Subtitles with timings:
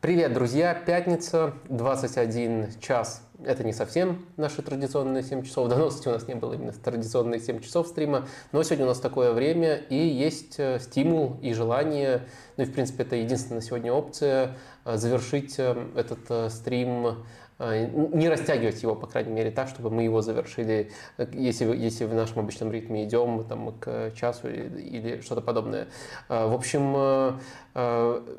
[0.00, 0.72] Привет, друзья!
[0.72, 3.22] Пятница, 21 час.
[3.44, 5.68] Это не совсем наши традиционные 7 часов.
[5.68, 8.26] Давно, кстати, у нас не было именно традиционные 7 часов стрима.
[8.50, 12.22] Но сегодня у нас такое время, и есть э, стимул и желание,
[12.56, 14.56] ну и, в принципе, это единственная сегодня опция,
[14.86, 17.26] э, завершить э, этот стрим
[17.60, 20.90] не растягивать его, по крайней мере, так, чтобы мы его завершили,
[21.32, 25.88] если, если в нашем обычном ритме идем там, к часу или, или что-то подобное.
[26.28, 27.38] А, в общем, а,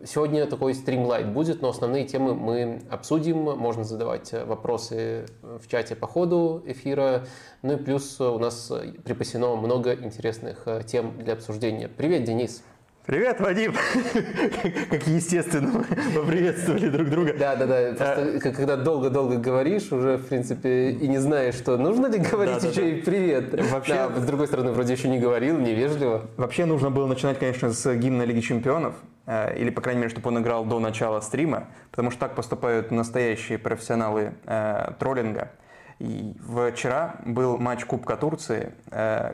[0.06, 3.38] сегодня такой стримлайт будет, но основные темы мы обсудим.
[3.38, 7.26] Можно задавать вопросы в чате по ходу эфира.
[7.62, 8.72] Ну и плюс у нас
[9.04, 11.88] припасено много интересных тем для обсуждения.
[11.88, 12.64] Привет, Денис!
[13.08, 13.74] Привет, Вадим!
[14.92, 17.34] Как естественно мы поприветствовали друг друга.
[17.34, 17.94] Да, да, да.
[17.96, 18.54] Просто а...
[18.54, 22.82] когда долго-долго говоришь, уже, в принципе, и не знаешь, что нужно ли говорить да, еще
[22.82, 23.72] да, и привет.
[23.72, 23.94] Вообще...
[23.96, 26.28] Да, с другой стороны, вроде еще не говорил, невежливо.
[26.38, 28.94] Вообще нужно было начинать, конечно, с гимна Лиги Чемпионов.
[29.26, 31.70] Э, или, по крайней мере, чтобы он играл до начала стрима.
[31.90, 35.50] Потому что так поступают настоящие профессионалы э, троллинга.
[35.98, 36.36] И
[36.72, 38.74] вчера был матч Кубка Турции.
[38.92, 39.34] Э,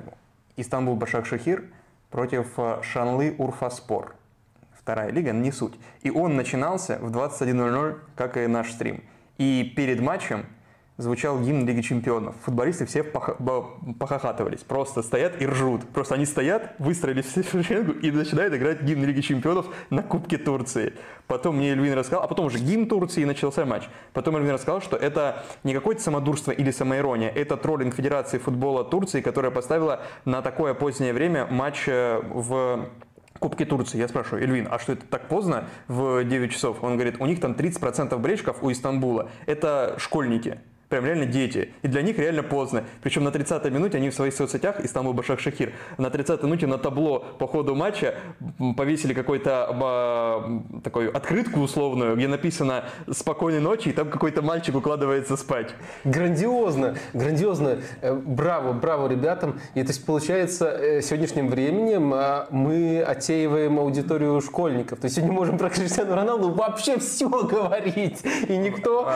[0.56, 1.66] Истанбул Башак-Шахир–
[2.10, 4.16] против э, Шанлы Урфаспор.
[4.78, 5.74] Вторая лига, не суть.
[6.02, 9.04] И он начинался в 21.00, как и наш стрим.
[9.38, 10.46] И перед матчем
[10.98, 12.36] звучал гимн Лиги Чемпионов.
[12.44, 15.88] Футболисты все похохатывались, просто стоят и ржут.
[15.90, 20.38] Просто они стоят, выстроились все в шеренгу и начинают играть гимн Лиги Чемпионов на Кубке
[20.38, 20.94] Турции.
[21.28, 23.84] Потом мне Эльвин рассказал, а потом уже гимн Турции и начался матч.
[24.14, 29.22] Потом Эльвин рассказал, что это не какое-то самодурство или самоирония, это троллинг Федерации футбола Турции,
[29.22, 32.90] которая поставила на такое позднее время матч э, в
[33.40, 34.00] Кубки Турции.
[34.00, 36.84] Я спрашиваю, Эльвин, а что это так поздно в 9 часов?
[36.84, 39.30] Он говорит, у них там 30% болельщиков у Истанбула.
[39.46, 40.60] Это школьники.
[40.90, 41.74] Прям реально дети.
[41.82, 42.86] И для них реально поздно.
[43.02, 46.78] Причем на 30-й минуте они в своих соцсетях, Истанбул Башак Шахир, на 30-й минуте на
[46.78, 48.16] табло по ходу матча
[48.78, 55.36] повесили какой-то а, такую открытку условную, где написано «Спокойной ночи», и там какой-то мальчик укладывается
[55.36, 55.74] спать.
[56.06, 57.80] Грандиозно, грандиозно.
[58.02, 59.60] Э, браво, браво ребятам.
[59.74, 65.00] И то есть получается, э, сегодняшним временем а, мы отсеиваем аудиторию школьников.
[65.00, 68.24] То есть сегодня можем про Криштиану Роналду вообще все говорить.
[68.48, 69.10] И никто...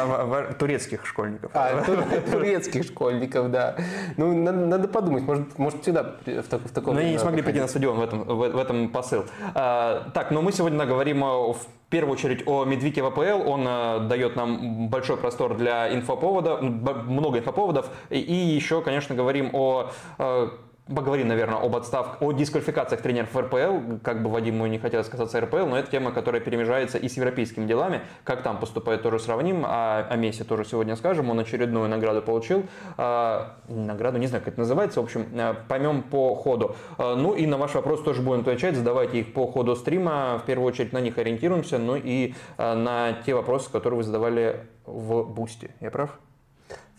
[0.60, 1.52] Турецких школьников.
[1.70, 3.76] А, турецких школьников, да.
[4.18, 6.96] Ну, надо, подумать, может, может всегда в, так, в таком...
[6.96, 9.26] Но они не смогли прийти на стадион, в этом, в, этом посыл.
[9.54, 13.50] А, так, но мы сегодня говорим в первую очередь о Медвике ВПЛ.
[13.50, 17.90] Он а, дает нам большой простор для инфоповода, много инфоповодов.
[18.10, 20.52] И, и еще, конечно, говорим о а,
[20.88, 24.00] поговорим, наверное, об отставках, о дисквалификациях тренеров РПЛ.
[24.04, 27.66] Как бы Вадиму не хотелось касаться РПЛ, но это тема, которая перемежается и с европейскими
[27.66, 28.02] делами.
[28.24, 29.64] Как там поступает, тоже сравним.
[29.66, 31.30] А о Месси тоже сегодня скажем.
[31.30, 32.66] Он очередную награду получил.
[32.98, 35.02] А, награду, не знаю, как это называется.
[35.02, 36.76] В общем, а, поймем по ходу.
[36.98, 38.76] А, ну и на ваш вопрос тоже будем отвечать.
[38.76, 40.40] Задавайте их по ходу стрима.
[40.40, 41.78] В первую очередь на них ориентируемся.
[41.78, 45.72] Ну и а, на те вопросы, которые вы задавали в Boosty.
[45.80, 46.20] Я прав?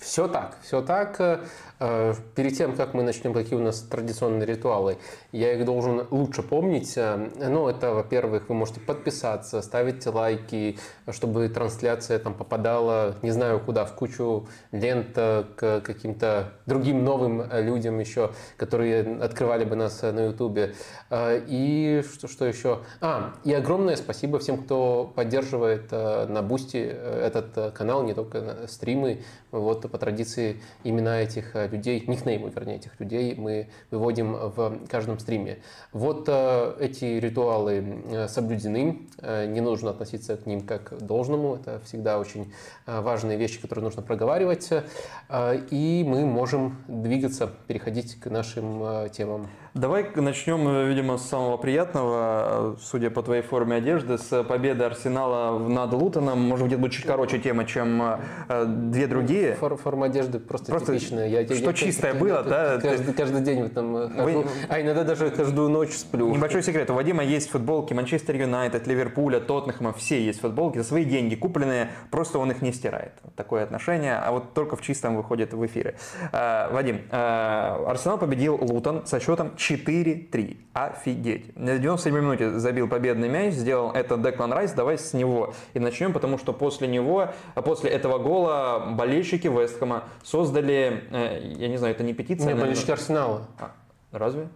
[0.02, 1.40] Все так, все так.
[1.78, 4.98] Э, перед тем, как мы начнем, какие у нас традиционные ритуалы,
[5.32, 6.92] я их должен лучше помнить.
[6.96, 10.78] Э, ну, это, во-первых, вы можете подписаться, ставить лайки,
[11.10, 17.44] чтобы трансляция там попадала, не знаю куда, в кучу лент э, к каким-то другим новым
[17.52, 20.74] людям еще, которые открывали бы нас на Ютубе.
[21.12, 22.80] И что, что еще?
[23.00, 29.91] А, и огромное спасибо всем, кто поддерживает на Boosty этот канал, не только стримы, вот
[29.92, 35.58] по традиции имена этих э, людей, никнеймы, вернее, этих людей мы выводим в каждом стриме.
[35.92, 41.80] Вот э, эти ритуалы э, соблюдены, не нужно относиться к ним как к должному, это
[41.84, 42.52] всегда очень
[42.86, 44.70] важные вещи, которые нужно проговаривать,
[45.70, 49.48] и мы можем двигаться, переходить к нашим темам.
[49.74, 55.94] Давай начнем, видимо, с самого приятного, судя по твоей форме одежды, с победы Арсенала над
[55.94, 56.40] Лутоном.
[56.40, 61.26] Может быть, это будет чуть короче тема, чем две другие форма одежды просто, просто типичная.
[61.26, 62.78] Я, что я, чистое я, было, я, да?
[62.82, 64.44] Каждый, каждый день в этом э, Вы...
[64.68, 66.28] а иногда даже каждую ночь сплю.
[66.34, 66.90] Небольшой секрет.
[66.90, 71.88] У Вадима есть футболки Манчестер Юнайтед, Ливерпуля, Тоттенхэма, все есть футболки за свои деньги купленные,
[72.10, 73.12] просто он их не стирает.
[73.36, 75.94] Такое отношение, а вот только в чистом выходит в эфире.
[76.30, 80.56] Вадим, Арсенал победил Лутон со счетом 4-3.
[80.72, 81.56] Офигеть.
[81.56, 84.72] На 97 минуте забил победный мяч, сделал это Деклан Райс.
[84.72, 90.04] Давай с него и начнем, потому что после него, после этого гола болельщики Вест Вестхэма
[90.24, 92.52] создали, э, я не знаю, это не петиция.
[92.52, 93.48] Не, болельщики Арсенала.
[93.58, 93.72] А,
[94.10, 94.48] разве?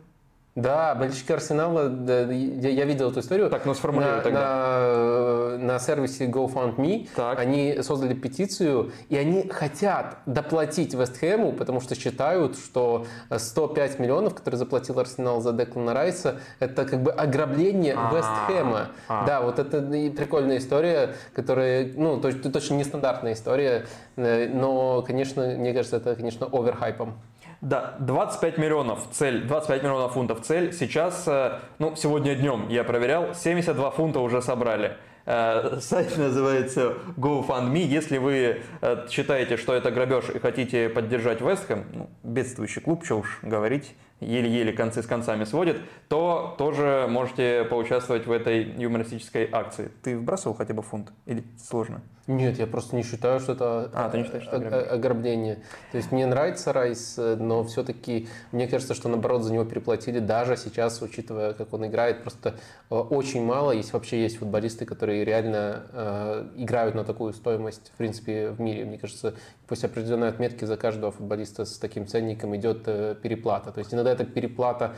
[0.57, 3.51] Да, болельщики Арсенала, да, я, я видел эту историю.
[3.51, 5.57] Так, ну сформулируй на, тогда.
[5.59, 7.39] На, на сервисе GoFundMe Так.
[7.39, 14.59] они создали петицию, и они хотят доплатить Вестхэму, потому что считают, что 105 миллионов, которые
[14.59, 18.89] заплатил Арсенал за Деклана Райса, это как бы ограбление А, Вестхэма.
[19.09, 19.27] а.
[19.27, 23.85] Да, вот это прикольная история, которая, ну, точ- точно нестандартная история,
[24.17, 27.15] э, но, конечно, мне кажется, это, конечно, оверхайпом.
[27.61, 30.73] Да, 25 миллионов цель, 25 миллионов фунтов цель.
[30.73, 34.97] Сейчас, э, ну, сегодня днем я проверял, 72 фунта уже собрали.
[35.25, 37.79] Э, Сайт называется GoFundMe.
[37.79, 43.21] Если вы э, считаете, что это грабеж и хотите поддержать Вестхэм, ну, бедствующий клуб, что
[43.21, 49.91] уж говорить, еле-еле концы с концами сводит, то тоже можете поучаствовать в этой юмористической акции.
[50.03, 51.11] Ты вбрасывал хотя бы фунт?
[51.25, 52.03] Или сложно?
[52.27, 54.91] Нет, я просто не считаю, что это А, ты не считаешь, что ограбление?
[54.91, 55.55] ограбление.
[55.93, 60.19] То есть мне нравится Райс, э, но все-таки мне кажется, что наоборот за него переплатили
[60.19, 62.57] даже сейчас, учитывая, как он играет, просто
[62.91, 63.71] э, очень мало.
[63.71, 68.85] Есть вообще есть футболисты, которые реально э, играют на такую стоимость, в принципе, в мире.
[68.85, 69.35] Мне кажется,
[69.69, 73.71] после определенной отметки за каждого футболиста с таким ценником идет э, переплата.
[73.71, 74.97] То есть иногда эта переплата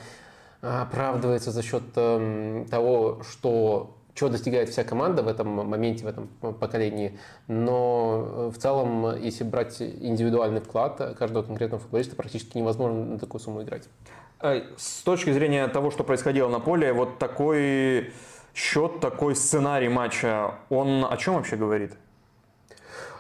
[0.61, 6.09] а, оправдывается за счет эм, того, что чего достигает вся команда в этом моменте, в
[6.09, 7.17] этом поколении.
[7.47, 13.41] Но э, в целом, если брать индивидуальный вклад каждого конкретного футболиста, практически невозможно на такую
[13.41, 13.89] сумму играть.
[14.41, 18.13] Э, С точки зрения того, что происходило на поле, вот такой
[18.55, 21.93] счет, такой сценарий матча, он о чем вообще говорит?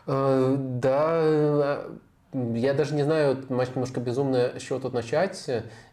[0.08, 1.84] Э, Да,
[2.32, 5.48] я даже не знаю, матч немножко безумно, с чего тут начать.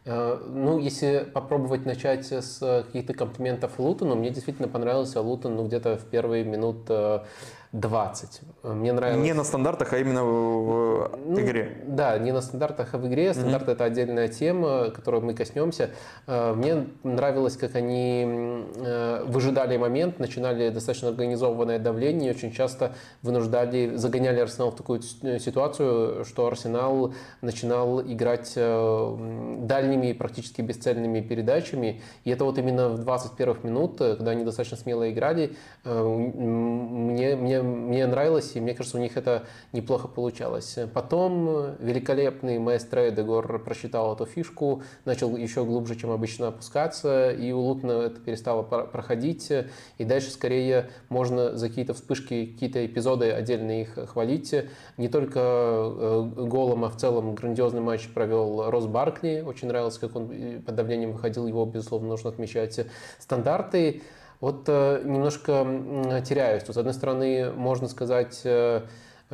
[0.06, 5.98] Э, Ну, если попробовать начать с каких-то комплиментов Лутону, мне действительно понравился Лутон ну, где-то
[5.98, 7.24] в первые минут э,
[7.80, 8.42] 20.
[8.64, 9.22] Мне нравилось...
[9.24, 11.78] Не на стандартах, а именно в Ну, игре.
[11.86, 13.34] Да, не на стандартах, а в игре.
[13.34, 15.90] Стандарт это отдельная тема, которую мы коснемся.
[16.26, 22.94] Э, Мне нравилось, как они э, выжидали момент, начинали достаточно организованное давление, и очень часто
[23.22, 31.20] вынуждали, загоняли Арсенал в такую с- ситуацию, что Арсенал начинал играть э, дальними, практически бесцельными
[31.20, 32.02] передачами.
[32.24, 37.36] И это вот именно в 21 минут, э, когда они достаточно смело играли, э, мне,
[37.36, 39.44] мне, мне нравилось, и мне кажется, у них это
[39.74, 40.78] неплохо получалось.
[40.94, 47.52] Потом э, великолепный маэстро Эдегор просчитал эту фишку, начал еще глубже, чем обычно опускаться, и
[47.52, 49.52] у Лутона это перестало проходить.
[49.98, 54.56] И дальше скорее можно за какие-то вспышки, какие-то эпизоды отдельно их хвалить.
[54.98, 59.44] Не только э, голом, а в целом грандиозный матч провел Рос Баркли.
[59.46, 62.80] Очень нравилось, как он э, под давлением выходил, его, безусловно, нужно отмечать.
[63.20, 64.02] Стандарты
[64.40, 66.64] вот э, немножко теряюсь.
[66.64, 68.82] С одной стороны, можно сказать, э,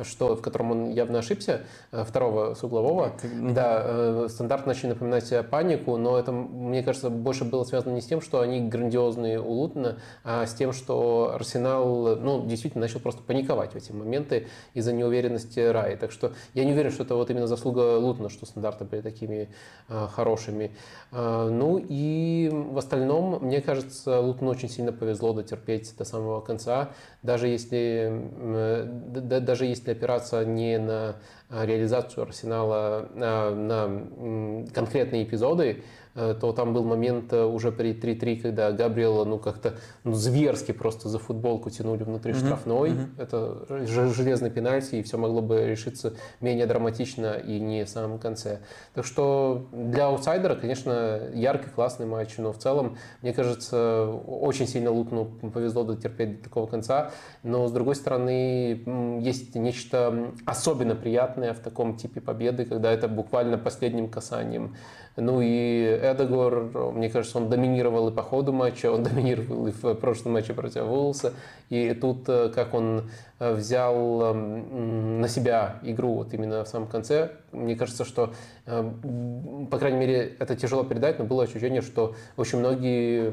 [0.02, 3.12] что в котором он явно ошибся, э, второго с углового.
[3.54, 8.00] Да, э, стандарт начали напоминать э, панику, но это, мне кажется, больше было связано не
[8.00, 13.00] с тем, что они грандиозные у Лутона, а с тем, что Арсенал, ну, действительно начал
[13.00, 15.96] просто паниковать в эти моменты из-за неуверенности Раи.
[15.96, 19.50] Так что я не уверен, что это вот именно заслуга Лутона, что стандарты были такими
[19.88, 20.72] э, хорошими.
[21.10, 26.90] Э, ну и в остальном, мне кажется, Лутону очень сильно повезло дотерпеть до самого конца,
[27.22, 31.16] даже если, э, д- д- даже если опираться не на
[31.50, 35.82] э, реализацию Арсенала, а на конкретные эпизоды,
[36.14, 41.08] то там был момент э, уже при 3-3, когда Габриэла ну как-то ну, зверски просто
[41.08, 42.92] за футболку тянули внутри штрафной.
[43.18, 48.18] Это ж- железный пенальти, и все могло бы решиться менее драматично и не в самом
[48.18, 48.60] конце.
[48.94, 54.90] Так что для аутсайдера, конечно, яркий, классный матч, но в целом, мне кажется, очень сильно
[54.90, 57.10] Лутону повезло дотерпеть до такого конца.
[57.42, 58.82] Но, с другой стороны,
[59.20, 64.76] есть нечто особенно приятное в таком типе победы, когда это буквально последним касанием.
[65.16, 69.94] Ну и Эдегор, мне кажется, он доминировал и по ходу матча, он доминировал и в
[69.94, 71.34] прошлом матче против Вулса.
[71.68, 73.10] И тут, э, как он
[73.50, 78.32] взял м, на себя игру вот именно в самом конце, мне кажется, что,
[78.66, 83.30] э, м, по крайней мере, это тяжело передать, но было ощущение, что очень многие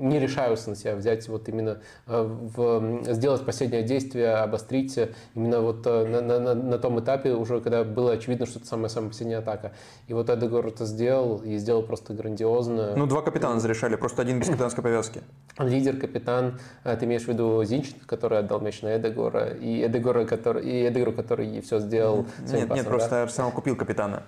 [0.00, 5.60] не решаются на себя взять вот именно э, в, сделать последнее действие, обострить э, именно
[5.60, 9.38] вот э, на, на- на- том этапе уже, когда было очевидно, что это самая-самая последняя
[9.38, 9.72] атака.
[10.08, 12.94] И вот Эдегор это сделал, и сделал просто грандиозно.
[12.96, 15.22] Ну, два капитана зарешали, просто один без капитанской повязки.
[15.58, 18.88] Лидер, капитан, э, ты имеешь в виду Зинченко, который отдал мяч на
[19.22, 22.90] Эдегора, и Эдегора, который, и Эдегору, который все сделал Нет, нет, пасом, да?
[22.90, 24.22] просто Арсенал купил капитана.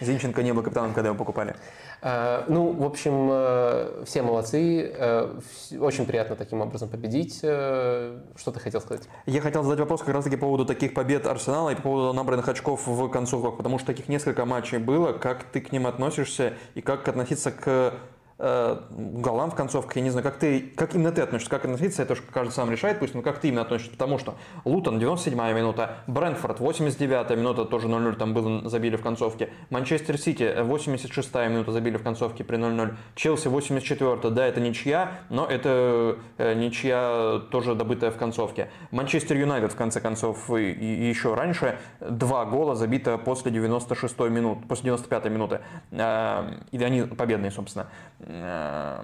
[0.00, 1.54] Зинченко не был капитаном, когда его покупали.
[2.00, 4.90] Э, ну, в общем, э, все молодцы.
[4.96, 5.38] Э,
[5.78, 7.38] очень приятно таким образом победить.
[7.40, 9.02] Что ты хотел сказать?
[9.26, 12.48] Я хотел задать вопрос как раз-таки по поводу таких побед Арсенала и по поводу набранных
[12.48, 15.12] очков в концовках, потому что таких несколько матчей было.
[15.12, 17.92] Как ты к ним относишься и как относиться к э,
[18.40, 22.14] голам в концовке, я не знаю, как ты, как именно ты относишься, как относиться, это
[22.14, 25.98] уж каждый сам решает, пусть, но как ты именно относишься, потому что Лутон 97-я минута,
[26.06, 31.98] Брэнфорд 89-я минута, тоже 0-0 там было, забили в концовке, Манчестер Сити 86-я минута забили
[31.98, 38.10] в концовке при 0-0, Челси 84-я, да, это ничья, но это э, ничья тоже добытая
[38.10, 43.52] в концовке, Манчестер Юнайтед в конце концов и, и еще раньше, два гола забито после
[43.52, 47.88] 96-й минуты, после 95-й минуты, э, и они победные, собственно.
[48.30, 49.02] Э,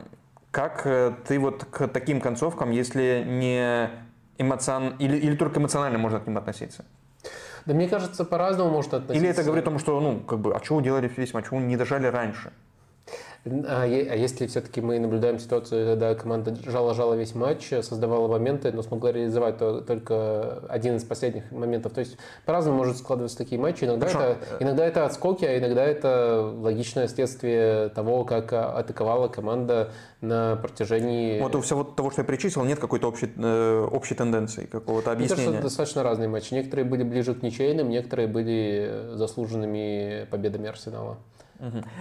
[0.50, 3.90] как э, ты вот к таким концовкам, если не
[4.38, 4.96] эмоцион...
[4.98, 6.84] или, или только эмоционально можно к ним относиться?
[7.66, 9.18] Да мне кажется, по-разному может относиться.
[9.24, 11.60] Или это говорит о том, что, ну, как бы, а чего делали весь матч, чего
[11.60, 12.52] не дожали раньше?
[13.46, 18.82] А, а если все-таки мы наблюдаем ситуацию, когда команда жала-жала весь матч, создавала моменты, но
[18.82, 21.92] смогла реализовать только один из последних моментов.
[21.92, 23.84] То есть по-разному может складываться такие матчи.
[23.84, 30.56] Иногда, это, иногда это отскоки, а иногда это логичное следствие того, как атаковала команда на
[30.56, 31.40] протяжении...
[31.40, 35.42] Вот у всего того, что я перечислил, нет какой-то общей, э, общей тенденции, какого-то объяснения?
[35.42, 36.52] Мне кажется, достаточно разные матчи.
[36.52, 41.18] Некоторые были ближе к ничейным, некоторые были заслуженными победами Арсенала.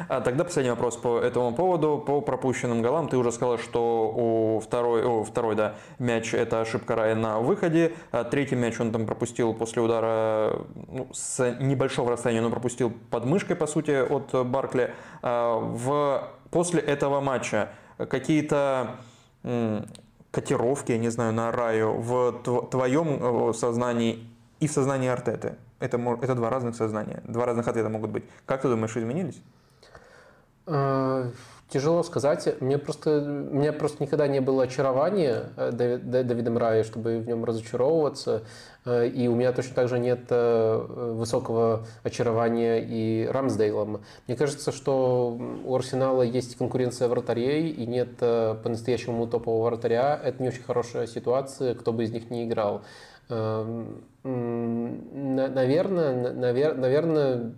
[0.10, 2.04] А тогда последний вопрос по этому поводу.
[2.06, 3.08] По пропущенным голам.
[3.08, 7.94] Ты уже сказал, что у второй, о, второй да, мяч это ошибка Рая на выходе.
[8.12, 13.26] А третий мяч он там пропустил после удара ну, с небольшого расстояния, но пропустил под
[13.26, 14.94] мышкой, по сути, от Баркли.
[15.22, 18.98] А в, после этого матча какие-то
[20.32, 22.34] котировки, я не знаю, на Раю в
[22.70, 24.28] твоем сознании
[24.60, 25.56] и в сознании Артеты?
[25.80, 28.24] Это, это два разных сознания, два разных ответа могут быть.
[28.46, 29.42] Как ты думаешь, изменились?
[30.68, 31.32] А,
[31.70, 32.62] тяжело сказать.
[32.62, 33.20] Мне просто,
[33.52, 38.44] у меня просто никогда не было очарования э, Давидом Рая, чтобы в нем разочаровываться.
[38.86, 44.02] Э, и у меня точно так же нет э, высокого очарования и Рамсдейлом.
[44.28, 50.20] Мне кажется, что у Арсенала есть конкуренция вратарей и нет по-настоящему топового вратаря.
[50.24, 52.84] Это не очень хорошая ситуация, кто бы из них не играл.
[53.30, 56.34] Эм, наверное,
[56.74, 57.54] наверное,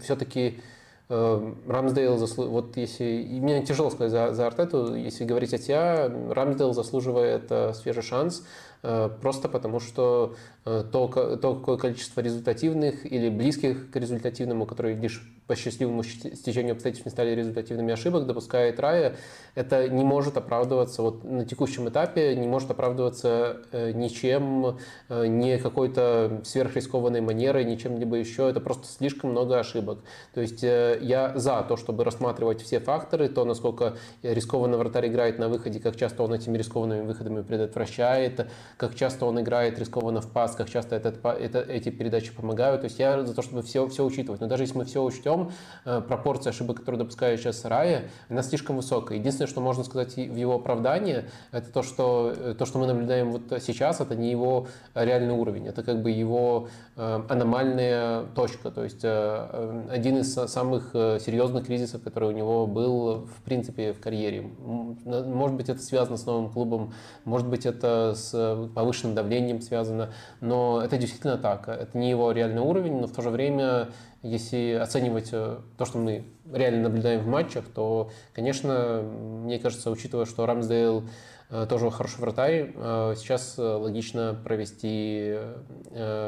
[0.00, 0.60] все-таки
[1.08, 6.72] Рамсдейл заслуживает, вот если, мне тяжело сказать за, за Артету, если говорить от себя, Рамсдейл
[6.72, 8.42] заслуживает э, свежий шанс,
[8.82, 15.28] Э, просто потому что то, то какое количество результативных или близких к результативному, которые лишь
[15.48, 19.16] по счастливому стечению обстоятельств не стали результативными ошибок, допускает Рая,
[19.56, 24.78] это не может оправдываться вот на текущем этапе, не может оправдываться э, ничем,
[25.08, 28.48] не какой-то сверхрискованной манерой, ничем либо еще.
[28.48, 29.98] Это просто слишком много ошибок.
[30.32, 35.48] То есть я за то, чтобы рассматривать все факторы, то, насколько рискованно вратарь играет на
[35.48, 40.51] выходе, как часто он этими рискованными выходами предотвращает, как часто он играет рискованно в пас,
[40.56, 42.82] как часто этот, это, эти передачи помогают.
[42.82, 44.40] То есть я за то, чтобы все, все учитывать.
[44.40, 45.52] Но даже если мы все учтем,
[45.84, 49.18] э, пропорция ошибок, которые допускает сейчас Рая, она слишком высокая.
[49.18, 53.32] Единственное, что можно сказать в его оправдании, это то, что э, то, что мы наблюдаем
[53.32, 58.70] вот сейчас, это не его реальный уровень, это как бы его э, аномальная точка.
[58.70, 64.50] То есть один из самых серьезных кризисов, который у него был, в принципе, в карьере.
[64.62, 66.92] Может быть, это связано с новым клубом,
[67.24, 68.32] может быть, это с
[68.74, 71.68] повышенным давлением связано, но это действительно так.
[71.68, 73.90] Это не его реальный уровень, но в то же время,
[74.22, 80.26] если оценивать э, то, что мы реально наблюдаем в матчах, то, конечно, мне кажется, учитывая,
[80.26, 81.04] что Рамсдейл
[81.48, 85.36] э, тоже хороший вратарь, э, сейчас логично провести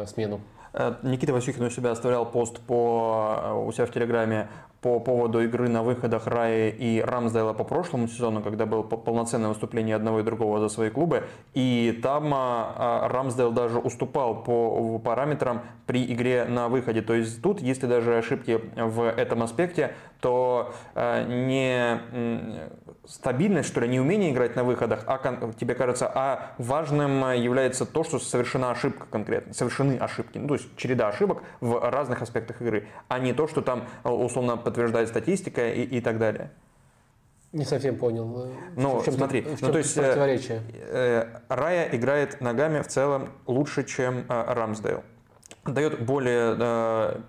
[0.06, 0.40] смену.
[1.02, 4.48] Никита Васюхин у себя оставлял пост по, у себя в Телеграме
[4.84, 9.96] по поводу игры на выходах Раи и Рамсдейла по прошлому сезону, когда было полноценное выступление
[9.96, 11.24] одного и другого за свои клубы.
[11.54, 17.00] И там а, а, Рамсдейл даже уступал по параметрам при игре на выходе.
[17.00, 22.00] То есть тут, если даже ошибки в этом аспекте, то а, не
[23.06, 25.18] стабильность, что ли, не умение играть на выходах, а
[25.58, 30.76] тебе кажется, а важным является то, что совершена ошибка конкретно, совершены ошибки, ну, то есть
[30.76, 35.82] череда ошибок в разных аспектах игры, а не то, что там условно подтверждает статистика и,
[35.82, 36.50] и так далее.
[37.52, 38.48] Не совсем понял.
[38.76, 40.62] Ну, в чем смотри, в чем ну, то есть э, противоречие?
[40.72, 45.04] Э, Рая играет ногами в целом лучше, чем э, Рамсдейл.
[45.64, 47.20] Дает более э,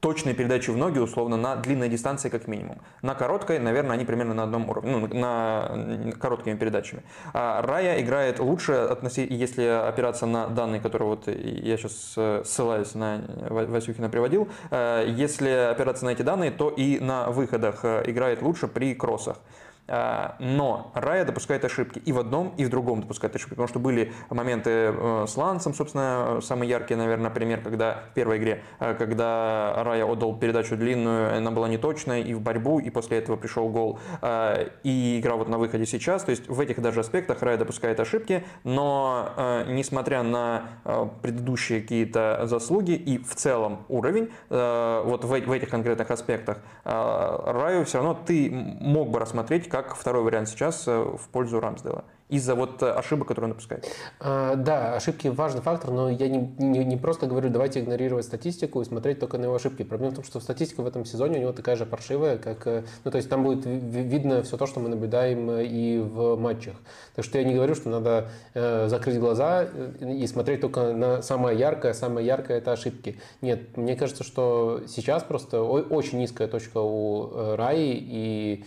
[0.00, 2.80] точные передачи в ноги, условно, на длинной дистанции как минимум.
[3.02, 7.02] На короткой, наверное, они примерно на одном уровне, ну, на короткими передачами.
[7.32, 13.22] А Рая играет лучше, если опираться на данные, которые вот я сейчас э, ссылаюсь на
[13.48, 18.68] Васюхина приводил, э, если опираться на эти данные, то и на выходах э, играет лучше
[18.68, 19.38] при кроссах.
[19.88, 22.00] А, но Рая допускает ошибки.
[22.00, 25.74] И в одном, и в другом допускает ошибки, потому что были моменты э, с Лансом,
[25.74, 31.36] собственно, самый яркий, наверное, пример, когда в первой игре, э, когда Рая отдал передачу длинную,
[31.36, 35.48] она была неточная, и в борьбу, и после этого пришел гол, э, и игра вот
[35.48, 40.64] на выходе сейчас, то есть в этих даже аспектах Рая допускает ошибки, но несмотря на
[41.22, 48.14] предыдущие какие-то заслуги и в целом уровень, вот в этих конкретных аспектах, Раю все равно
[48.14, 52.90] ты мог бы рассмотреть как второй вариант сейчас э, в пользу Рамсдела из-за вот э,
[52.90, 53.86] ошибок, которые он допускает.
[54.18, 58.82] А, да, ошибки важный фактор, но я не, не, не просто говорю, давайте игнорировать статистику
[58.82, 59.84] и смотреть только на его ошибки.
[59.84, 62.84] Проблема в том, что статистика в этом сезоне у него такая же паршивая, как, э,
[63.04, 66.74] ну то есть там будет видно все то, что мы наблюдаем и в матчах.
[67.14, 69.68] Так что я не говорю, что надо э, закрыть глаза
[70.00, 73.20] и смотреть только на самое яркое, самое яркое это ошибки.
[73.40, 78.64] Нет, мне кажется, что сейчас просто очень низкая точка у Раи и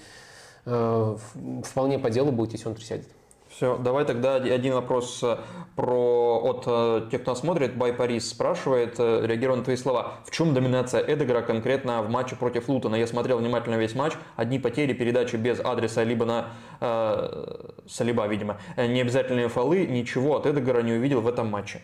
[0.64, 3.08] вполне по делу будет, если он присядет.
[3.50, 5.38] Все, давай тогда один вопрос э,
[5.76, 7.76] про, от э, тех, кто нас смотрит.
[7.76, 12.36] Бай Парис спрашивает, э, реагируя на твои слова, в чем доминация Эдегара конкретно в матче
[12.36, 12.96] против Лутона?
[12.96, 18.60] Я смотрел внимательно весь матч, одни потери, передачи без адреса, либо на э, Салиба, видимо,
[18.78, 21.82] необязательные фолы, ничего от Эдегара не увидел в этом матче.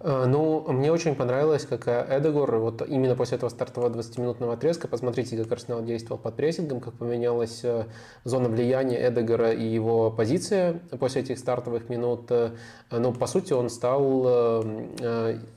[0.00, 4.88] Э, ну, мне очень понравилось, как э, Эдегор, вот именно после этого стартового 20-минутного отрезка,
[4.88, 7.86] посмотрите, как Арсенал действовал под прессингом, как поменялась э,
[8.24, 12.30] зона влияния Эдегора и его позиция после этих стартовых минут.
[12.90, 14.64] Ну, по сути, он стал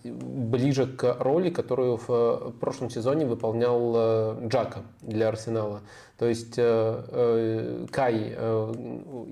[0.03, 5.81] ближе к роли, которую в прошлом сезоне выполнял Джака для Арсенала.
[6.17, 8.33] То есть Кай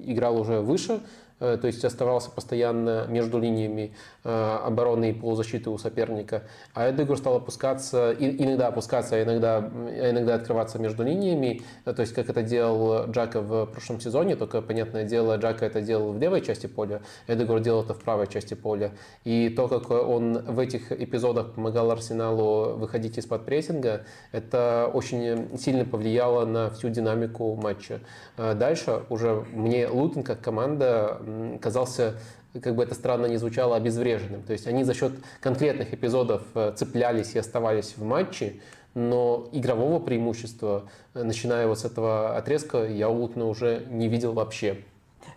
[0.05, 1.01] играл уже выше,
[1.39, 6.43] то есть оставался постоянно между линиями Э, обороны и полузащиты у соперника.
[6.73, 11.61] А Эдегор стал опускаться, иногда опускаться, а иногда, а иногда открываться между линиями.
[11.85, 15.81] Э, то есть, как это делал Джака в прошлом сезоне, только, понятное дело, Джака это
[15.81, 18.91] делал в левой части поля, Эдегор делал это в правой части поля.
[19.23, 25.85] И то, как он в этих эпизодах помогал Арсеналу выходить из-под прессинга, это очень сильно
[25.85, 28.01] повлияло на всю динамику матча.
[28.37, 31.21] Э, дальше уже мне Лутон как команда
[31.61, 32.15] казался
[32.61, 34.43] как бы это странно не звучало, обезвреженным.
[34.43, 38.61] То есть они за счет конкретных эпизодов э, цеплялись и оставались в матче,
[38.93, 44.77] но игрового преимущества, э, начиная вот с этого отрезка, я у уже не видел вообще.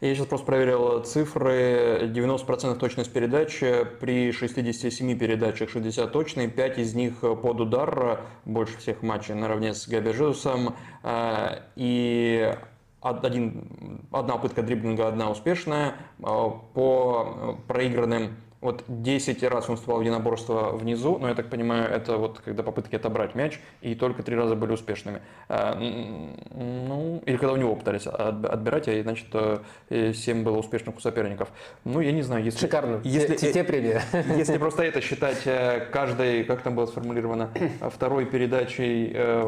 [0.00, 2.10] Я сейчас просто проверил цифры.
[2.14, 3.60] 90% точность передач,
[4.00, 9.86] при 67 передачах 60 точные, 5 из них под удар, больше всех матчей наравне с
[9.88, 10.74] Габи Жезусом.
[11.02, 12.54] Э, и
[13.00, 15.94] один, одна попытка дриблинга, одна успешная.
[16.22, 21.90] А, по проигранным вот 10 раз он вступал в единоборство внизу, но я так понимаю,
[21.90, 25.22] это вот когда попытки отобрать мяч, и только три раза были успешными.
[25.48, 31.00] А, ну, или когда у него пытались отбирать, и значит 7 э, было успешных у
[31.00, 31.48] соперников.
[31.84, 32.60] Ну, я не знаю, если...
[32.60, 34.02] Шикарно, если, те, те премия.
[34.36, 37.50] Если просто это считать э, каждой, как там было сформулировано,
[37.90, 39.42] второй передачей э,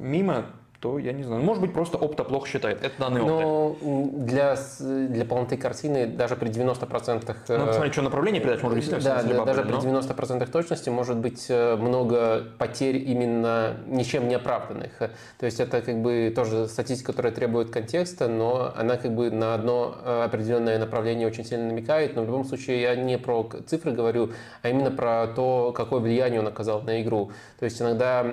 [0.00, 0.46] мимо,
[0.82, 1.44] то я не знаю.
[1.44, 2.82] Может быть, просто опта плохо считает.
[2.82, 7.36] Это данные Но для, для полноты картины даже при 90%...
[7.48, 11.46] Ну, посмотреть, что направление передач может быть Да, да даже при 90% точности может быть
[11.48, 14.90] э, много потерь именно ничем не оправданных.
[14.98, 19.54] То есть это как бы тоже статистика, которая требует контекста, но она как бы на
[19.54, 22.16] одно э, определенное направление очень сильно намекает.
[22.16, 26.40] Но в любом случае я не про цифры говорю, а именно про то, какое влияние
[26.40, 27.30] он оказал на игру.
[27.60, 28.26] То есть иногда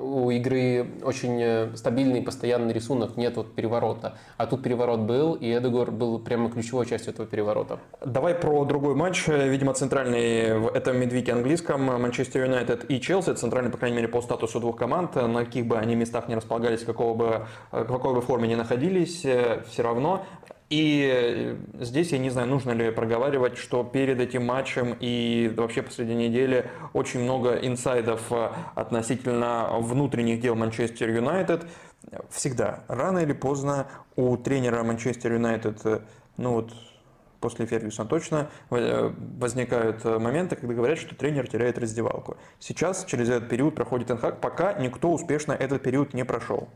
[0.00, 4.16] у игры очень э, стабильный постоянный рисунок, нет вот переворота.
[4.36, 7.78] А тут переворот был, и Эдегор был прямо ключевой частью этого переворота.
[8.04, 11.84] Давай про другой матч, видимо, центральный в этом медвике английском.
[11.84, 15.14] Манчестер Юнайтед и Челси, центральный, по крайней мере, по статусу двух команд.
[15.14, 19.20] На каких бы они местах не располагались, какого бы, в какой бы форме не находились,
[19.20, 20.24] все равно
[20.72, 26.14] и здесь я не знаю, нужно ли проговаривать, что перед этим матчем и вообще посреди
[26.14, 31.66] недели очень много инсайдов э, относительно внутренних дел Манчестер Юнайтед.
[32.30, 36.00] Всегда, рано или поздно у тренера Манчестер Юнайтед, э,
[36.38, 36.72] ну вот
[37.40, 42.38] после Фергюсона точно э, возникают моменты, когда говорят, что тренер теряет раздевалку.
[42.58, 46.70] Сейчас через этот период проходит Энхак, пока никто успешно этот период не прошел.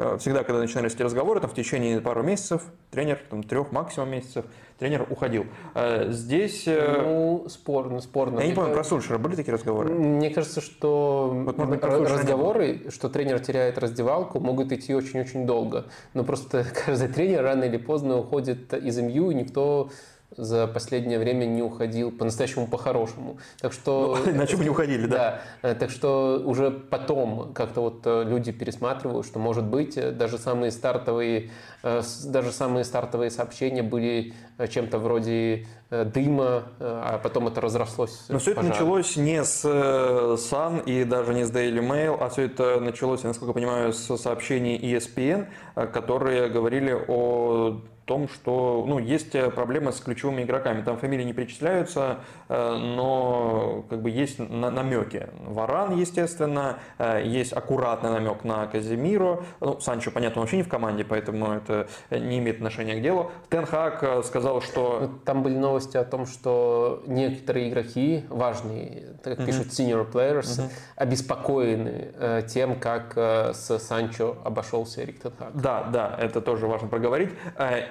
[0.00, 4.10] Э, всегда, когда начинались эти разговоры, там в течение пару месяцев, тренер, там трех максимум
[4.10, 4.44] месяцев,
[4.78, 5.46] тренер уходил.
[5.74, 6.66] Э, здесь...
[6.66, 8.40] Э, ну, спорно, спорно.
[8.40, 9.90] Я не помню, про Сульшера были такие разговоры?
[9.90, 15.86] Мне кажется, что вот, может разговоры, что тренер теряет раздевалку, могут идти очень-очень долго.
[16.14, 19.90] Но просто каждый тренер рано или поздно уходит из МЮ, и никто
[20.36, 23.38] за последнее время не уходил по-настоящему по-хорошему.
[23.60, 24.18] Так что...
[24.24, 25.40] Ну, иначе бы не уходили, да?
[25.62, 25.70] Да.
[25.70, 30.38] Э, так что уже потом как-то вот э, люди пересматривают, что, может быть, э, даже
[30.38, 31.50] самые стартовые,
[31.82, 34.34] даже самые стартовые сообщения были
[34.68, 38.26] чем-то вроде дыма, а потом это разрослось.
[38.28, 42.42] Но все это началось не с Sun и даже не с Daily Mail, а все
[42.42, 45.48] это началось, насколько я понимаю, с сообщений ESPN,
[45.92, 50.82] которые говорили о том, что ну, есть э, проблемы с ключевыми игроками.
[50.82, 55.28] Там фамилии не перечисляются, э, но как бы есть намеки.
[55.46, 59.44] Варан, естественно, э, есть аккуратный намек на Казимиро.
[59.60, 63.30] Ну, Санчо, понятно, он вообще не в команде, поэтому это не имеет отношения к делу.
[63.48, 64.98] Тенхак сказал, что...
[65.02, 69.46] Ну, там были новости о том, что некоторые игроки, важные, как mm-hmm.
[69.46, 70.70] пишут senior players, mm-hmm.
[70.96, 75.54] обеспокоены тем, как с Санчо обошелся Эрик Тенхак.
[75.54, 77.30] Да, да, это тоже важно проговорить.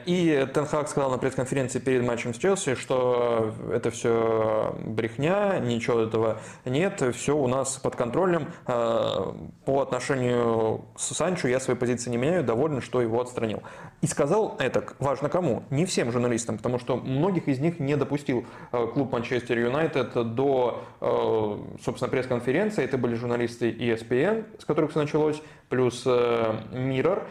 [0.05, 6.39] И Тенхак сказал на пресс-конференции перед матчем с Челси, что это все брехня, ничего этого
[6.65, 8.47] нет, все у нас под контролем.
[8.65, 13.63] А, по отношению к Санчо я своей позиции не меняю, доволен, что его отстранил.
[14.01, 15.63] И сказал это важно кому?
[15.69, 20.83] Не всем журналистам, потому что многих из них не допустил а, клуб Манчестер Юнайтед до,
[21.01, 22.83] а, собственно, пресс-конференции.
[22.83, 27.23] Это были журналисты ESPN, с которых все началось, плюс Mirror,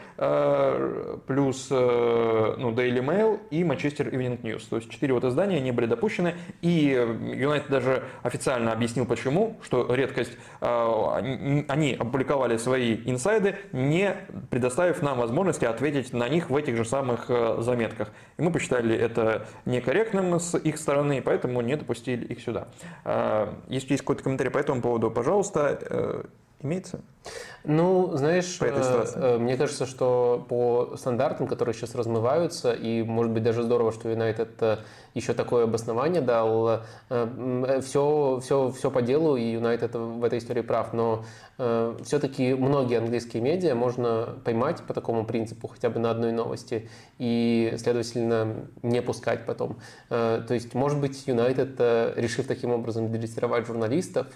[1.26, 4.66] плюс ну, ну, Daily Mail и Manchester Evening News.
[4.68, 6.90] То есть четыре вот издания не были допущены, и
[7.34, 14.14] Юнайтед даже официально объяснил почему, что редкость, они опубликовали свои инсайды, не
[14.50, 18.12] предоставив нам возможности ответить на них в этих же самых э, заметках.
[18.36, 22.68] И мы посчитали это некорректным с их стороны, поэтому не допустили их сюда.
[23.68, 26.22] Если есть какой-то комментарий по этому поводу, пожалуйста, э,
[26.60, 27.00] имеется?
[27.64, 33.42] Ну, знаешь, э, э, мне кажется, что по стандартам, которые сейчас размываются, и, может быть,
[33.42, 34.78] даже здорово, что Юнайтед э,
[35.14, 40.92] еще такое обоснование дал, все, все, все по делу, и Юнайтед в этой истории прав,
[40.92, 41.24] но
[42.04, 47.74] все-таки многие английские медиа можно поймать по такому принципу хотя бы на одной новости и,
[47.78, 49.78] следовательно, не пускать потом.
[50.08, 51.80] То есть, может быть, Юнайтед,
[52.16, 54.26] решив таким образом дрессировать журналистов,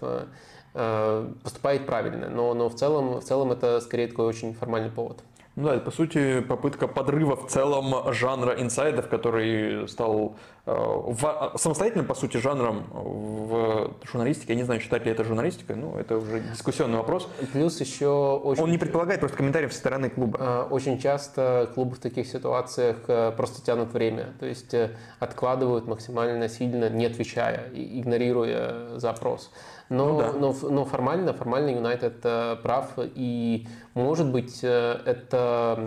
[0.72, 5.22] поступает правильно, но, но в, целом, в целом это скорее такой очень формальный повод.
[5.54, 11.52] Ну да, это, по сути, попытка подрыва в целом жанра инсайдов, который стал э, в,
[11.56, 14.54] самостоятельным, по сути, жанром в журналистике.
[14.54, 17.28] Я не знаю, считать ли это журналистикой, но это уже дискуссионный вопрос.
[17.52, 18.62] Плюс еще очень...
[18.62, 20.38] Он не предполагает просто комментариев со стороны клуба.
[20.40, 24.74] Э, очень часто клубы в таких ситуациях э, просто тянут время, то есть
[25.18, 29.50] откладывают максимально сильно, не отвечая, игнорируя запрос.
[29.92, 30.32] Но, ну, да.
[30.32, 35.78] но, но формально, формально Юнайтед э, прав, и может быть э, это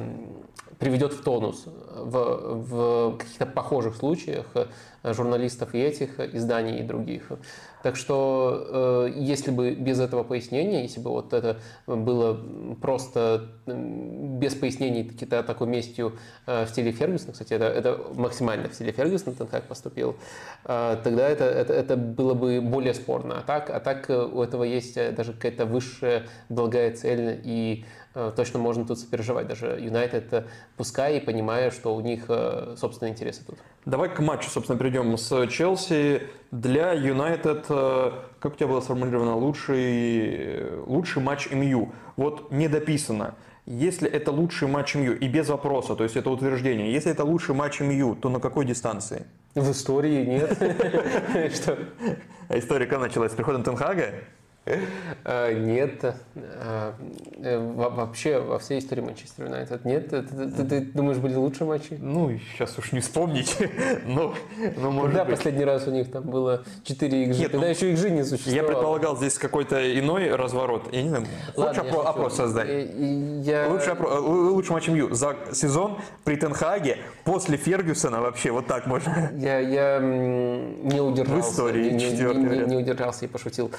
[0.77, 2.11] приведет в тонус в,
[2.53, 4.67] в каких-то похожих случаях э,
[5.13, 7.31] журналистов и этих изданий и других.
[7.85, 12.35] Так что, э, если бы без этого пояснения, если бы вот это было
[12.81, 16.17] просто без пояснений какие-то такой местью
[16.47, 20.15] э, в стиле Фергюсона, кстати, это, это максимально в стиле Фергюсона, как поступил,
[20.63, 23.37] э, тогда это, это, это было бы более спорно.
[23.37, 27.85] А так, а так у этого есть даже какая-то высшая благая цель и
[28.35, 30.47] точно можно тут сопереживать даже Юнайтед,
[30.77, 32.25] пускай и понимая, что у них
[32.77, 33.57] собственные интересы тут.
[33.85, 36.23] Давай к матчу, собственно, перейдем с Челси.
[36.49, 41.91] Для Юнайтед, э, как у тебя было сформулировано, лучший, лучший матч МЮ.
[42.15, 43.35] Вот не дописано.
[43.67, 47.53] Если это лучший матч МЮ, и без вопроса, то есть это утверждение, если это лучший
[47.53, 49.27] матч МЮ, то на какой дистанции?
[49.53, 50.57] В истории нет.
[52.47, 53.31] А история когда началась?
[53.31, 54.13] С приходом Тенхага?
[54.65, 56.03] Э, нет.
[56.03, 56.93] Э,
[57.37, 60.09] э, вообще во всей истории Манчестер Юнайтед нет.
[60.09, 61.97] Ты, ты, ты думаешь, были лучшие матчи?
[61.99, 63.55] Ну, сейчас уж не вспомнить.
[64.07, 64.33] но,
[64.77, 65.35] но может Когда быть.
[65.35, 67.37] последний раз у них там было 4 XG?
[67.37, 68.61] Нет, Когда ну, еще XG не существовало?
[68.61, 70.91] Я предполагал здесь какой-то иной разворот.
[70.91, 71.25] Я не знаю.
[71.55, 72.67] Ладно, лучше опро- опрос создать.
[72.67, 73.67] Я...
[73.69, 79.31] Лучше опро- матч МЮ за сезон при Тенхаге после Фергюсона вообще вот так можно.
[79.35, 81.49] Я, я не удержался.
[81.49, 83.71] В истории не, не, не, не удержался и пошутил.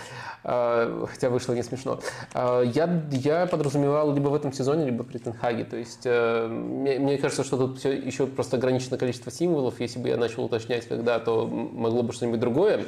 [1.08, 2.00] Хотя вышло не смешно.
[2.34, 5.64] Я, я подразумевал либо в этом сезоне, либо при Тенхаге.
[5.64, 9.80] То есть мне, мне кажется, что тут все еще просто ограничено количество символов.
[9.80, 12.84] Если бы я начал уточнять когда, то могло бы что-нибудь другое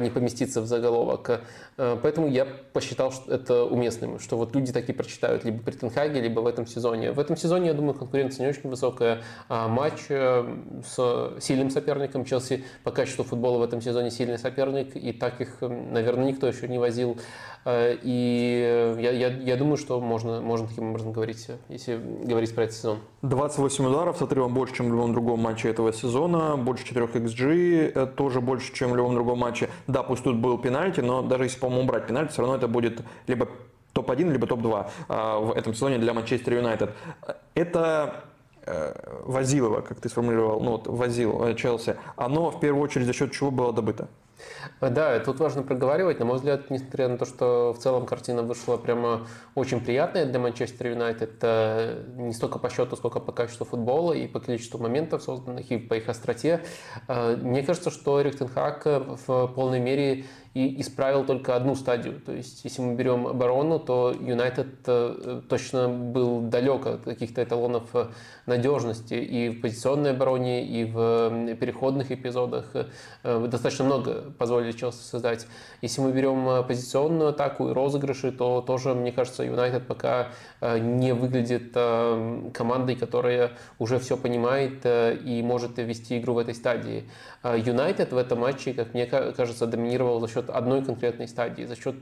[0.00, 1.42] не поместиться в заголовок.
[1.76, 6.40] Поэтому я посчитал что это уместным, что вот люди такие прочитают либо при Тенхаге, либо
[6.40, 7.12] в этом сезоне.
[7.12, 9.22] В этом сезоне, я думаю, конкуренция не очень высокая.
[9.48, 12.24] Матч с сильным соперником.
[12.24, 16.66] Челси по качеству футбола в этом сезоне сильный соперник, и так их, наверное, никто еще
[16.68, 17.15] не возил.
[17.66, 22.64] Э, и я, я, я думаю, что можно, можно таким образом говорить, если говорить про
[22.64, 22.98] этот сезон.
[23.22, 27.92] 28 ударов с отрывом больше, чем в любом другом матче этого сезона, больше 4 XG,
[27.92, 29.68] э, тоже больше, чем в любом другом матче.
[29.88, 33.02] Да, пусть тут был пенальти, но даже если, по-моему, убрать пенальти, все равно это будет
[33.26, 33.48] либо
[33.94, 36.90] топ-1, либо топ-2 э, в этом сезоне для Манчестер Юнайтед.
[37.54, 38.24] Это
[39.24, 43.52] Возилова, как ты сформулировал, ну вот Возил Челси, оно в первую очередь за счет чего
[43.52, 44.08] было добыто?
[44.80, 46.18] Да, тут важно проговаривать.
[46.18, 50.38] На мой взгляд, несмотря на то, что в целом картина вышла прямо очень приятная для
[50.38, 55.22] Манчестер Юнайтед, это не столько по счету, сколько по качеству футбола и по количеству моментов
[55.22, 56.62] созданных, и по их остроте.
[57.08, 60.24] Э, мне кажется, что Эрик Тенхак в полной мере
[60.56, 62.18] и исправил только одну стадию.
[62.24, 67.82] То есть, если мы берем оборону, то Юнайтед э, точно был далек от каких-то эталонов
[67.92, 68.06] э,
[68.46, 72.64] надежности и в позиционной обороне, и в переходных эпизодах.
[73.22, 75.46] Достаточно много позволили Челси создать.
[75.82, 80.28] Если мы берем э, позиционную атаку и розыгрыши, то тоже, мне кажется, Юнайтед пока
[80.60, 86.54] э, не выглядит э, командой, которая уже все понимает и может вести игру в этой
[86.54, 87.04] стадии.
[87.54, 91.96] Юнайтед в этом матче, как мне кажется, доминировал за счет одной конкретной стадии, за счет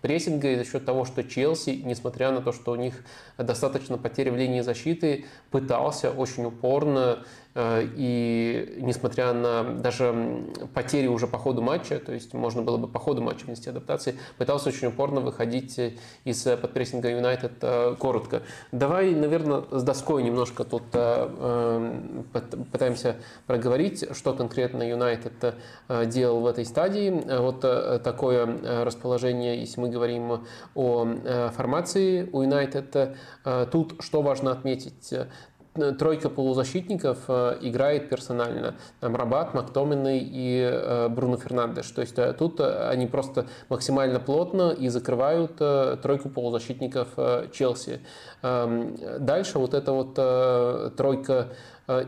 [0.00, 3.04] прессинга и за счет того, что Челси, несмотря на то, что у них
[3.36, 10.44] достаточно потери в линии защиты, пытался очень упорно Э, и несмотря на даже
[10.74, 14.14] потери уже по ходу матча, то есть можно было бы по ходу матча внести адаптации,
[14.36, 15.80] пытался очень упорно выходить
[16.24, 18.42] из подпрессинга Юнайтед э, коротко.
[18.70, 22.20] Давай, наверное, с доской немножко тут э,
[22.70, 23.16] пытаемся
[23.46, 25.54] проговорить, что конкретно Юнайтед
[26.06, 27.10] делал в этой стадии.
[27.38, 27.60] Вот
[28.02, 30.44] такое расположение, если мы говорим
[30.74, 33.16] о формации у Юнайтед.
[33.72, 35.12] Тут что важно отметить?
[35.98, 38.74] Тройка полузащитников э, играет персонально.
[39.00, 41.90] Там Рабат, Мактомины и э, Бруно Фернандеш.
[41.90, 47.08] То есть э, тут они просто максимально плотно и закрывают тройку полузащитников
[47.52, 48.00] Челси.
[48.42, 50.14] Эм, дальше вот эта вот
[50.96, 51.48] тройка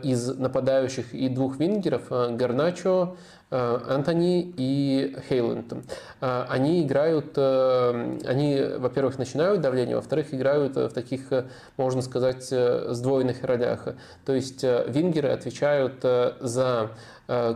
[0.03, 3.15] из нападающих и двух вингеров, Гарначо,
[3.53, 5.73] Э, Антони и Хейланд.
[6.21, 11.21] Э, они играют, э, они, во-первых, начинают давление, во-вторых, играют в таких,
[11.75, 13.89] можно сказать, сдвоенных ролях.
[14.25, 16.91] То есть вингеры отвечают за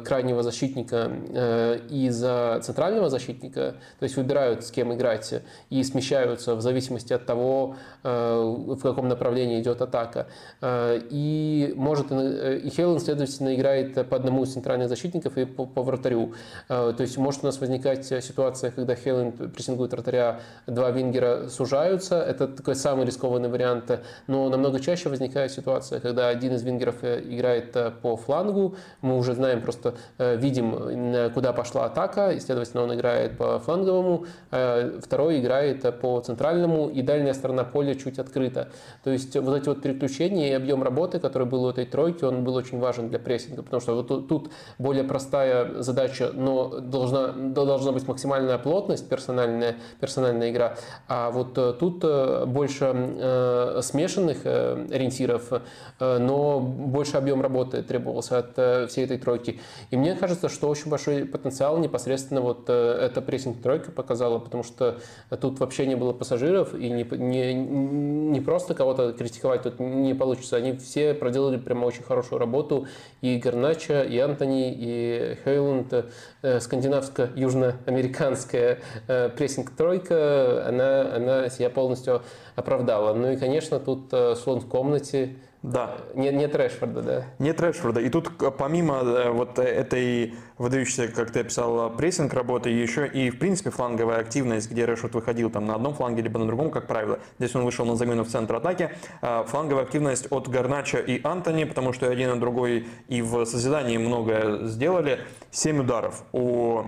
[0.06, 5.34] крайнего защитника э, и за центрального защитника, то есть выбирают, с кем играть,
[5.70, 10.28] и смещаются в зависимости от того, э, в каком направлении идет атака.
[10.62, 16.34] И может и Хелен, следовательно, играет по одному из центральных защитников и по, по вратарю.
[16.68, 22.48] То есть может у нас возникать ситуация, когда Хелен прессингует вратаря, два вингера сужаются, это
[22.48, 28.16] такой самый рискованный вариант, но намного чаще возникает ситуация, когда один из вингеров играет по
[28.16, 33.60] флангу, мы уже знаем просто э, видим, куда пошла атака, и, следовательно, он играет по
[33.60, 38.70] фланговому, э, второй играет по центральному, и дальняя сторона поля чуть открыта.
[39.04, 42.44] То есть вот эти вот переключения и объем работы, который был у этой тройки, он
[42.44, 47.92] был очень важен для прессинга, потому что вот тут более простая задача, но должна, должна
[47.92, 50.76] быть максимальная плотность, персональная, персональная игра,
[51.08, 52.06] а вот э, тут
[52.48, 55.52] больше э, смешанных ориентиров,
[56.00, 59.45] но больше объем работы требовался от всей этой тройки.
[59.92, 64.98] И мне кажется, что очень большой потенциал непосредственно вот э, эта прессинг-тройка показала, потому что
[65.40, 70.58] тут вообще не было пассажиров, и не, не, не просто кого-то критиковать тут не получится.
[70.58, 72.88] Они все проделали прямо очень хорошую работу.
[73.22, 75.94] И Гарнача, и Антони, и Хейланд,
[76.42, 82.22] э, скандинавско-южноамериканская э, прессинг-тройка, она, она себя полностью
[82.56, 83.14] оправдала.
[83.14, 85.98] Ну и, конечно, тут слон в комнате, да.
[86.14, 87.26] Не, нет Решфорда, да?
[87.40, 88.00] Нет Решфорда.
[88.00, 93.40] И тут помимо э, вот этой выдающейся, как ты описал, прессинг работы, еще и, в
[93.40, 97.18] принципе, фланговая активность, где Решфорд выходил там на одном фланге, либо на другом, как правило.
[97.40, 98.92] Здесь он вышел на замену в центр атаки.
[99.24, 103.98] А, фланговая активность от Гарнача и Антони, потому что один и другой и в созидании
[103.98, 105.22] многое сделали.
[105.50, 106.84] Семь ударов у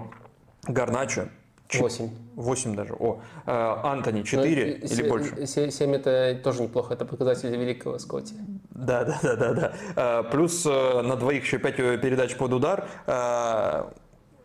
[0.67, 1.29] Гарнача,
[1.73, 2.09] Восемь.
[2.35, 2.93] Восемь даже.
[2.93, 5.45] О, э, Антони 4 или 7, больше?
[5.45, 8.35] Семь это тоже неплохо, это показатель великого Скотти.
[8.77, 9.73] Да, да, да, да, да.
[9.95, 12.87] Э, плюс э, на двоих еще пять передач под удар.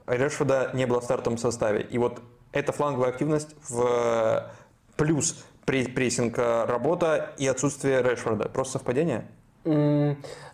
[0.06, 1.82] Решфорда не было в стартовом составе.
[1.82, 4.50] И вот это фланговая активность в
[4.96, 8.48] плюс прессинг работа и отсутствие Решфорда.
[8.48, 9.28] Просто совпадение?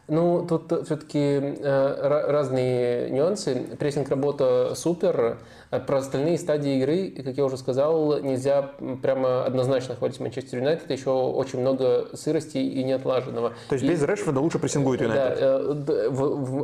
[0.09, 3.77] Ну, тут все-таки э, разные нюансы.
[3.79, 5.39] Прессинг работа супер.
[5.71, 8.71] Про остальные стадии игры, как я уже сказал, нельзя
[9.03, 10.91] прямо однозначно хвалить Манчестер Юнайтед.
[10.91, 13.53] Еще очень много сырости и неотлаженного.
[13.69, 15.39] То есть и, без Решфорда лучше прессингует Юнайтед?
[15.39, 15.75] Да, э,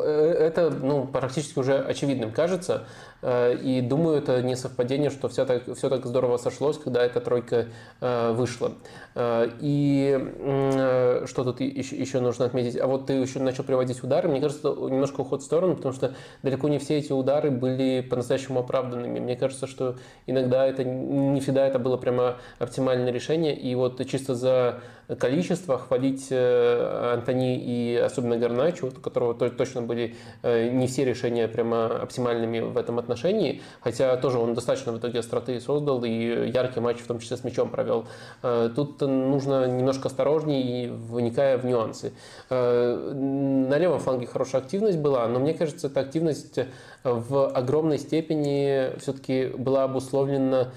[0.05, 2.85] э, это ну, практически уже очевидным кажется.
[3.27, 7.69] И думаю, это не совпадение, что все так, все так здорово сошлось, когда эта тройка
[8.01, 8.73] вышла.
[9.17, 12.79] И что тут еще нужно отметить?
[12.79, 14.29] А вот ты еще начал приводить удары.
[14.29, 16.13] Мне кажется, немножко уход в сторону, потому что
[16.43, 18.61] далеко не все эти удары были по-настоящему
[18.95, 19.21] оправданными.
[19.21, 23.55] Мне кажется, что иногда это не всегда это было прямо оптимальное решение.
[23.55, 24.81] И вот чисто за
[25.19, 31.49] количество хвалить э, Антони и особенно Гарначо, у которого точно были э, не все решения
[31.49, 36.81] прямо оптимальными в этом отношении, хотя тоже он достаточно в итоге остроты создал и яркий
[36.81, 38.07] матч в том числе с мячом провел.
[38.43, 42.13] Э, тут нужно немножко осторожнее, вникая в нюансы.
[42.51, 46.59] На левом фланге хорошая активность была, но мне кажется, эта активность
[47.03, 50.71] в огромной степени все-таки была обусловлена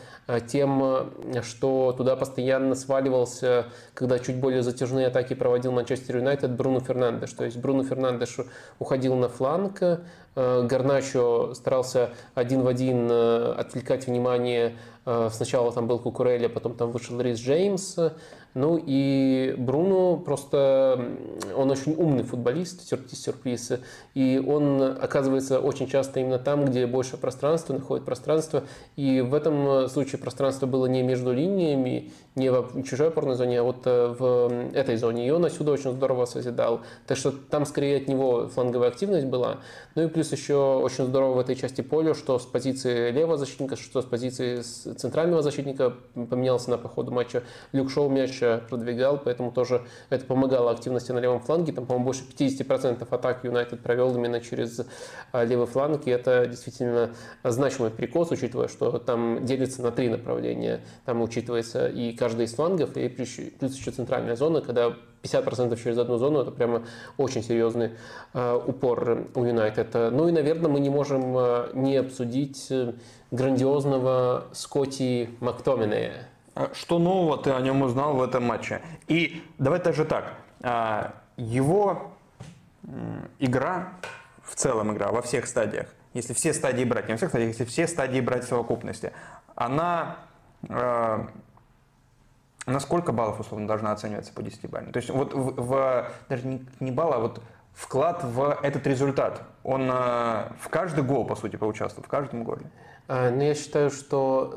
[0.48, 6.82] тем, э, что туда постоянно сваливался, когда чуть более затяжные атаки проводил Манчестер Юнайтед, Бруно
[6.82, 7.32] Фернандеш.
[7.32, 8.38] То есть Бруно Фернандеш
[8.80, 9.98] уходил на фланг, э,
[10.36, 14.76] Гарначо старался один в один отвлекать внимание.
[15.32, 17.98] Сначала там был Кукурелли, потом там вышел Рис Джеймс.
[18.58, 21.00] Ну и Бруно просто,
[21.56, 23.74] он очень умный футболист, сюрприз,
[24.16, 28.64] и он оказывается очень часто именно там, где больше пространства, находит пространство.
[28.96, 33.64] И в этом случае пространство было не между линиями, не в чужой опорной зоне, а
[33.64, 35.28] вот э, в этой зоне.
[35.28, 36.82] И он отсюда очень здорово созидал.
[37.06, 39.58] Так что там скорее от него фланговая активность была.
[39.94, 43.76] Ну и плюс еще очень здорово в этой части поля, что с позиции левого защитника,
[43.76, 47.44] что с позиции центрального защитника поменялся на по ходу матча.
[47.72, 51.74] Люк Шоу мяч продвигал, поэтому тоже это помогало активности на левом фланге.
[51.74, 54.82] Там, по-моему, больше 50% атак Юнайтед провел именно через
[55.32, 57.12] а, левый фланг, и это действительно
[57.44, 60.82] значимый перекос, учитывая, что там делится на три направления.
[61.06, 66.18] Там учитывается и каждый из флангов, и плюс еще центральная зона, когда 50% через одну
[66.18, 66.84] зону, это прямо
[67.18, 67.92] очень серьезный
[68.34, 69.94] э, упор у Юнайтед.
[69.94, 72.94] Ну и, наверное, мы не можем э, не обсудить э,
[73.32, 76.28] грандиозного Скотти Мактоминея.
[76.58, 78.82] А что нового ты о нем узнал в этом матче?
[79.08, 80.34] И давай даже так.
[80.64, 82.14] А, его
[83.38, 83.94] игра,
[84.42, 87.66] в целом игра, во всех стадиях, если все стадии брать, не во всех стадиях, если
[87.66, 89.14] все стадии брать в совокупности,
[89.54, 90.18] она
[90.68, 91.28] а,
[92.66, 94.92] на сколько баллов, условно, должна оцениваться по 10 баллам?
[94.92, 97.40] То есть вот в, в даже не, не балл, а вот
[97.76, 102.66] вклад в этот результат, он в каждый гол, по сути, поучаствовал, в каждом голе?
[103.08, 104.54] А, ну, я считаю, что...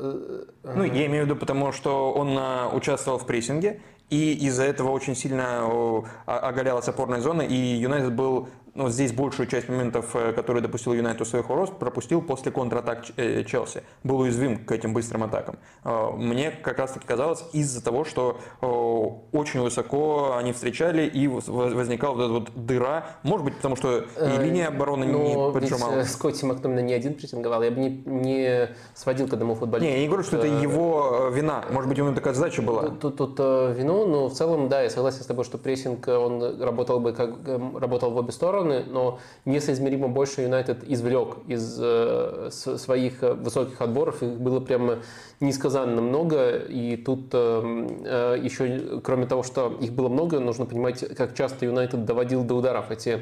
[0.63, 4.63] Э, ну, я имею в виду, потому что он а, участвовал в прессинге, и из-за
[4.63, 10.31] этого очень сильно оголялась опорная зона, и Юнайтед был ну, здесь большую часть моментов, э,
[10.31, 13.83] которые допустил Юнайтед у своих ворот, пропустил после контратак э, Челси.
[14.03, 15.57] Был уязвим к этим быстрым атакам.
[15.83, 22.15] Э, мне как раз таки казалось из-за того, что очень высоко они встречали и возникала
[22.15, 23.05] вот эта вот дыра.
[23.23, 25.97] Может быть, потому что и линия обороны Но не поджимала.
[25.97, 27.63] Ведь Скотти Мактомина не один прессинговал.
[27.63, 29.89] Я бы не, не сводил к одному футболисту.
[29.89, 31.65] Не, я не говорю, что это его вина.
[31.71, 32.83] Может быть, у него такая задача была.
[32.83, 33.39] Тут, тут, тут
[33.75, 37.31] вину, но в целом, да, я согласен с тобой, что прессинг, он работал бы как
[37.45, 43.81] работал в обе стороны стороны, но несоизмеримо больше Юнайтед извлек из э, своих э, высоких
[43.81, 44.21] отборов.
[44.23, 44.99] Их было прямо
[45.39, 46.57] несказанно много.
[46.57, 52.05] И тут э, еще, кроме того, что их было много, нужно понимать, как часто Юнайтед
[52.05, 53.19] доводил до ударов эти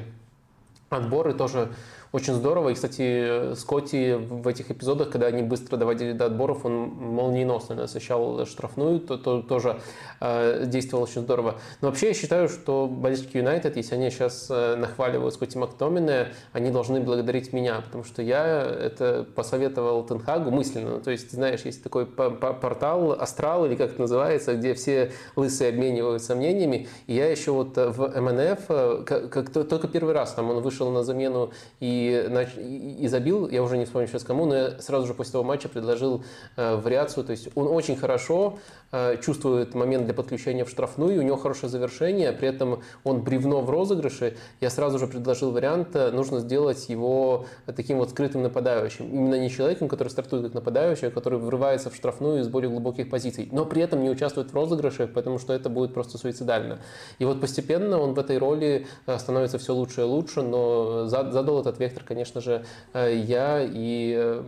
[0.90, 1.70] отборы тоже
[2.12, 2.70] очень здорово.
[2.70, 8.46] И, кстати, Скотти в этих эпизодах, когда они быстро доводили до отборов, он молниеносно насыщал
[8.46, 9.80] штрафную, то, то тоже
[10.20, 11.56] э, действовал очень здорово.
[11.82, 16.72] Но вообще я считаю, что болельщики Юнайтед, если они сейчас э, нахваливают Скотти Мактомина, они
[16.72, 21.00] должны благодарить меня, потому что я это посоветовал Тенхагу мысленно.
[21.00, 26.36] То есть, знаешь, есть такой портал Астрал, или как это называется, где все лысые обмениваются
[26.36, 26.88] мнениями.
[27.06, 30.90] И я еще вот в МНФ, э, как, как только первый раз там он вышел
[30.90, 35.14] на замену и и, забил, я уже не вспомню сейчас кому, но я сразу же
[35.14, 36.24] после того матча предложил
[36.56, 38.58] э, вариацию, то есть он очень хорошо
[38.92, 43.62] Э, чувствует момент для подключения в штрафную, у него хорошее завершение, при этом он бревно
[43.62, 44.36] в розыгрыше.
[44.62, 49.08] Я сразу же предложил вариант, э, нужно сделать его таким вот скрытым нападающим.
[49.08, 53.12] Именно не человеком, который стартует как нападающий, а который врывается в штрафную из более глубоких
[53.12, 56.80] позиций, но при этом не участвует в розыгрыше, потому что это будет просто суицидально.
[57.20, 61.62] И вот постепенно он в этой роли э, становится все лучше и лучше, но задал
[61.62, 63.62] этот директор, конечно же, я.
[63.62, 64.42] И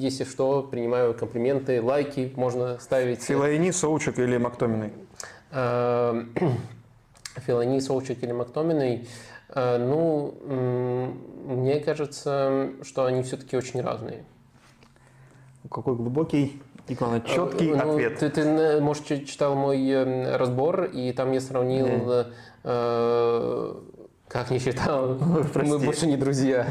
[0.00, 3.22] если что, принимаю комплименты, лайки можно ставить.
[3.22, 4.92] Филайни, Соучек или Мактоминой?
[7.46, 9.08] Филани, Соучек или Мактоминой?
[9.54, 10.34] Ну,
[11.46, 14.24] мне кажется, что они все-таки очень разные.
[15.70, 18.18] Какой глубокий и, главное, четкий ну, ответ.
[18.18, 22.32] Ты, ты, может, читал мой э, разбор, и там я сравнил mm.
[22.64, 23.74] э,
[24.34, 25.16] как не считал?
[25.52, 25.70] Прости.
[25.70, 26.66] Мы больше не друзья.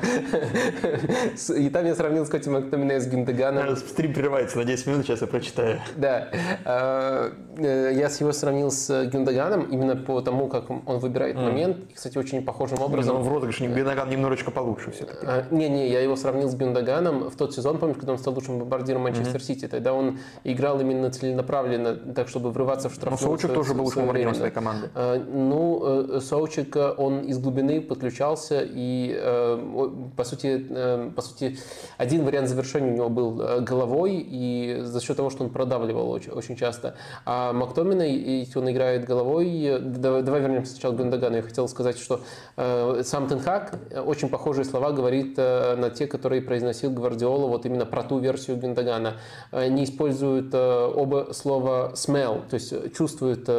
[1.56, 3.78] И там я сравнил Скотти Мактомине с Гюндеганом.
[3.78, 5.80] Стрим прерывается на 10 минут, сейчас я прочитаю.
[5.96, 6.28] Да.
[6.66, 11.78] А, э, я его сравнил с Гюндеганом именно по тому, как он выбирает момент.
[11.90, 13.24] И, кстати, очень похожим образом.
[13.24, 15.26] в розыгрыше Гюндеган немножечко получше все-таки.
[15.56, 19.04] Не-не, я его сравнил с Гюндеганом в тот сезон, помнишь, когда он стал лучшим бомбардиром
[19.04, 19.70] Манчестер Сити.
[19.70, 23.22] Тогда он играл именно целенаправленно, так, чтобы врываться в штрафную.
[23.22, 24.90] Но Соучик тоже был лучшим бомбардиром своей команды.
[24.96, 31.58] А, ну, э, Соучик, он из глубины подключался, и э, по сути, э, по сути,
[31.98, 36.10] один вариант завершения у него был э, головой, и за счет того, что он продавливал
[36.10, 36.96] очень, очень часто.
[37.26, 41.38] А Мактомина, если он играет головой, давай, давай вернемся сначала к Гундагану.
[41.38, 42.22] Я хотел сказать, что
[42.56, 48.20] сам Тенхак очень похожие слова говорит на те, которые произносил Гвардиола, вот именно про ту
[48.20, 49.16] версию Гюндагана.
[49.52, 53.50] Они используют оба слова smell, то есть чувствуют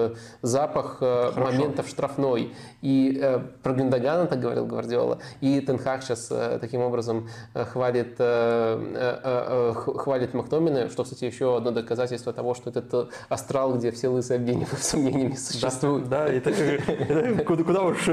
[0.42, 1.40] запах Хорошо.
[1.40, 2.52] моментов штрафной.
[2.82, 8.16] И про Гюндагана Зидана так говорил Гвардиола, и Тенхак сейчас э, таким образом э, хвалит,
[8.18, 14.36] э, хвалит Мактомина, что, кстати, еще одно доказательство того, что этот астрал, где все лысые
[14.36, 16.08] обвинения сомнениями существуют.
[16.08, 18.08] Да, да это, это куда, куда уж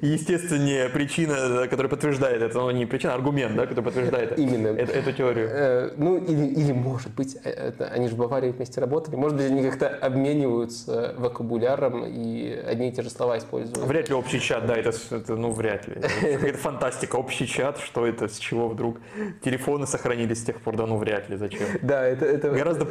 [0.00, 4.68] естественнее причина, которая подтверждает это, ну не причина, а аргумент, да, который подтверждает Именно.
[4.68, 5.92] Эту, эту теорию.
[5.96, 9.62] Ну, или, или может быть, это, они же в Баварии вместе работали, может быть, они
[9.62, 13.78] как-то обмениваются вокабуляром и одни и те же слова используют.
[13.86, 15.96] Вряд ли общий чат, да, это это, ну, вряд ли.
[16.22, 17.16] Это фантастика.
[17.16, 18.98] Общий чат, что это, с чего вдруг?
[19.42, 21.66] Телефоны сохранились с тех пор, да, ну, вряд ли, зачем?
[21.82, 22.24] Да, это...
[22.24, 22.50] это...
[22.50, 22.88] Гораздо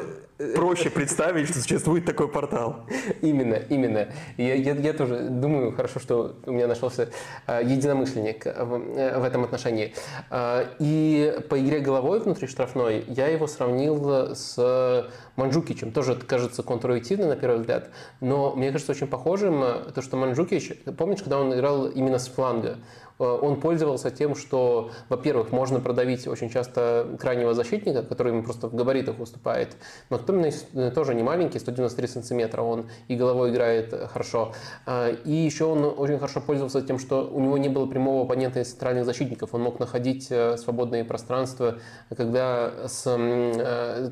[0.55, 2.85] проще представить, что существует такой портал.
[3.21, 4.09] Именно, именно.
[4.37, 7.09] Я, я, я тоже думаю, хорошо, что у меня нашелся
[7.45, 9.93] а, единомышленник в, э, в этом отношении.
[10.29, 15.91] А, и по игре головой внутри штрафной я его сравнил с Манджукичем.
[15.91, 20.73] Тоже кажется контринтуитивно на первый взгляд, но мне кажется очень похожим э, то, что Манджукич,
[20.97, 22.79] помнишь, когда он играл именно с фланга,
[23.19, 28.75] он пользовался тем, что, во-первых, можно продавить очень часто крайнего защитника, который ему просто в
[28.75, 29.75] габаритах уступает.
[30.09, 34.53] Но Тоттенхэм э, тоже не маленький, 193 сантиметра, он и головой играет хорошо.
[34.85, 38.59] А, и еще он очень хорошо пользовался тем, что у него не было прямого оппонента
[38.59, 39.53] из центральных защитников.
[39.53, 41.79] Он мог находить э, свободные пространства,
[42.15, 43.03] когда, с,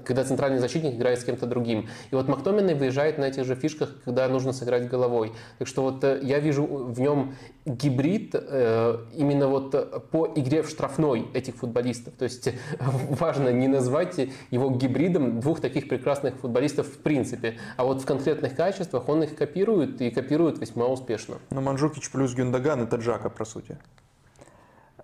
[0.05, 1.89] когда центральный защитник играет с кем-то другим.
[2.11, 5.33] И вот Мактоминой выезжает на этих же фишках, когда нужно сыграть головой.
[5.59, 7.35] Так что вот я вижу в нем
[7.65, 12.13] гибрид именно вот по игре в штрафной этих футболистов.
[12.13, 12.49] То есть
[12.79, 14.19] важно не назвать
[14.51, 19.35] его гибридом двух таких прекрасных футболистов в принципе, а вот в конкретных качествах он их
[19.35, 21.37] копирует и копирует весьма успешно.
[21.49, 23.77] Но Манжукич плюс Гюндаган это Джака, по сути.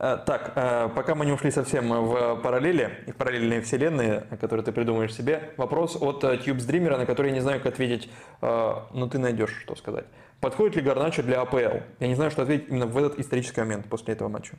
[0.01, 4.65] Э, так, э, пока мы не ушли совсем в параллели и в параллельные вселенные, которые
[4.65, 8.09] ты придумаешь себе, вопрос от Тьюбс Дримера, на который я не знаю, как ответить,
[8.41, 10.05] э, но ты найдешь, что сказать.
[10.41, 11.83] Подходит ли Гарначо для АПЛ?
[11.99, 14.55] Я не знаю, что ответить именно в этот исторический момент после этого матча.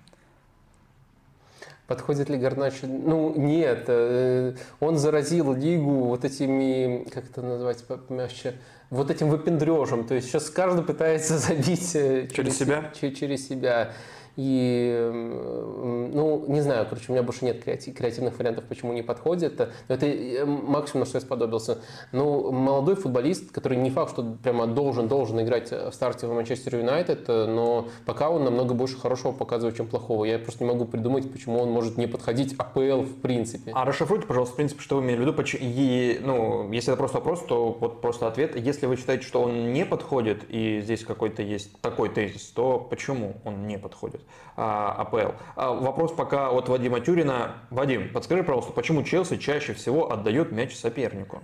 [1.88, 2.86] Подходит ли Гарначо?
[2.86, 3.84] Ну, нет.
[3.88, 8.54] Э, он заразил лигу вот этими, как это назвать помягче,
[8.90, 10.06] вот этим выпендрежем.
[10.06, 12.90] То есть сейчас каждый пытается забить э, через, через себя.
[12.98, 13.92] Через себя.
[14.36, 19.60] И, ну, не знаю, короче, у меня больше нет креативных вариантов, почему не подходит.
[19.88, 21.78] Это э, максимум, на что я сподобился.
[22.12, 26.76] Ну, молодой футболист, который не факт, что прямо должен, должен играть в старте в Манчестер
[26.76, 30.24] Юнайтед, но пока он намного больше хорошего показывает, чем плохого.
[30.24, 33.72] Я просто не могу придумать, почему он может не подходить АПЛ в принципе.
[33.74, 35.34] А расшифруйте, пожалуйста, в принципе, что вы имели в виду.
[35.60, 38.56] И, ну, если это просто вопрос, то вот просто ответ.
[38.56, 43.34] Если вы считаете, что он не подходит, и здесь какой-то есть такой тезис, то почему
[43.44, 44.21] он не подходит?
[44.56, 45.32] А, АПЛ.
[45.56, 47.54] А, вопрос пока от Вадима Тюрина.
[47.70, 51.42] Вадим, подскажи, пожалуйста, почему Челси чаще всего отдает мяч сопернику?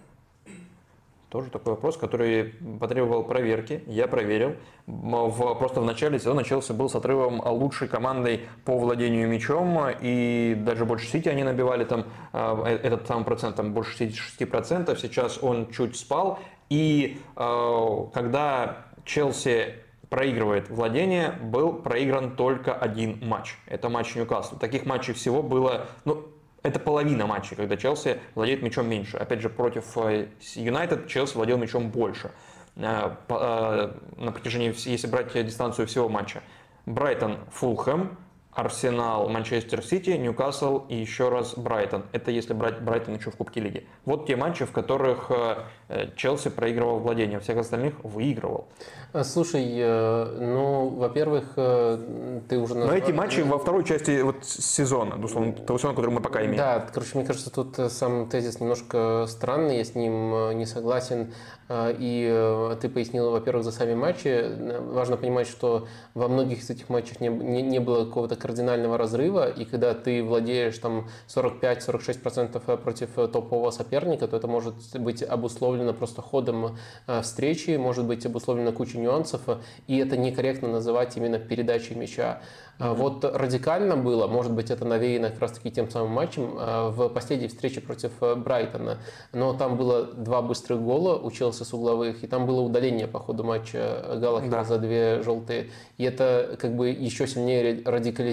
[1.31, 3.83] Тоже такой вопрос, который потребовал проверки.
[3.87, 4.57] Я проверил.
[4.87, 9.79] В, просто в начале сезона Челси был с отрывом лучшей командой по владению мячом.
[10.01, 14.99] И даже больше Сити они набивали там а, э, этот самый процент, там больше 66%.
[14.99, 16.39] Сейчас он чуть спал.
[16.71, 19.77] И когда Челси
[20.11, 23.57] проигрывает владение, был проигран только один матч.
[23.67, 24.59] Это матч Ньюкасла.
[24.59, 26.27] Таких матчей всего было, ну,
[26.63, 29.17] это половина матчей, когда Челси владеет мячом меньше.
[29.17, 32.31] Опять же, против э, Юнайтед Челси владел мячом больше
[32.77, 36.43] э, э, на протяжении, если брать дистанцию всего матча.
[36.87, 38.17] Брайтон, Фулхэм,
[38.59, 42.03] Арсенал, Манчестер Сити, Ньюкасл и еще раз Брайтон.
[42.11, 43.87] Это если брать Брайтон еще в Кубке Лиги.
[44.05, 48.67] Вот те матчи, в которых э, Челси проигрывал владение, всех остальных выигрывал.
[49.13, 52.97] А, слушай, э, ну, во-первых, э, ты уже назвал...
[52.97, 56.57] Но эти матчи во второй части вот сезона, условно, того сезона, который мы пока имеем.
[56.57, 61.33] Да, короче, мне кажется, тут сам тезис немножко странный, я с ним не согласен.
[61.71, 64.43] И ты пояснил, во-первых, за сами матчи.
[64.91, 69.51] Важно понимать, что во многих из этих матчах не, не, не было какого-то кардинального разрыва,
[69.51, 76.23] и когда ты владеешь там 45-46% против топового соперника, то это может быть обусловлено просто
[76.23, 76.79] ходом
[77.23, 79.43] встречи, может быть обусловлено кучей нюансов,
[79.87, 82.41] и это некорректно называть именно передачей мяча.
[82.79, 82.95] Mm-hmm.
[82.95, 87.81] Вот радикально было, может быть, это навеяно как раз-таки тем самым матчем в последней встрече
[87.81, 88.99] против э, Брайтона.
[89.33, 93.19] Но там было два быстрых гола у Челси с угловых, и там было удаление по
[93.19, 94.65] ходу матча Галахера да.
[94.65, 95.71] за две желтые.
[95.97, 98.28] И это как бы еще сильнее радикализировало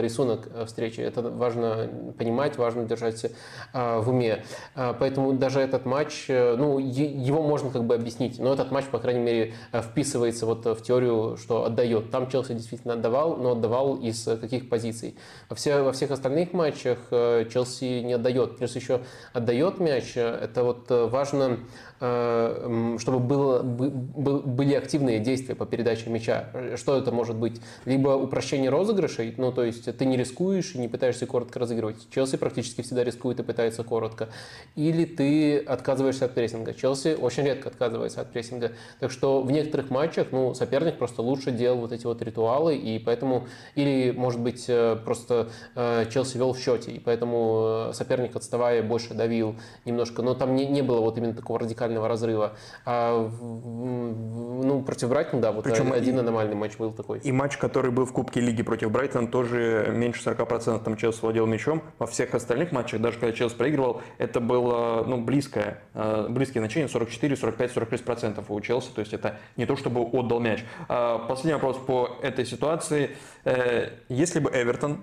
[0.00, 1.00] рисунок э, встречи.
[1.00, 1.88] Это важно
[2.18, 3.26] понимать, важно держать
[3.72, 4.44] в уме.
[4.74, 8.38] Поэтому даже этот матч, ну, его можно как бы объяснить.
[8.38, 12.10] Но этот матч, по крайней мере, вписывается вот в теорию, что отдает.
[12.10, 15.16] Там Челси действительно отдавал, но отдавал из каких позиций.
[15.48, 18.58] Во, все, во всех остальных матчах э, Челси не отдает.
[18.58, 19.00] Плюс еще
[19.32, 20.16] отдает мяч.
[20.16, 26.48] Это вот э, важно Э, чтобы было, были активные действия по передаче мяча.
[26.76, 27.60] Что это может быть?
[27.84, 32.08] Либо упрощение розыгрышей, ну то есть ты не рискуешь и не пытаешься коротко разыгрывать.
[32.10, 34.30] Челси практически всегда рискует и пытается коротко.
[34.76, 36.72] Или ты отказываешься от прессинга.
[36.72, 38.72] Челси очень редко отказывается от прессинга.
[38.98, 42.98] Так что в некоторых матчах ну, соперник просто лучше делал вот эти вот ритуалы, и
[42.98, 48.82] поэтому, или может быть э, просто э, Челси вел в счете, и поэтому соперник отставая
[48.82, 50.22] больше давил немножко.
[50.22, 52.52] Но там не, не было вот именно такого радикального радикального разрыва.
[52.84, 57.18] А ну, против Брайтона, да, вот Причем один и, аномальный матч был такой.
[57.18, 61.46] И матч, который был в Кубке Лиги против Брайтона, тоже меньше 40% там Челси владел
[61.46, 61.82] мячом.
[61.98, 66.88] Во всех остальных матчах, даже когда Челси проигрывал, это было ну, близкое, э, близкие значения
[66.88, 68.90] 44, 45, 46% у Челси.
[68.94, 70.64] То есть это не то, чтобы отдал мяч.
[70.88, 73.10] А последний вопрос по этой ситуации.
[73.44, 75.02] Э, если бы Эвертон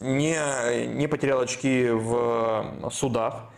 [0.00, 3.50] не, не потерял очки в судах,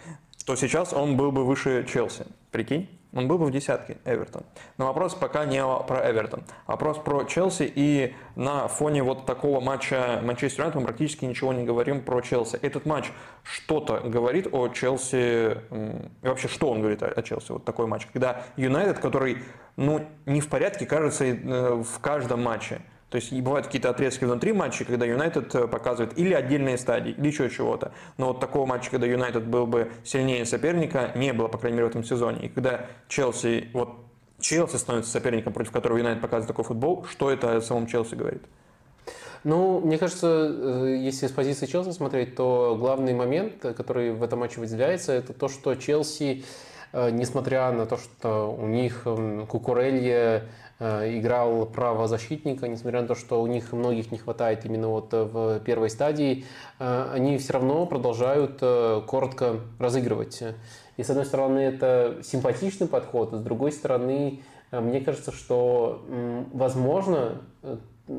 [0.47, 2.25] то сейчас он был бы выше Челси.
[2.53, 2.89] Прикинь?
[3.13, 4.43] Он был бы в десятке, Эвертон.
[4.79, 6.45] Но вопрос пока не про Эвертон.
[6.67, 7.73] Вопрос про Челси.
[7.75, 12.57] И на фоне вот такого матча Манчестер Юнайтед мы практически ничего не говорим про Челси.
[12.63, 13.11] Этот матч
[13.43, 15.57] что-то говорит о Челси.
[16.23, 17.53] И вообще, что он говорит о Челси?
[17.53, 18.07] Вот такой матч.
[18.13, 19.39] Когда Юнайтед, который
[19.77, 22.83] ну, не в порядке, кажется, э, в каждом матче.
[23.17, 27.29] То есть бывают какие-то отрезки внутри матча, когда Юнайтед э, показывает или отдельные стадии, или
[27.29, 27.93] еще чего-то.
[28.19, 31.87] Но вот такого матча, когда Юнайтед был бы сильнее соперника, не было, по крайней мере,
[31.87, 32.45] в этом сезоне.
[32.45, 33.95] И когда Челси, вот
[34.39, 38.43] Челси становится соперником, против которого Юнайтед показывает такой футбол, что это о самом Челси говорит?
[39.45, 44.41] Ну, мне кажется, э, если с позиции Челси смотреть, то главный момент, который в этом
[44.41, 46.45] матче выделяется, это то, что Челси,
[46.93, 50.47] э, несмотря на то, что у них эм, Кукурелья Э,
[50.79, 55.89] играл правозащитника, несмотря на то, что у них многих не хватает именно вот в первой
[55.89, 56.45] стадии,
[56.79, 60.43] э, они все равно продолжают э, коротко разыгрывать.
[60.97, 64.41] И с одной стороны это симпатичный подход, а с другой стороны
[64.73, 66.05] мне кажется, что
[66.53, 67.43] возможно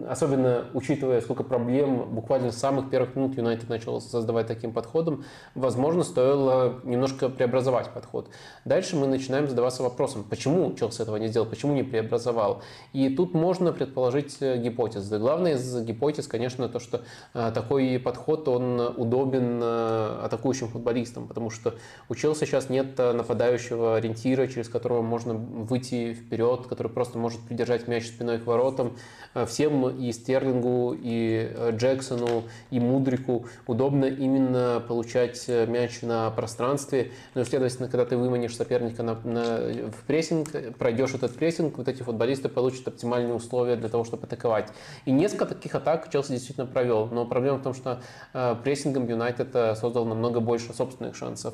[0.07, 5.23] особенно учитывая, сколько проблем буквально с самых первых минут Юнайтед начал создавать таким подходом,
[5.55, 8.29] возможно, стоило немножко преобразовать подход.
[8.65, 12.61] Дальше мы начинаем задаваться вопросом, почему Челси этого не сделал, почему не преобразовал.
[12.91, 15.19] И тут можно предположить э, гипотезы.
[15.19, 17.01] Главная из гипотез, конечно, то, что
[17.33, 21.75] э, такой подход, он удобен э, атакующим футболистам, потому что
[22.09, 27.87] у Челси сейчас нет нападающего ориентира, через которого можно выйти вперед, который просто может придержать
[27.87, 28.97] мяч спиной к воротам.
[29.45, 37.11] Всем и Стерлингу, и э, Джексону, и Мудрику удобно именно получать э, мяч на пространстве.
[37.35, 39.57] Ну и, следовательно, когда ты выманишь соперника на, на,
[39.91, 44.69] в прессинг, пройдешь этот прессинг, вот эти футболисты получат оптимальные условия для того, чтобы атаковать.
[45.05, 47.07] И несколько таких атак Челси действительно провел.
[47.07, 48.01] Но проблема в том, что
[48.33, 51.53] э, прессингом Юнайтед создал намного больше собственных шансов.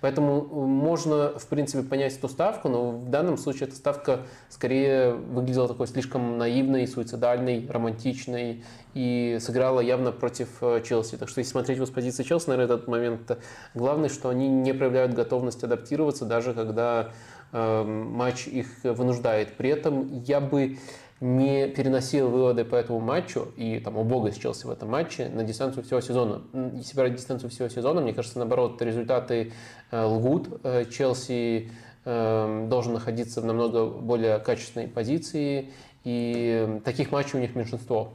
[0.00, 5.68] Поэтому можно, в принципе, понять эту ставку, но в данном случае эта ставка скорее выглядела
[5.68, 11.16] такой слишком наивной, суицидальной, романтичной и сыграла явно против э, Челси.
[11.16, 13.38] Так что если смотреть его с позиции Челси, наверное, этот момент
[13.74, 17.10] главный, что они не проявляют готовность адаптироваться, даже когда
[17.52, 19.56] э, матч их вынуждает.
[19.56, 20.78] При этом я бы
[21.20, 25.28] не переносил выводы по этому матчу и там у бога с Челси в этом матче
[25.28, 26.42] на дистанцию всего сезона.
[26.74, 29.52] Если брать дистанцию всего сезона, мне кажется, наоборот, результаты
[29.90, 30.60] э, лгут.
[30.64, 31.70] Э, Челси
[32.06, 35.70] э, должен находиться в намного более качественной позиции
[36.04, 38.12] и таких матчей у них меньшинство.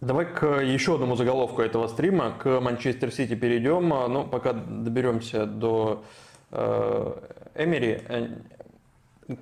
[0.00, 3.88] Давай к еще одному заголовку этого стрима, к Манчестер Сити перейдем.
[3.88, 6.04] Ну, пока доберемся до
[6.50, 7.12] э,
[7.54, 8.28] Эмери, э,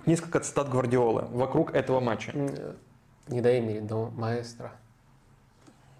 [0.07, 2.33] несколько цитат Гвардиолы вокруг этого матча.
[3.29, 4.73] Не до Эмери, до маэстро.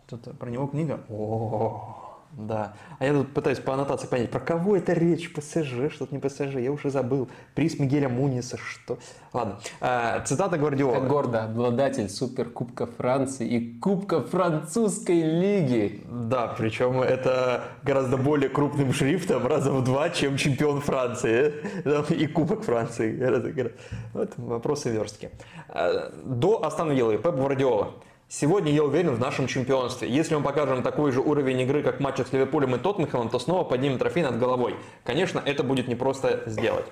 [0.07, 1.01] Тут про него книга?
[1.09, 2.75] О, да.
[2.99, 5.33] А я тут пытаюсь по аннотации понять, про кого это речь?
[5.33, 7.29] ПСЖ, что-то не ПСЖ, я уже забыл.
[7.55, 8.99] Приз Мигеля Муниса, что...
[9.33, 9.59] Ладно.
[9.81, 10.95] А, цитата Гвардиола.
[10.95, 16.05] Как гордо, обладатель Суперкубка Франции и Кубка Французской Лиги.
[16.09, 21.55] Да, причем это гораздо более крупным шрифтом, раза в два, чем чемпион Франции
[22.11, 23.83] и Кубок Франции.
[24.13, 25.31] Вот вопросы верстки.
[25.69, 27.93] А, до Астон Виллы Пеп Гвардиола.
[28.35, 30.09] Сегодня я уверен в нашем чемпионстве.
[30.09, 33.39] Если мы покажем такой же уровень игры, как в матчах с Ливерпулем и Тоттенхэмом, то
[33.39, 34.75] снова поднимем трофей над головой.
[35.05, 36.87] Конечно, это будет непросто сделать.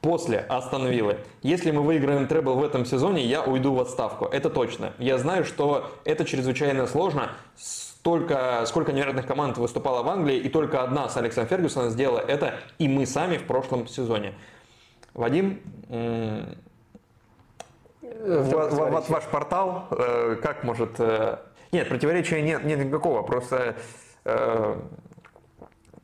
[0.00, 1.18] После Астон Виллы.
[1.42, 4.24] Если мы выиграем требл в этом сезоне, я уйду в отставку.
[4.24, 4.94] Это точно.
[4.98, 7.32] Я знаю, что это чрезвычайно сложно.
[7.58, 12.54] Столько, сколько невероятных команд выступало в Англии, и только одна с Алексом Фергюсоном сделала это,
[12.78, 14.32] и мы сами в прошлом сезоне.
[15.12, 15.60] Вадим,
[18.24, 20.98] вот ваш портал, э, как может...
[20.98, 21.38] Э,
[21.72, 23.76] нет, противоречия нет, нет никакого, просто
[24.24, 24.76] э,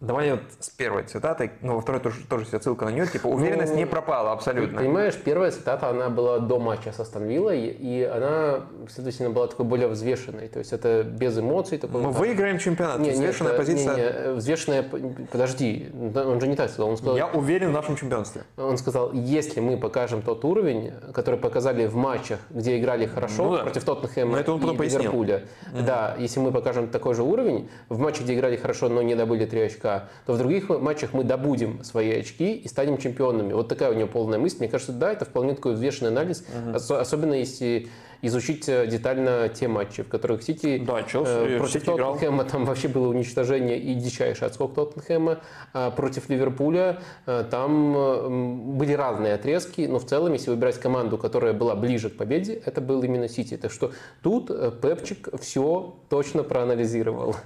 [0.05, 3.73] Давай вот с первой цитатой, ну, во второй тоже, тоже ссылка на нее, типа, уверенность
[3.73, 4.79] ну, не пропала абсолютно.
[4.79, 9.89] Понимаешь, первая цитата, она была до матча со Станвиллой, и она, следовательно, была такой более
[9.89, 11.79] взвешенной, то есть это без эмоций.
[11.79, 13.95] Такой, Мы выиграем чемпионат, не, взвешенная не, позиция.
[13.95, 14.83] Не, не, взвешенная,
[15.31, 17.17] подожди, он же не так сказал, он сказал...
[17.17, 18.43] Я уверен в нашем чемпионстве.
[18.57, 23.57] Он сказал, если мы покажем тот уровень, который показали в матчах, где играли хорошо, ну,
[23.57, 23.63] да.
[23.63, 25.85] против Тоттенхэма и Ливерпуля, угу.
[25.85, 29.47] да, если мы покажем такой же уровень, в матче, где играли хорошо, но не добыли
[29.47, 29.94] три очка,
[30.27, 33.53] то в других матчах мы добудем свои очки и станем чемпионами.
[33.53, 34.59] Вот такая у него полная мысль.
[34.61, 36.95] Мне кажется, да, это вполне такой взвешенный анализ, угу.
[36.95, 37.89] особенно если
[38.27, 42.47] изучить э, детально те матчи, в которых Сити да, Челси, э, против Сити Тоттенхэма играл.
[42.51, 45.41] там вообще было уничтожение и дичайший отскок Тоттенхэма.
[45.73, 48.29] А против Ливерпуля э, там э,
[48.77, 52.81] были разные отрезки, но в целом, если выбирать команду, которая была ближе к победе, это
[52.81, 53.57] был именно Сити.
[53.57, 57.37] Так что тут э, Пепчик все точно проанализировал.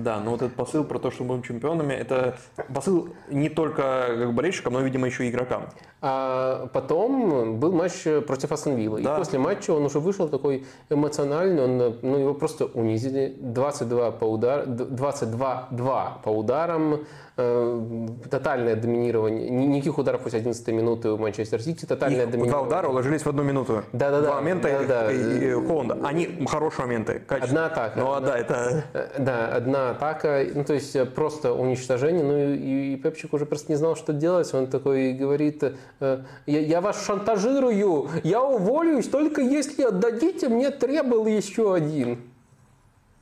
[0.00, 2.36] Да, но вот этот посыл про то, что мы будем чемпионами, это
[2.74, 5.68] посыл не только как болельщикам, но, видимо, еще и игрокам.
[6.00, 9.00] А потом был матч против Астон Вилла.
[9.00, 9.14] Да.
[9.14, 13.34] И после матча он уже вышел такой эмоциональный, он, ну, его просто унизили.
[13.38, 17.00] 22 по удар, 22-2 по ударам,
[17.40, 19.48] Э, тотальное доминирование.
[19.48, 21.84] Никаких ударов после 11 минуты у Манчестер Сити.
[21.84, 22.50] Тотальное Их доминирование.
[22.50, 23.84] Два удара уложились в одну минуту.
[23.92, 24.26] Да, да, да.
[24.26, 25.12] Два момента да, да.
[25.12, 26.00] и, и Холланда.
[26.02, 27.22] Они хорошие моменты.
[27.28, 28.00] Одна атака.
[28.00, 28.84] Ну, одна, да, это...
[28.92, 30.44] Э, да, одна атака.
[30.52, 32.24] Ну, то есть э, просто уничтожение.
[32.24, 34.52] Ну, и, и Пепчик уже просто не знал, что делать.
[34.52, 35.62] Он такой говорит,
[36.00, 42.18] я, я вас шантажирую, я уволюсь, только если отдадите мне требл еще один.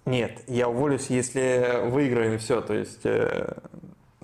[0.06, 2.62] Нет, я уволюсь, если выиграем все.
[2.62, 3.04] То есть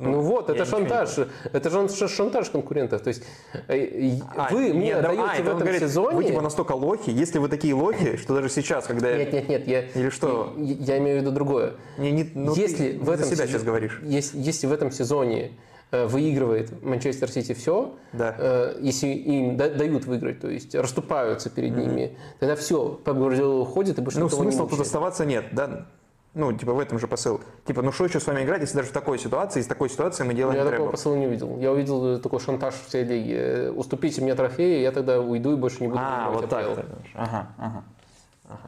[0.03, 1.17] ну, вот, это шантаж.
[1.53, 3.03] Это же шантаж конкурентов.
[3.03, 3.23] То есть
[3.69, 6.17] э, а, вы нет, мне даете а, в этом говорит, сезоне...
[6.17, 9.17] Вы типа настолько лохи, если вы такие лохи, что даже сейчас, когда...
[9.17, 9.67] Нет, нет, нет.
[9.67, 10.55] Я, Или что?
[10.57, 11.75] Я, я имею в виду другое.
[11.99, 14.01] Не, не, ну, если в этом себя сейчас говоришь.
[14.03, 15.53] Если, если в этом сезоне
[15.91, 18.35] э, выигрывает Манчестер Сити все, да.
[18.39, 21.87] э, если им да, дают выиграть, то есть расступаются перед mm-hmm.
[21.87, 25.87] ними, тогда все, Пеп Гвардиола уходит, и больше Ну, смысла тут оставаться нет, да?
[26.35, 27.43] Ну, типа в этом же посыл.
[27.66, 30.24] Типа, ну что еще с вами играть, если даже в такой ситуации, из такой ситуации
[30.24, 30.76] мы делаем Я требл.
[30.76, 31.59] такого посыла не увидел.
[31.59, 33.35] Я увидел такой шантаж всей лиги.
[33.37, 36.66] Э, уступите мне трофеи, я тогда уйду и больше не буду А, вот так.
[37.14, 37.85] Ага, ага.
[38.49, 38.61] ага.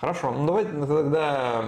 [0.00, 1.64] Хорошо, ну давайте тогда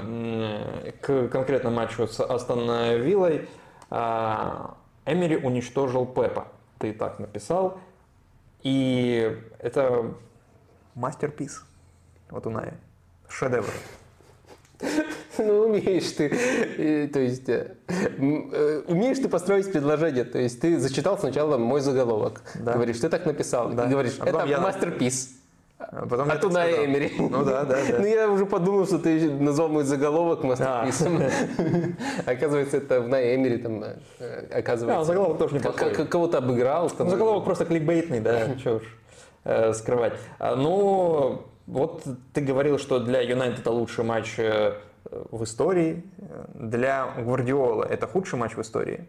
[1.03, 2.67] к конкретному матчу с Астон
[3.03, 3.47] Виллой.
[3.91, 6.49] А, Эмери уничтожил Пепа.
[6.79, 7.79] Ты так написал.
[8.63, 10.15] И это
[10.95, 11.63] мастерпис.
[12.31, 12.73] Вот у Наи.
[13.29, 13.71] Шедевр.
[15.39, 21.19] Ну, умеешь ты, то есть, э, э, умеешь ты построить предложение, то есть ты зачитал
[21.19, 22.75] сначала мой заголовок, да.
[22.75, 23.87] говоришь, ты так написал, да.
[23.87, 25.37] и говоришь, а это мастерпис.
[25.77, 27.13] А потом а туда Эмери.
[27.19, 27.99] Ну да, да, да.
[27.99, 31.21] Ну я уже подумал, что ты назвал мой заголовок мастерписом.
[32.27, 33.85] Оказывается, это в Най Эмери там,
[34.19, 35.01] э, оказывается.
[35.01, 36.89] Да, заголовок тоже не Кого-то обыграл.
[36.89, 40.15] Заголовок просто кликбейтный, да, что уж скрывать.
[40.39, 44.39] А, ну, вот ты говорил, что для Юнайтед это лучший матч
[45.11, 46.03] в истории.
[46.55, 49.07] Для Гвардиола это худший матч в истории?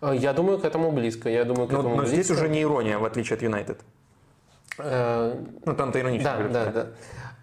[0.00, 1.28] Э, я думаю, к этому близко.
[1.28, 2.16] Я думаю, к но, этому но близко.
[2.16, 3.80] здесь уже не ирония, в отличие от Юнайтед.
[4.78, 5.34] Э,
[5.64, 6.48] ну, там-то иронично.
[6.50, 6.90] Да, да,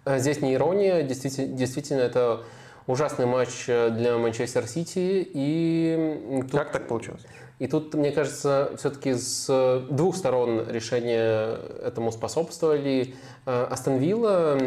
[0.04, 0.18] да.
[0.18, 2.42] Здесь не ирония, действительно, действительно это
[2.86, 5.28] ужасный матч для Манчестер Сити.
[5.32, 6.58] И тут...
[6.58, 7.24] Как так получилось?
[7.58, 13.14] И тут, мне кажется, все-таки с двух сторон решения этому способствовали.
[13.44, 14.58] Астон Вилла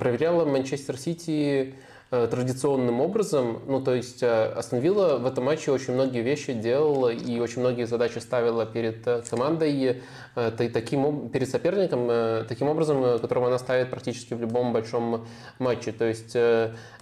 [0.00, 3.60] проверяла Манчестер Сити Э, традиционным образом.
[3.66, 7.60] Ну, то есть э, Астон Вилла в этом матче очень многие вещи делала и очень
[7.60, 10.02] многие задачи ставила перед э, командой,
[10.34, 15.26] таким, перед соперником, таким образом, которым она ставит практически в любом большом
[15.58, 15.92] матче.
[15.92, 16.36] То есть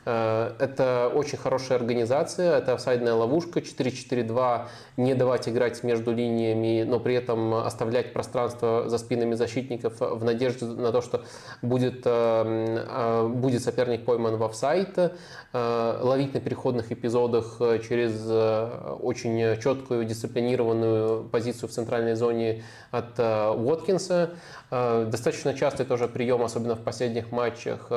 [0.05, 7.15] это очень хорошая организация, это офсайдная ловушка, 4-4-2, не давать играть между линиями, но при
[7.15, 11.25] этом оставлять пространство за спинами защитников в надежде на то, что
[11.61, 15.17] будет, будет соперник пойман в офсайд проекта,
[15.53, 22.63] э, ловить на переходных эпизодах э, через э, очень четкую дисциплинированную позицию в центральной зоне
[22.91, 24.31] от Уоткинса.
[24.71, 27.89] Достаточно частый тоже прием, особенно в последних матчах,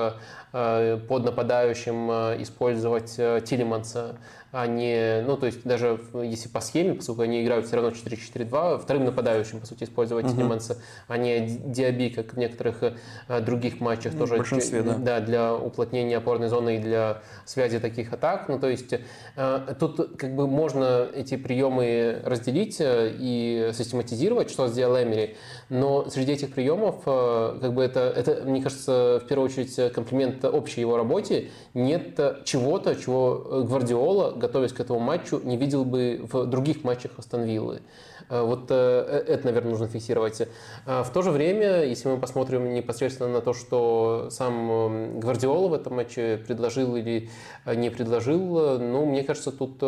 [0.52, 4.18] под нападающим использовать Тилиманса
[4.52, 8.80] а не, ну, то есть даже если по схеме, поскольку они играют все равно 4-4-2,
[8.80, 10.34] вторым нападающим, по сути, использовать угу.
[10.34, 10.78] Тилеманса,
[11.08, 14.44] а не Диаби, как в некоторых э, других матчах, ну, тоже
[14.84, 14.96] да.
[14.96, 18.50] да, для уплотнения опорной зоны и для связи таких атак.
[18.50, 18.94] Ну, то есть
[19.36, 25.38] э, тут как бы можно эти приемы разделить э, и систематизировать, что сделал Эмери,
[25.70, 30.82] но среди этих приемов, как бы это, это, мне кажется, в первую очередь комплимент общей
[30.82, 36.84] его работе, нет чего-то, чего Гвардиола готовясь к этому матчу, не видел бы в других
[36.84, 37.82] матчах Астон Виллы.
[38.30, 40.42] Э, вот э, это, наверное, нужно фиксировать.
[40.86, 45.74] Э, в то же время, если мы посмотрим непосредственно на то, что сам Гвардиола в
[45.74, 47.30] этом матче предложил или
[47.66, 49.82] не предложил, ну, мне кажется, тут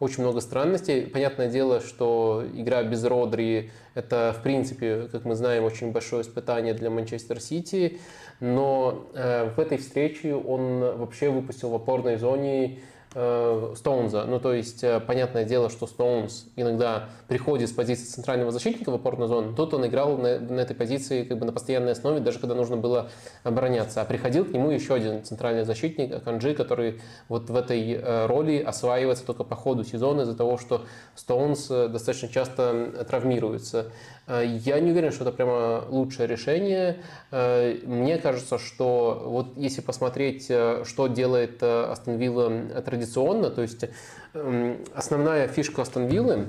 [0.00, 1.06] очень много странностей.
[1.06, 6.74] Понятное дело, что игра без Родри– это, в принципе, как мы знаем, очень большое испытание
[6.74, 7.98] для Манчестер Сити,
[8.40, 14.24] но в этой встрече он вообще выпустил в опорной зоне Э, Стоунза.
[14.26, 18.94] Ну, то есть, э, понятное дело, что Стоунс иногда приходит с позиции центрального защитника в
[18.94, 19.54] опорную зону.
[19.54, 22.76] Тут он играл на, на этой позиции как бы на постоянной основе, даже когда нужно
[22.76, 23.10] было
[23.44, 24.02] обороняться.
[24.02, 28.58] А приходил к нему еще один центральный защитник, Канджи, который вот в этой э, роли
[28.58, 30.84] осваивается только по ходу сезона из-за того, что
[31.14, 33.86] Стоунс достаточно часто травмируется.
[34.28, 36.98] Э, я не уверен, что это прямо лучшее решение.
[37.30, 42.50] Э, мне кажется, что вот если посмотреть, э, что делает Астон Вилла
[42.84, 43.86] традиционно, то есть
[44.34, 46.46] эм, основная фишка Астон Виллы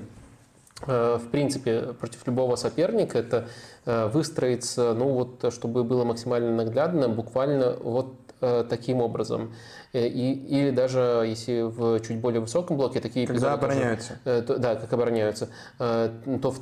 [0.81, 3.49] в принципе, против любого соперника это
[3.85, 9.53] выстроиться, ну вот, чтобы было максимально наглядно, буквально вот таким образом.
[9.93, 14.19] Э, и, или даже если в чуть более высоком блоке такие Когда обороняются.
[14.23, 16.09] Тоже, то, да, как обороняются, э,
[16.41, 16.59] то в,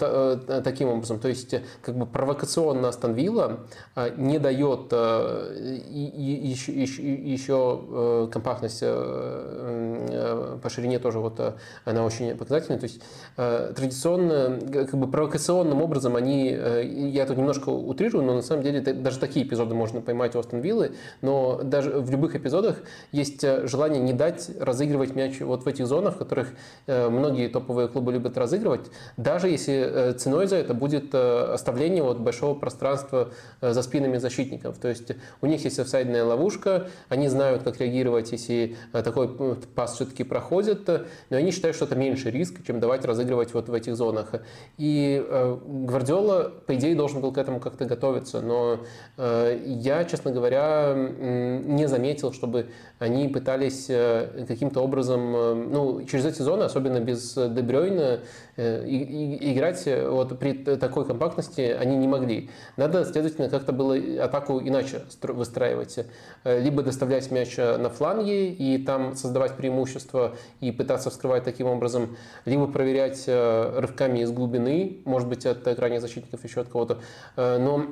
[0.64, 1.20] таким образом.
[1.20, 3.68] То есть как бы провокационно Астон Вилла
[4.16, 11.40] не дает еще, еще, еще компактность по ширине тоже вот
[11.86, 12.80] она очень показательная.
[12.80, 13.02] То есть
[13.36, 19.20] традиционно, как бы провокационным образом они, я тут немножко утрирую, но на самом деле даже
[19.20, 22.78] такие эпизоды можно поймать у Астон Виллы, но даже в любых эпизодах
[23.18, 26.54] есть э, желание не дать разыгрывать мяч вот в этих зонах, в которых
[26.86, 32.20] э, многие топовые клубы любят разыгрывать, даже если э, ценой за это будет оставление вот
[32.20, 33.30] большого пространства
[33.62, 34.78] за спинами защитников.
[34.78, 35.12] То есть
[35.42, 39.28] у них есть офсайдная ловушка, они знают, как реагировать, если такой
[39.76, 43.74] пас все-таки проходит, но они считают, что это меньше риск, чем давать разыгрывать вот в
[43.74, 44.34] этих зонах.
[44.78, 45.26] И
[45.66, 48.80] Гвардиола, по идее, должен был к этому как-то готовиться, но
[49.18, 52.68] я, честно говоря, не заметил, чтобы
[53.08, 58.20] они пытались э, каким-то образом, э, ну, через эти зоны, особенно без Дебрёйна,
[58.58, 62.50] э, играть вот при такой компактности они не могли.
[62.76, 66.00] Надо, следовательно, как-то было атаку иначе выстраивать.
[66.44, 72.68] Либо доставлять мяч на фланге и там создавать преимущество и пытаться вскрывать таким образом, либо
[72.68, 77.00] проверять рывками из глубины, может быть, от крайних защитников, еще от кого-то.
[77.36, 77.88] Но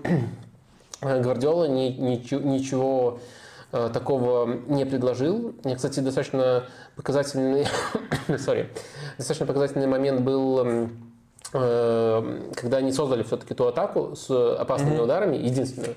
[1.01, 3.19] Гвардиола ничего Э,
[3.71, 5.53] такого не предложил.
[5.75, 7.67] Кстати, достаточно показательный,
[8.27, 8.67] sorry,
[9.17, 10.87] достаточно показательный момент был э,
[11.55, 15.03] когда они создали все-таки ту атаку с опасными mm-hmm.
[15.03, 15.95] ударами, единственную,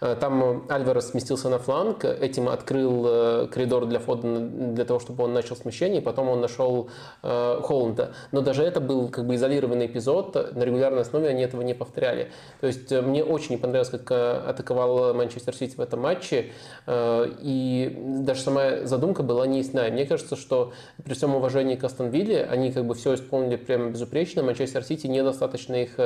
[0.00, 4.40] Э, там Альварес сместился на фланг, этим открыл э, коридор для Фодена
[4.74, 6.90] для того, чтобы он начал смещение, и потом он нашел
[7.22, 8.12] э, Холланда.
[8.32, 12.30] Но даже это был как бы изолированный эпизод, на регулярной основе они этого не повторяли.
[12.60, 16.52] То есть мне очень не понравилось, как атаковал Манчестер Сити в этом матче,
[16.88, 19.88] и даже сама задумка была не ясна.
[19.88, 20.72] мне кажется, что
[21.04, 24.95] при всем уважении к Астон Вилле они как бы все исполнили прямо безупречно, Манчестер Сити
[24.96, 25.98] Сити недостаточно их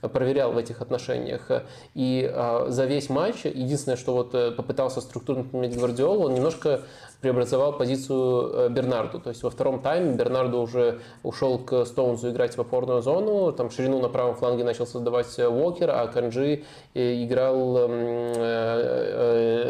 [0.00, 1.50] проверял в этих отношениях.
[1.94, 2.32] И
[2.68, 6.80] за весь матч единственное, что вот попытался структурно поменять Гвардиолу, он немножко
[7.20, 9.20] преобразовал позицию Бернарду.
[9.20, 13.70] То есть во втором тайме Бернарду уже ушел к Стоунзу играть в опорную зону, там
[13.70, 17.88] ширину на правом фланге начал создавать Уокер, а Канджи играл,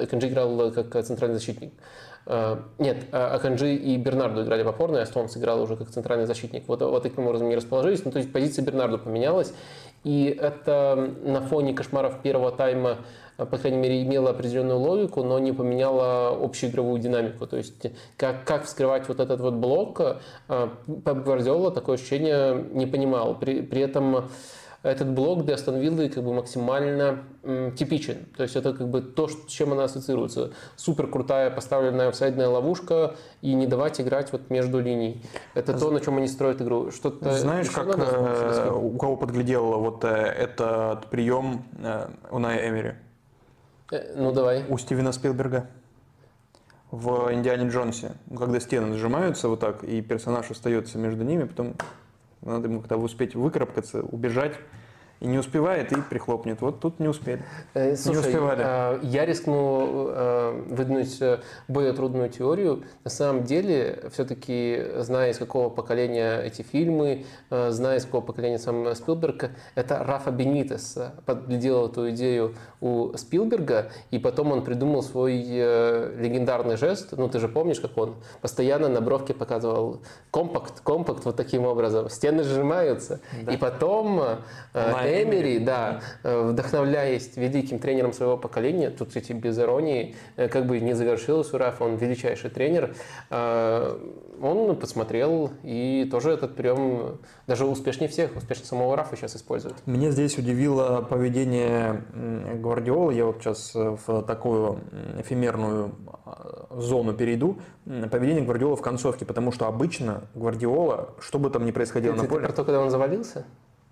[0.06, 1.72] Канджи играл как центральный защитник.
[2.30, 6.64] Э, нет, Аканджи и Бернарду играли в опорной, а Стоунс играл уже как центральный защитник.
[6.68, 8.04] Вот, вот таким образом не расположились.
[8.04, 9.54] Ну, то есть позиция Бернарду поменялась.
[10.04, 12.98] И это на фоне кошмаров первого тайма
[13.38, 17.46] э, по крайней мере, имело определенную логику, но не поменяло общую игровую динамику.
[17.46, 17.86] То есть,
[18.18, 20.00] как, как вскрывать вот этот вот блок,
[20.48, 23.38] э, Пеп Гвардиола такое ощущение не понимал.
[23.38, 24.28] При, при этом
[24.88, 28.26] этот блок для Астон Виллы как бы максимально м, типичен.
[28.36, 30.52] То есть это как бы то, с чем она ассоциируется.
[30.76, 35.22] Супер крутая поставленная офсайдная ловушка и не давать играть вот между линий.
[35.54, 36.90] Это то, на чем они строят игру.
[36.90, 42.94] Что-то Знаешь, как э, у кого подглядел вот э, этот прием э, у Ная Эмери?
[43.90, 44.64] Э, ну давай.
[44.68, 45.68] У Стивена Спилберга
[46.90, 51.74] в Индиане Джонсе, когда стены сжимаются вот так, и персонаж остается между ними, потом
[52.42, 54.54] надо ему как-то успеть выкарабкаться, убежать.
[55.20, 56.60] И не успевает, и прихлопнет.
[56.60, 57.42] Вот тут не успели.
[57.74, 58.62] Э, слушай, не успевали.
[58.64, 61.20] Э, я рискну э, выдвинуть
[61.66, 62.84] более трудную теорию.
[63.02, 68.94] На самом деле, все-таки, зная, из какого поколения эти фильмы, зная, из какого поколения сам
[68.94, 70.96] Спилберг, это Рафа Бенитес
[71.26, 77.14] подглядел эту идею у Спилберга, и потом он придумал свой легендарный жест.
[77.16, 80.00] Ну, ты же помнишь, как он постоянно на бровке показывал
[80.30, 82.08] компакт, компакт вот таким образом.
[82.08, 83.20] Стены сжимаются.
[83.42, 83.52] Да.
[83.52, 84.22] И потом
[85.08, 90.80] Эмери, да, э, вдохновляясь великим тренером своего поколения, тут, кстати, без иронии, э, как бы
[90.80, 92.94] не завершилось у Рафа, он величайший тренер,
[93.30, 93.98] э,
[94.40, 99.74] он посмотрел и тоже этот прием даже успешнее всех, успешнее самого Рафа сейчас использует.
[99.86, 102.04] Мне здесь удивило поведение
[102.54, 103.14] Гвардиолы.
[103.14, 104.78] Я вот сейчас в такую
[105.18, 105.92] эфемерную
[106.70, 107.58] зону перейду.
[107.84, 112.28] Поведение Гвардиола в концовке, потому что обычно Гвардиола, что бы там ни происходило Ты, на
[112.28, 112.40] поле...
[112.40, 113.44] Ты про то, когда он завалился?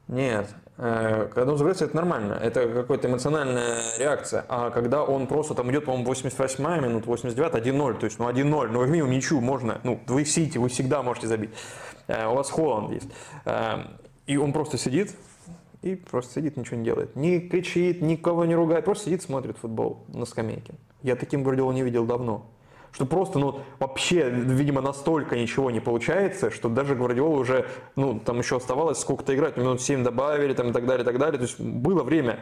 [0.09, 0.49] Нет.
[0.79, 2.35] Э, когда он забирается, это нормально.
[2.35, 4.45] Это какая-то эмоциональная реакция.
[4.49, 7.99] А когда он просто там идет, по-моему, 88 минут, 89, 1-0.
[7.99, 8.69] То есть, ну, 1-0.
[8.69, 9.81] Ну, минимум, ничью можно.
[9.85, 11.51] Ну, вы Сити, вы всегда можете забить.
[12.07, 13.09] Э, у вас Холланд есть.
[13.45, 13.85] Э,
[14.27, 15.15] и он просто сидит,
[15.83, 17.17] и просто сидит, ничего не делает.
[17.17, 20.75] Не кричит, никого не ругает, просто сидит, смотрит футбол на скамейке.
[21.03, 22.47] Я таким Гвардиола не видел давно
[22.97, 28.39] что просто, ну, вообще, видимо, настолько ничего не получается, что даже Гвардиола уже, ну, там
[28.39, 31.37] еще оставалось сколько-то играть, минут 7 добавили, там, и так далее, и так далее.
[31.37, 32.39] То есть было время.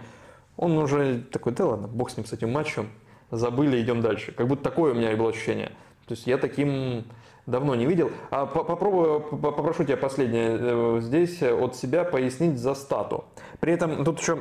[0.56, 2.90] Он уже такой, да ладно, бог с ним, с этим матчем,
[3.32, 4.30] забыли, идем дальше.
[4.30, 5.72] Как будто такое у меня и было ощущение.
[6.06, 7.04] То есть я таким
[7.46, 8.12] давно не видел.
[8.30, 13.24] А попробую, попрошу тебя последнее э, здесь от себя пояснить за стату.
[13.58, 14.38] При этом тут еще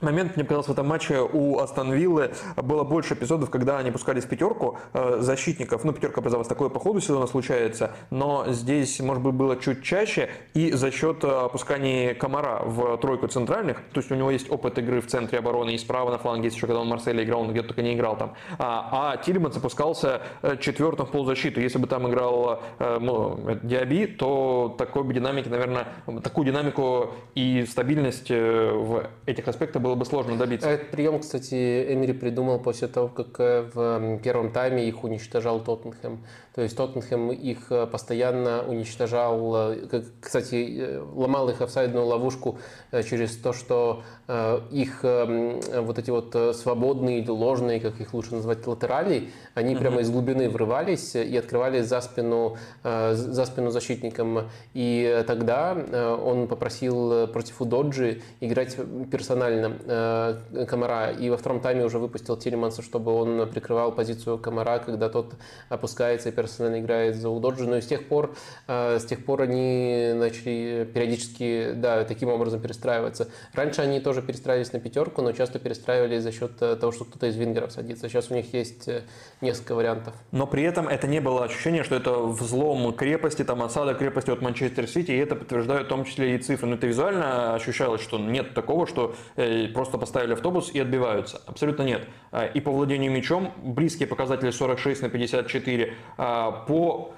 [0.00, 4.24] момент, мне показалось, в этом матче у Астон Виллы было больше эпизодов, когда они пускались
[4.24, 5.84] в пятерку э, защитников.
[5.84, 10.28] Ну, пятерка образовалась такое по ходу сезона случается, но здесь, может быть, было чуть чаще
[10.54, 14.78] и за счет э, опускания Комара в тройку центральных, то есть у него есть опыт
[14.78, 17.50] игры в центре обороны и справа на фланге, еще когда он в Марселе играл, он
[17.52, 18.34] где-то только не играл там.
[18.58, 21.60] А, а Тилеман запускался э, четвертым в полузащиту.
[21.60, 25.88] Если бы там играл ну, Диаби, то такой бы динамики, наверное,
[26.22, 30.68] такую динамику и стабильность в этих аспектах было бы сложно добиться.
[30.68, 36.24] Этот прием, кстати, Эмери придумал после того, как э, в первом тайме их уничтожал Тоттенхэм.
[36.56, 42.58] То есть Тоттенхэм их э, постоянно уничтожал, э, кстати, ломал их офсайдную ловушку
[43.08, 44.02] через то, что
[44.70, 49.78] их вот эти вот свободные или ложные, как их лучше назвать, латерали, они mm-hmm.
[49.78, 54.48] прямо из глубины врывались и открывали за спину, за спину защитникам.
[54.74, 55.76] И тогда
[56.22, 58.76] он попросил против Удоджи играть
[59.10, 64.78] персонально Э, Комара, и во втором тайме уже выпустил Тилеманса, чтобы он прикрывал позицию Комара,
[64.78, 65.34] когда тот
[65.68, 67.66] опускается и персонально играет за Удоджи.
[67.66, 68.34] Но и с тех пор,
[68.68, 73.28] э, с тех пор они начали периодически, да, таким образом перестраиваться.
[73.52, 77.26] Раньше они тоже перестраивались на пятерку, но часто перестраивались за счет э, того, что кто-то
[77.26, 78.08] из вингеров садится.
[78.08, 78.88] Сейчас у них есть
[79.40, 80.14] несколько вариантов.
[80.32, 84.40] Но при этом это не было ощущение, что это взлом крепости, там осада крепости от
[84.42, 86.68] Манчестер Сити, и это подтверждают в том числе и цифры.
[86.68, 89.14] Но это визуально ощущалось, что нет такого, что
[89.74, 91.42] просто поставили автобус и отбиваются.
[91.46, 92.08] Абсолютно нет.
[92.32, 95.94] А, и по владению мячом близкие показатели 46 на 54.
[96.38, 97.12] А, по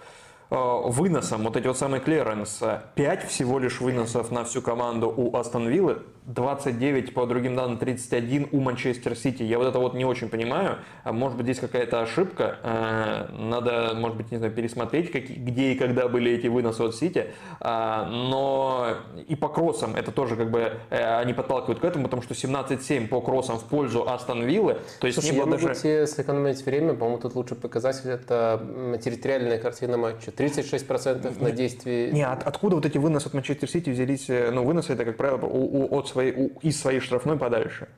[0.51, 2.62] выносам, вот эти вот самые клиренс,
[2.94, 8.49] 5 всего лишь выносов на всю команду у Астон Виллы, 29, по другим данным 31
[8.53, 9.42] у Манчестер Сити.
[9.42, 10.76] Я вот это вот не очень понимаю.
[11.03, 12.59] А может быть, здесь какая-то ошибка.
[12.62, 16.94] А, надо, может быть, не знаю, пересмотреть, как, где и когда были эти выносы от
[16.94, 17.28] Сити.
[17.61, 18.96] А, но
[19.26, 23.09] и по кроссам это тоже как бы э, они подталкивают к этому, потому что 17-7
[23.09, 24.76] по кроссам в пользу Астон Виллы.
[25.01, 25.68] То есть Слушай, не было я даже...
[25.68, 26.92] могу сэкономить время.
[26.92, 30.30] По-моему, тут лучший показатель это территориальная картина матча.
[30.39, 32.12] 36% на действие.
[32.12, 34.30] Не, от, откуда вот эти выносы от Манчестер Сити взялись?
[34.30, 37.89] Э, ну, выносы это, как правило, у, у, от своей, у, из своей штрафной подальше.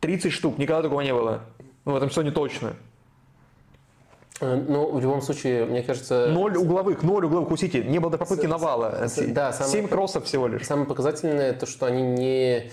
[0.00, 1.40] 30 штук, никогда такого не было.
[1.84, 2.74] Ну, в этом все не точно.
[4.40, 6.28] Э, ну, в любом случае, мне кажется...
[6.28, 7.78] Ноль угловых, ноль угловых у Сити.
[7.78, 9.08] Не было до попытки навала.
[9.28, 10.66] Да, Семь кроссов всего лишь.
[10.66, 12.70] Самое показательное то, что они не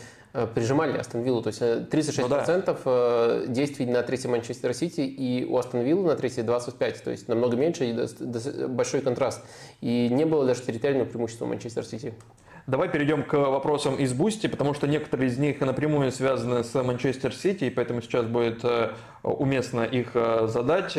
[0.53, 1.41] прижимали Астон Виллу.
[1.41, 3.45] То есть 36% ну, да.
[3.47, 7.03] действий на третьей Манчестер Сити и у Астон Виллы на третьей 25%.
[7.03, 9.43] То есть намного меньше и большой контраст.
[9.81, 12.13] И не было даже территориального преимущества Манчестер Сити.
[12.67, 17.33] Давай перейдем к вопросам из Boosty, потому что некоторые из них напрямую связаны с Манчестер
[17.33, 18.91] Сити, и поэтому сейчас будет э,
[19.23, 20.95] уместно их э, задать.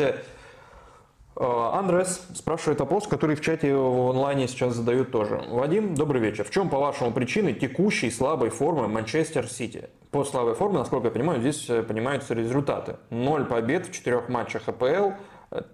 [1.35, 5.43] Э, Андрес спрашивает вопрос, который в чате в онлайне сейчас задают тоже.
[5.49, 6.43] Вадим, добрый вечер.
[6.43, 9.89] В чем, по-вашему, причины текущей слабой формы Манчестер Сити?
[10.11, 12.97] По слабой форме, насколько я понимаю, здесь понимаются результаты.
[13.09, 15.11] Ноль побед в четырех матчах АПЛ–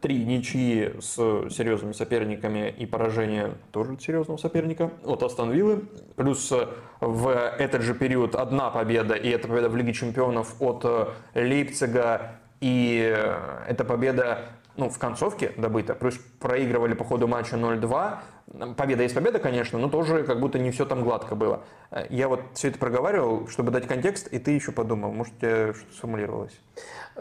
[0.02, 5.84] три ничьи с серьезными соперниками и поражение тоже серьезного соперника от Астон Виллы.
[6.16, 6.54] Плюс
[7.00, 10.86] в этот же период одна победа, и это победа в Лиге Чемпионов от
[11.34, 12.40] Лейпцига.
[12.62, 12.98] И
[13.68, 14.40] эта победа
[14.80, 15.94] ну, в концовке добыта.
[15.94, 18.18] Плюс проигрывали по ходу матча 0-2.
[18.76, 21.62] Победа есть победа, конечно, но тоже как будто не все там гладко было.
[22.10, 25.74] Я вот все это проговаривал, чтобы дать контекст, и ты еще подумал, может, у тебя
[25.74, 26.54] что-то сформулировалось.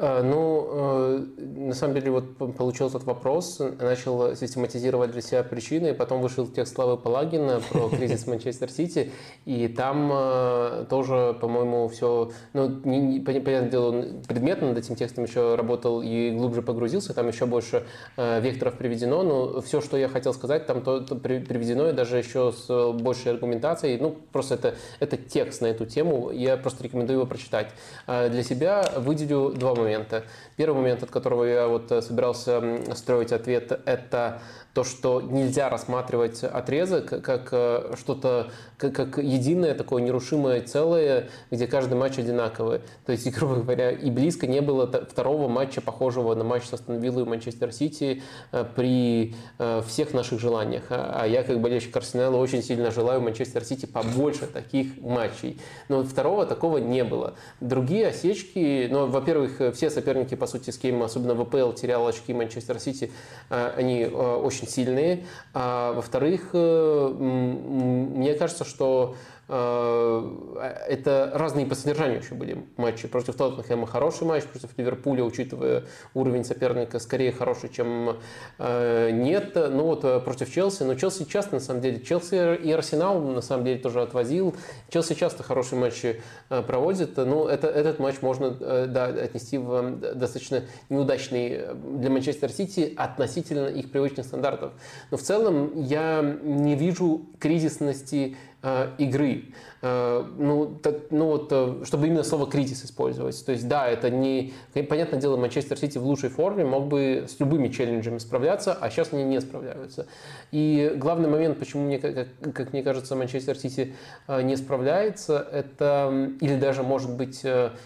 [0.00, 5.92] Э, ну, э, на самом деле, вот получил этот вопрос, начал систематизировать для себя причины,
[5.92, 9.10] потом вышел текст Славы Палагина про кризис Манчестер Сити,
[9.44, 15.24] и там э, тоже, по-моему, все, ну, не, не, понятное дело, предметно над этим текстом
[15.24, 17.84] еще работал и глубже погрузился, там еще больше
[18.16, 22.52] векторов приведено, но все, что я хотел сказать, там то, то приведено, и даже еще
[22.52, 27.26] с большей аргументацией, ну, просто это, это текст на эту тему, я просто рекомендую его
[27.26, 27.68] прочитать.
[28.06, 30.24] Для себя выделю два момента момента.
[30.56, 34.40] Первый момент, от которого я вот э, собирался строить ответ, это
[34.78, 41.66] то, что нельзя рассматривать отрезок как э, что-то, как, как единое такое нерушимое целое, где
[41.66, 42.82] каждый матч одинаковый.
[43.04, 47.00] То есть, грубо говоря, и близко не было второго матча, похожего на матч с Астон
[47.00, 48.22] Виллой и Манчестер Сити
[48.52, 50.84] э, при э, всех наших желаниях.
[50.90, 55.60] А, а я, как болельщик Арсенала, очень сильно желаю Манчестер Сити побольше таких матчей.
[55.88, 57.34] Но второго такого не было.
[57.60, 62.78] Другие осечки, ну, во-первых, все соперники, по сути, с кем, особенно ВПЛ, терял очки Манчестер
[62.78, 63.10] Сити,
[63.48, 65.26] они очень сильные.
[65.54, 69.16] А, во-вторых, э, мне кажется, что
[69.48, 73.08] это разные по содержанию еще были матчи.
[73.08, 78.18] Против Тоттенхэма хороший матч, против Ливерпуля, учитывая уровень соперника, скорее хороший, чем
[78.58, 79.52] э, нет.
[79.54, 83.40] Ну вот э, против Челси, но Челси часто, на самом деле, Челси и Арсенал, на
[83.40, 84.54] самом деле, тоже отвозил.
[84.90, 87.16] Челси часто хорошие матчи проводит.
[87.16, 93.90] Ну, это, этот матч можно да, отнести в достаточно неудачный для Манчестер Сити относительно их
[93.90, 94.72] привычных стандартов.
[95.10, 99.44] Но в целом я не вижу кризисности Э, игры.
[99.82, 103.46] Э, ну, так, ну вот, э, чтобы именно слово кризис использовать.
[103.46, 104.52] То есть, да, это не...
[104.88, 109.12] Понятное дело, Манчестер Сити в лучшей форме мог бы с любыми челленджами справляться, а сейчас
[109.12, 110.08] они не справляются.
[110.50, 113.94] И главный момент, почему, мне, как, как мне кажется, Манчестер Сити
[114.26, 117.44] не справляется, это, или даже, может быть,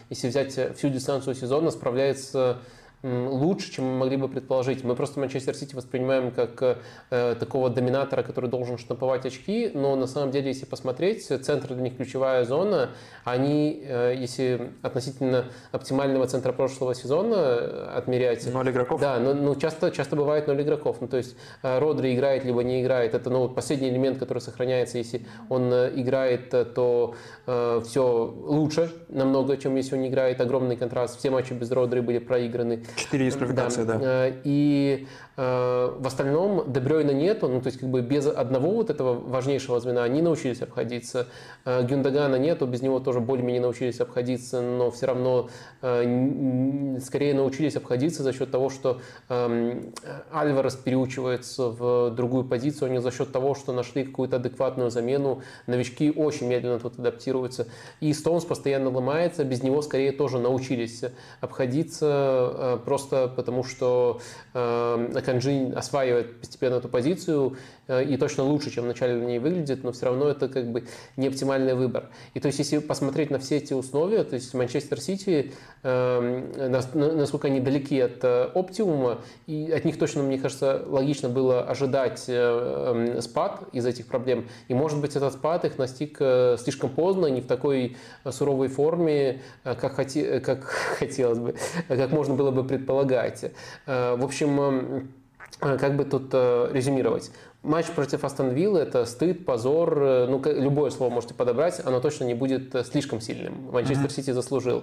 [0.08, 2.60] если взять всю дистанцию сезона, справляется
[3.02, 4.84] лучше, чем мы могли бы предположить.
[4.84, 6.78] Мы просто Манчестер Сити воспринимаем как
[7.10, 11.82] э, такого доминатора, который должен штамповать очки, но на самом деле, если посмотреть, центр для
[11.82, 12.90] них ключевая зона,
[13.24, 18.46] они, э, если относительно оптимального центра прошлого сезона э, отмерять...
[18.52, 19.00] Ноль игроков?
[19.00, 20.98] Да, но, ну, часто, часто бывает ноль игроков.
[21.00, 23.14] Ну, то есть э, Родри играет, либо не играет.
[23.14, 24.98] Это ну, последний элемент, который сохраняется.
[24.98, 27.14] Если он э, играет, то
[27.46, 30.40] э, все лучше намного, чем если он не играет.
[30.40, 31.18] Огромный контраст.
[31.18, 32.84] Все матчи без Родри были проиграны.
[32.96, 33.98] Четыре дисквалификации, да.
[33.98, 34.26] да.
[34.44, 39.14] И Э, в остальном Дебрёйна нету, ну то есть как бы без одного вот этого
[39.14, 41.26] важнейшего звена они научились обходиться.
[41.64, 45.48] Э, Гюндагана нету, без него тоже более-менее научились обходиться, но все равно
[45.80, 49.94] э, скорее научились обходиться за счет того, что эм,
[50.30, 55.42] Альварес переучивается в другую позицию, а не за счет того, что нашли какую-то адекватную замену.
[55.66, 57.68] Новички очень медленно тут адаптируются.
[58.00, 61.04] И Стоунс постоянно ломается, без него скорее тоже научились
[61.40, 64.20] обходиться просто потому что
[64.52, 67.56] Канджи осваивает постепенно эту позицию
[67.88, 70.84] и точно лучше, чем вначале на ней выглядит, но все равно это как бы
[71.16, 72.08] не оптимальный выбор.
[72.34, 75.52] И то есть, если посмотреть на все эти условия, то есть Манчестер Сити,
[75.82, 83.64] насколько они далеки от оптимума, и от них точно, мне кажется, логично было ожидать спад
[83.72, 84.48] из этих проблем.
[84.68, 86.18] И, может быть, этот спад их настиг
[86.58, 87.96] слишком поздно, не в такой
[88.30, 90.64] суровой форме, как, хоти, как
[90.98, 91.56] хотелось бы,
[91.88, 93.44] как можно было бы предполагать.
[93.86, 95.10] В общем,
[95.58, 97.30] как бы тут резюмировать?
[97.62, 102.24] Матч против Астон Виллы– это стыд, позор, э, ну, любое слово можете подобрать, оно точно
[102.24, 103.70] не будет э, слишком сильным.
[103.70, 104.82] Манчестер Сити заслужил.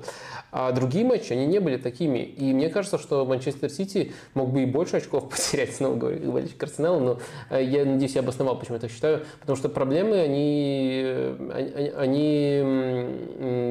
[0.53, 2.19] А другие матчи, они не были такими.
[2.19, 6.63] И мне кажется, что Манчестер Сити мог бы и больше очков потерять, снова говорю, болельщик
[6.63, 7.19] Арсенала, но
[7.49, 11.03] э, я надеюсь, я обосновал, почему я так считаю, потому что проблемы, они,
[11.53, 12.61] они, они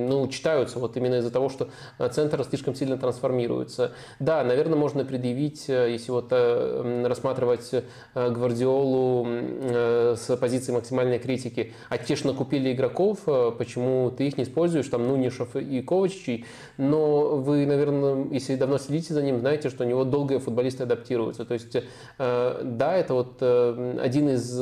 [0.07, 1.71] ну, читаются вот именно из-за того, что
[2.11, 3.93] центр слишком сильно трансформируется.
[4.19, 7.71] Да, наверное, можно предъявить, если вот рассматривать
[8.15, 14.89] Гвардиолу, Э, с позиции максимальной критики, а накупили игроков, э, почему ты их не используешь,
[14.89, 16.47] там Нунишев и Ковачичей,
[16.77, 21.45] но вы, наверное, если давно следите за ним, знаете, что у него долго футболисты адаптируются.
[21.45, 24.61] То есть, э, да, это вот один из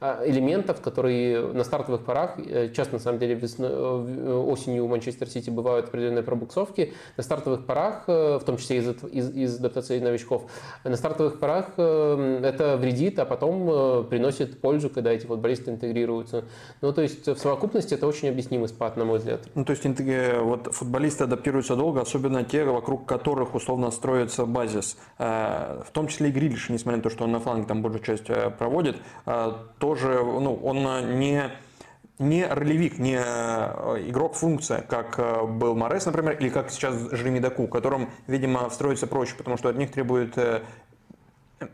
[0.00, 5.28] элементов, которые на стартовых порах, э, часто на самом деле весной, э, осенью у Манчестер
[5.28, 10.00] Сити бывают определенные пробуксовки, на стартовых порах, э, в том числе из, из, из адаптации
[10.00, 10.50] новичков,
[10.84, 16.44] на стартовых порах это вредит, а потом приносит пользу, когда эти футболисты интегрируются.
[16.80, 19.42] Ну, то есть в совокупности это очень объяснимый спад, на мой взгляд.
[19.54, 24.96] Ну, то есть вот футболисты адаптируются долго, особенно те, вокруг которых условно строится базис.
[25.18, 28.26] В том числе и Грилиш, несмотря на то, что он на фланге там большую часть
[28.58, 28.96] проводит,
[29.84, 31.50] тоже, ну, он не
[32.18, 37.66] не ролевик, не э, игрок-функция, как э, был Морес, например, или как сейчас Жереми Даку,
[37.66, 40.62] которым, видимо, встроиться проще, потому что от них требует э,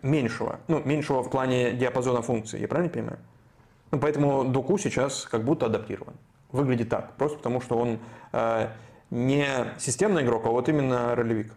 [0.03, 3.19] меньшего, ну, меньшего в плане диапазона функций, я правильно понимаю?
[3.93, 6.15] Ну, поэтому Доку сейчас как будто адаптирован.
[6.51, 7.99] Выглядит так, просто потому что он
[8.33, 8.71] э,
[9.11, 9.47] не
[9.79, 11.53] системный игрок, а вот именно ролевик.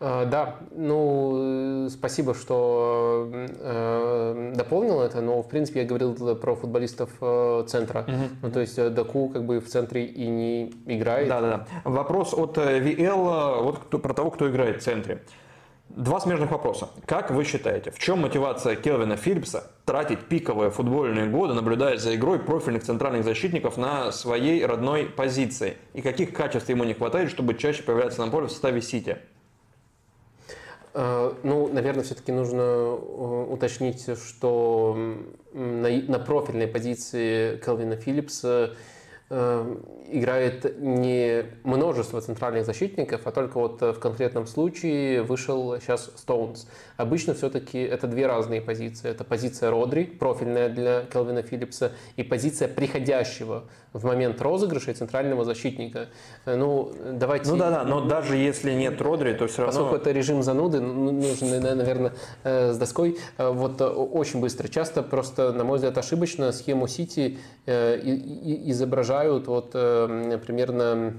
[0.00, 7.10] А, да, ну, спасибо, что э, дополнил это, но, в принципе, я говорил про футболистов
[7.20, 8.02] э, центра.
[8.02, 8.28] Угу.
[8.42, 11.28] Ну, то есть э, Даку как бы в центре и не играет.
[11.28, 11.66] Да-да-да.
[11.84, 15.22] Вопрос от VL, вот кто, про того, кто играет в центре.
[15.88, 16.90] Два смежных вопроса.
[17.06, 22.38] Как вы считаете, в чем мотивация Келвина Филлипса тратить пиковые футбольные годы, наблюдая за игрой
[22.38, 25.78] профильных центральных защитников на своей родной позиции?
[25.94, 29.16] И каких качеств ему не хватает, чтобы чаще появляться на поле в составе Сити?
[30.94, 34.96] Э, ну, наверное, все-таки нужно э, уточнить, что
[35.52, 38.74] на, на профильной позиции Келвина Филлипса
[39.30, 39.76] э,
[40.08, 46.68] играет не множество центральных защитников, а только вот в конкретном случае вышел сейчас Стоунс.
[46.98, 49.08] Обычно все-таки это две разные позиции.
[49.08, 56.08] Это позиция Родри, профильная для Келвина Филлипса, и позиция приходящего в момент розыгрыша центрального защитника.
[56.44, 57.50] Ну, давайте...
[57.50, 59.78] Ну да-да, но даже если нет Родри, то все равно...
[59.78, 64.66] Поскольку это режим зануды, ну, нужно, наверное, с доской, вот очень быстро.
[64.66, 71.14] Часто просто, на мой взгляд, ошибочно схему Сити изображают вот примерно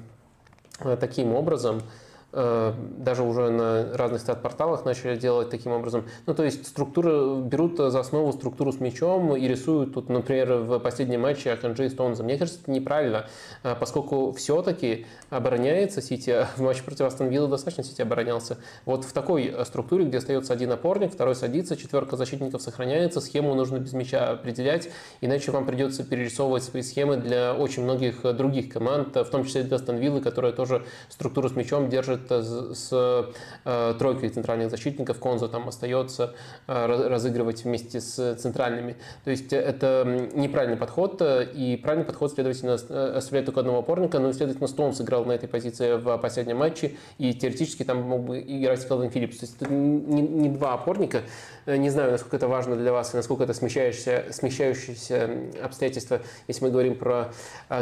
[0.99, 6.05] таким образом– Э, даже уже на разных стат-порталах начали делать таким образом.
[6.27, 10.79] Ну, то есть структуры берут за основу структуру с мячом и рисуют тут, например, в
[10.79, 12.23] последнем матче Аканджи и Стоунза.
[12.23, 13.27] Мне кажется, это неправильно,
[13.63, 18.57] э, поскольку все-таки обороняется Сити, в матче против Астон Виллы достаточно Сити оборонялся.
[18.85, 23.77] Вот в такой структуре, где остается один опорник, второй садится, четверка защитников сохраняется, схему нужно
[23.77, 24.89] без мяча определять,
[25.21, 29.77] иначе вам придется перерисовывать свои схемы для очень многих других команд, в том числе для
[29.77, 33.33] Астон Виллы, которая тоже структуру с мячом держит может с
[33.65, 36.33] э, тройкой центральных защитников, Конза там остается
[36.67, 38.95] э, разыгрывать вместе с центральными.
[39.23, 44.31] То есть это неправильный подход, и правильный подход, следовательно, э, оставляет только одного опорника, но,
[44.33, 48.87] следовательно, Стоун сыграл на этой позиции в последнем матче, и теоретически там мог бы играть
[48.87, 49.37] Келвин Филлипс.
[49.37, 51.21] То есть это не, не два опорника,
[51.65, 55.29] не знаю, насколько это важно для вас и насколько это смещающееся, смещающееся
[55.63, 57.31] обстоятельство, если мы говорим про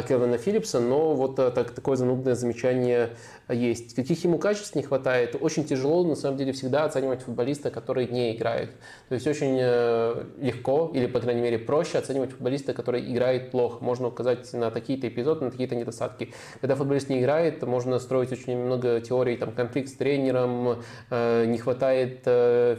[0.06, 3.10] Келвина Филлипса, но вот так, такое занудное замечание
[3.52, 3.94] есть.
[3.94, 8.36] Каких ему качеств не хватает, очень тяжело на самом деле всегда оценивать футболиста, который не
[8.36, 8.70] играет.
[9.08, 13.82] То есть очень э, легко или, по крайней мере, проще оценивать футболиста, который играет плохо.
[13.82, 16.32] Можно указать на такие-то эпизоды, на такие-то недостатки.
[16.60, 21.58] Когда футболист не играет, можно строить очень много теорий, там, конфликт с тренером, э, не
[21.58, 22.76] хватает э,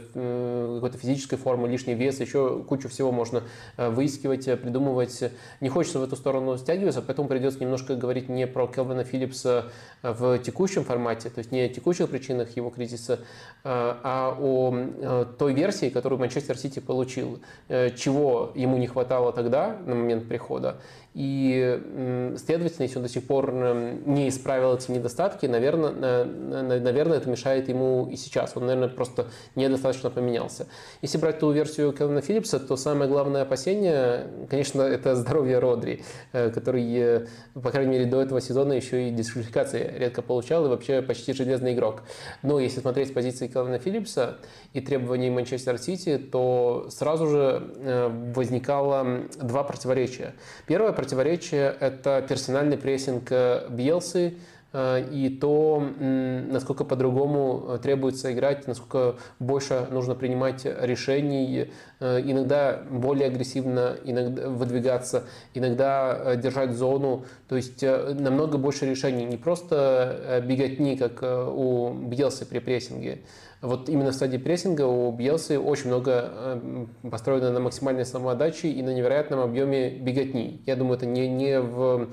[0.74, 3.42] какой-то физической формы, лишний вес, еще кучу всего можно
[3.76, 5.32] выискивать, придумывать.
[5.60, 9.66] Не хочется в эту сторону стягиваться, поэтому придется немножко говорить не про Келвина Филлипса
[10.02, 13.20] в текущем формате, то есть не о текущих причинах его кризиса,
[13.64, 20.28] а о той версии, которую Манчестер Сити получил, чего ему не хватало тогда, на момент
[20.28, 20.80] прихода,
[21.12, 27.68] и, следовательно, если он до сих пор не исправил эти недостатки, наверное, наверное, это мешает
[27.68, 28.56] ему и сейчас.
[28.56, 29.26] Он, наверное, просто
[29.56, 30.68] недостаточно поменялся.
[31.02, 36.50] Если брать ту версию Келвина Филлипса, то самое главное опасение, конечно, это здоровье Родри, э,
[36.50, 41.02] который, э, по крайней мере, до этого сезона еще и дисквалификации редко получал и вообще
[41.02, 42.02] почти железный игрок.
[42.42, 44.38] Но если смотреть с позиции Келвина Филлипса
[44.72, 50.34] и требований Манчестер Сити, то сразу же э, возникало два противоречия.
[50.66, 54.34] Первое противоречие– это персональный прессинг э, Бьелсы
[54.72, 61.70] и то, насколько по-другому э, требуется играть, насколько больше нужно принимать решений,
[62.00, 65.24] иногда более агрессивно иногда выдвигаться,
[65.54, 67.24] иногда держать зону.
[67.48, 73.20] То есть намного больше решений, не просто беготни, как у Бьелсы при прессинге,
[73.62, 78.82] вот именно в стадии прессинга у Бьелсы очень много э, построено на максимальной самоотдаче и
[78.82, 80.62] на невероятном объеме беготни.
[80.64, 82.06] Я думаю, это не, не в э,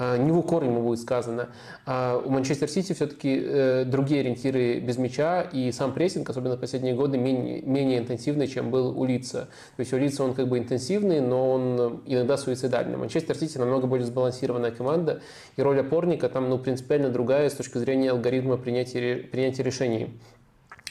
[0.00, 1.48] не в укор ему будет сказано.
[1.86, 6.60] А у Манчестер Сити все-таки э, другие ориентиры без мяча, и сам прессинг, особенно в
[6.60, 9.48] последние годы, менее, менее интенсивный, чем был у Лица.
[9.76, 12.96] То есть у Лица он как бы интенсивный, но он иногда суицидальный.
[12.96, 15.20] Манчестер Сити намного более сбалансированная команда,
[15.56, 20.18] и роль опорника там ну, принципиально другая с точки зрения алгоритма принятия, принятия решений.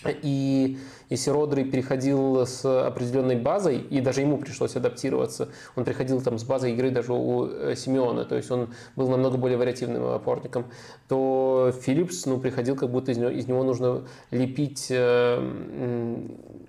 [0.05, 0.77] И
[1.09, 6.43] если Родри переходил с определенной базой, и даже ему пришлось адаптироваться, он приходил там с
[6.43, 10.65] базой игры даже у э, Симеона, то есть он был намного более вариативным опорником,
[11.07, 16.15] то Филлипс ну, приходил, как будто из него, из него нужно лепить э,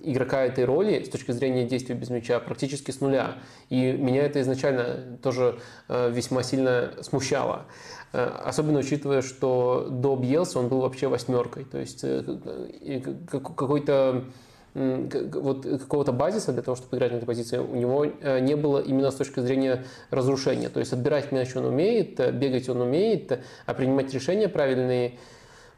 [0.03, 3.37] игрока этой роли с точки зрения действия без мяча практически с нуля.
[3.69, 7.67] И меня это изначально тоже э, весьма сильно смущало.
[8.13, 11.65] Э, особенно учитывая, что до Бьелса он был вообще восьмеркой.
[11.65, 12.23] То есть э,
[13.31, 14.25] какой-то
[14.73, 18.79] вот какого-то базиса для того, чтобы играть на этой позиции, у него э, не было
[18.79, 20.69] именно с точки зрения разрушения.
[20.69, 25.19] То есть отбирать мяч он умеет, бегать он умеет, а принимать решения правильные–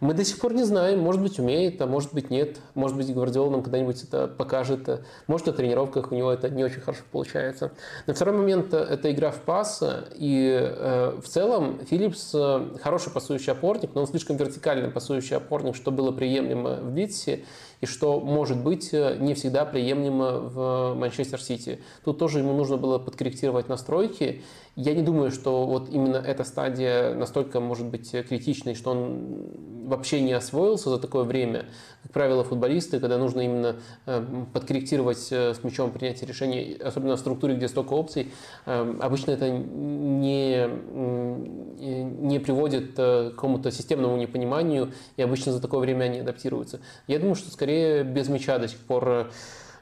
[0.02, 2.58] мы до сих пор не знаем, может быть умеет, а может быть нет.
[2.74, 5.00] Может быть Гвардиол нам когда-нибудь это покажет.
[5.28, 7.70] Может на тренировках у него это не очень хорошо получается.
[8.08, 9.80] На второй момент это игра в пас.
[10.16, 15.76] И э, в целом Филлипс э, хороший пасующий опорник, но он слишком вертикальный пасующий опорник,
[15.76, 17.44] что было приемлемо в Литсе
[17.82, 21.80] и что может быть э, не всегда приемлемо в Манчестер Сити.
[22.04, 24.42] Тут тоже ему нужно было подкорректировать настройки.
[24.76, 30.20] Я не думаю, что вот именно эта стадия настолько может быть критичной, что он вообще
[30.20, 31.66] не освоился за такое время.
[32.02, 33.76] Как правило, футболисты, когда нужно именно
[34.06, 38.32] э, подкорректировать э, с мячом принятие решений, особенно в структуре, где столько опций,
[38.64, 40.68] обычно это не,
[41.78, 46.80] не приводит к какому-то системному непониманию, и обычно за такое время они адаптируются.
[47.06, 49.24] Я думаю, что скорее без мяча до сих пор э,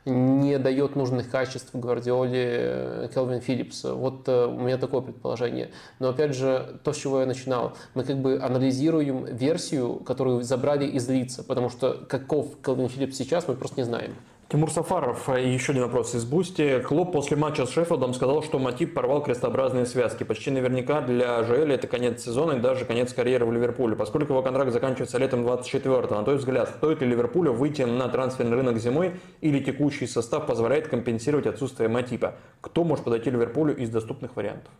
[0.05, 3.85] не дает нужных качеств Гвардиоле Келвин Филлипс.
[3.85, 5.70] Вот э, у меня такое предположение.
[5.98, 10.86] Но опять же, то, с чего я начинал, мы как бы анализируем версию, которую забрали
[10.86, 14.14] из Лидса, потому что каков Келвин Филлипс сейчас, мы просто не знаем.
[14.51, 16.81] Тимур Сафаров, и еще один вопрос из Boosty.
[16.81, 20.24] Клоп после матча с Шеффилдом сказал, что Матип порвал крестообразные связки.
[20.24, 23.94] Почти наверняка для Жоэля это конец сезона и даже конец карьеры в Ливерпуле.
[23.94, 28.56] Поскольку его контракт заканчивается летом 24-го, на твой взгляд, стоит ли Ливерпулю выйти на трансферный
[28.56, 32.35] рынок зимой или текущий состав позволяет компенсировать отсутствие Матипа?
[32.60, 34.72] Кто может подойти Ливерпулю из доступных вариантов?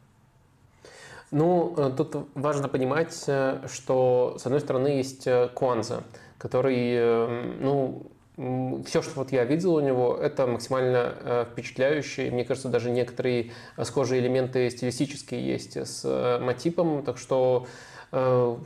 [1.31, 6.03] Ну, э, тут важно понимать, э, что, с одной стороны, есть э, Куанза,
[6.39, 8.11] который, ну,
[8.87, 12.31] все, что вот я видел у него, это максимально э, впечатляюще.
[12.31, 13.53] Мне кажется, даже некоторые
[13.83, 17.67] схожие элементы стилистические есть с э, Матипом, так что
[18.13, 18.57] э,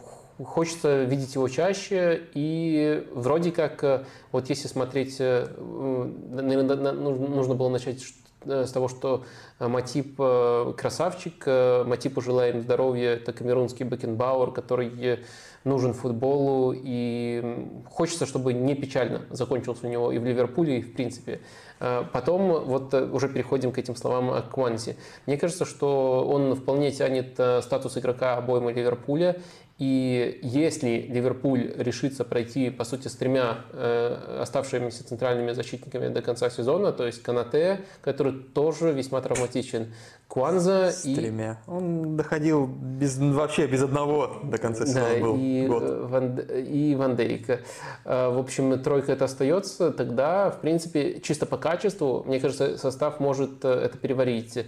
[0.44, 2.22] хочется видеть его чаще.
[2.34, 8.00] И вроде как, вот если смотреть, наверное, нужно было начать
[8.46, 9.24] с того, что
[9.58, 15.20] Матип красавчик, Матипу желаем здоровья, это камерунский Бекенбауэр, который
[15.64, 20.94] нужен футболу, и хочется, чтобы не печально закончился у него и в Ливерпуле, и в
[20.94, 21.40] принципе.
[21.80, 24.96] Э, потом вот э, уже переходим к этим словам о Кванте.
[25.26, 29.36] Мне кажется, что он вполне тянет э, статус игрока обоймы Ливерпуля,
[29.78, 36.48] и если Ливерпуль решится пройти, по сути, с тремя э, оставшимися центральными защитниками до конца
[36.48, 39.92] сезона, то есть Канате, который тоже весьма травматичен,
[40.28, 41.16] Куанза с и...
[41.16, 41.60] тремя.
[41.66, 45.82] Он доходил без, вообще без одного до конца сезона да, был и, год.
[46.08, 47.50] Ван, и Ван Дейк.
[47.50, 47.58] Э,
[48.04, 53.64] в общем, тройка это остается, тогда, в принципе, чисто по качеству, мне кажется, состав может
[53.64, 54.66] э, это переварить.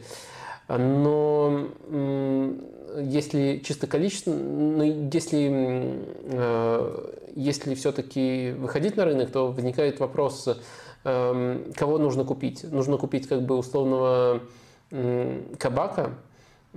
[0.69, 1.69] Но
[2.99, 4.83] если чисто количество, ну,
[5.13, 6.05] если,
[7.35, 10.49] если все-таки выходить на рынок, то возникает вопрос,
[11.05, 12.65] эм, кого нужно купить.
[12.65, 14.41] Нужно купить как бы условного
[15.59, 16.15] кабака,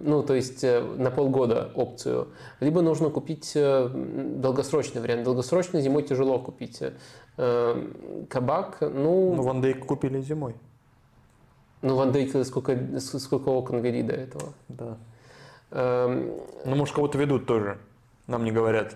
[0.03, 2.29] ну, то есть э, на полгода опцию,
[2.59, 5.23] либо нужно купить э, долгосрочный вариант.
[5.23, 6.81] Долгосрочный зимой тяжело купить.
[7.37, 7.87] Э,
[8.29, 9.35] кабак, ну...
[9.35, 10.55] Ну, Ван Дейк купили зимой.
[11.81, 14.53] Ну, Ван Дейк сколько, сколько окон вели до этого.
[14.69, 14.97] Да.
[15.71, 16.31] Эм...
[16.65, 17.77] Ну, может, кого-то ведут тоже,
[18.27, 18.95] нам не говорят.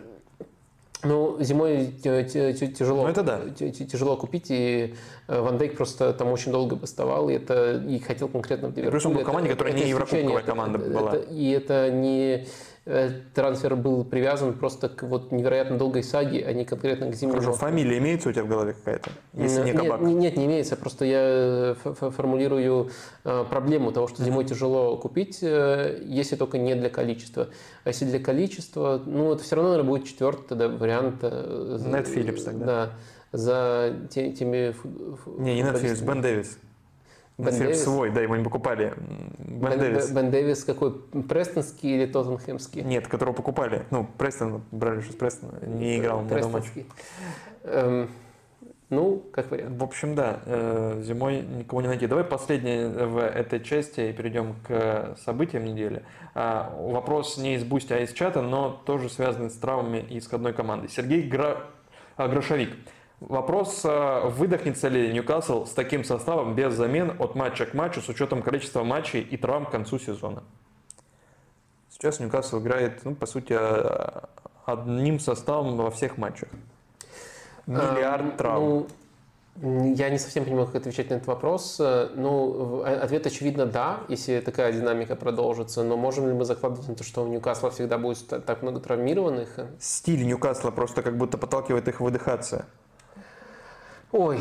[1.04, 3.42] Ну, зимой тяжело, ну, это да.
[3.50, 4.96] тяжело купить, и
[5.28, 8.92] э, Ван Дейк просто там очень долго поставал, и это и хотел конкретно в Ливерпуль.
[8.92, 11.16] Плюс он был в команде, которая не еврокубковая команда это, была.
[11.16, 12.48] Это, и это не
[12.86, 17.40] трансфер был привязан просто к вот невероятно долгой саге, а не конкретно к зимнему.
[17.40, 19.10] Хорошо, фамилия имеется у тебя в голове какая-то?
[19.34, 20.02] Если не кабак?
[20.02, 20.76] Нет, нет, не имеется.
[20.76, 22.90] Просто я формулирую
[23.24, 27.48] э, проблему того, что зимой тяжело купить, э, если только не для количества.
[27.86, 31.24] А если для количества, ну, это все равно, наверное, будет четвертый тогда вариант.
[31.24, 32.66] Нет Филлипс тогда.
[32.66, 32.92] Да,
[33.32, 34.76] за теми...
[35.40, 36.58] Не, не Нет Филлипс, Бен Дэвис.
[37.38, 37.84] Бен Дэвис?
[37.84, 38.94] свой, да, его не покупали.
[39.40, 40.12] Бен, Бен Дэвис.
[40.12, 40.94] Бен Дэвис какой?
[40.94, 42.84] Престонский или Тоттенхэмский?
[42.84, 43.84] Нет, которого покупали.
[43.90, 46.70] Ну, Престон, брали же с Престона, не играл ни одного матча.
[47.64, 48.10] Эм,
[48.90, 49.80] ну, как вариант.
[49.80, 52.06] В общем, да, э, зимой никого не найти.
[52.06, 56.04] Давай последнее в этой части и перейдем к событиям недели.
[56.36, 60.54] А, вопрос не из Boosty, а из чата, но тоже связанный с травмами и исходной
[60.54, 60.88] команды.
[60.90, 61.58] Сергей Гра...
[62.16, 62.70] Грошовик.
[63.30, 68.10] Вопрос, а, выдохнется ли Ньюкасл с таким составом без замен от матча к матчу с
[68.10, 70.44] учетом количества матчей и травм к концу сезона?
[71.90, 74.30] Сейчас Ньюкасл играет, ну, по сути, а,
[74.66, 76.50] одним составом во всех матчах.
[77.66, 78.88] Миллиард а, травм.
[79.56, 81.80] Ну, я не совсем понимаю, как отвечать на этот вопрос.
[81.80, 85.84] Ну, ответ очевидно да, если такая динамика продолжится.
[85.84, 89.60] Но можем ли мы закладывать на то, что у Ньюкасла всегда будет так много травмированных?
[89.80, 92.66] Стиль Ньюкасла просто как будто подталкивает их выдыхаться.
[94.14, 94.40] Ой,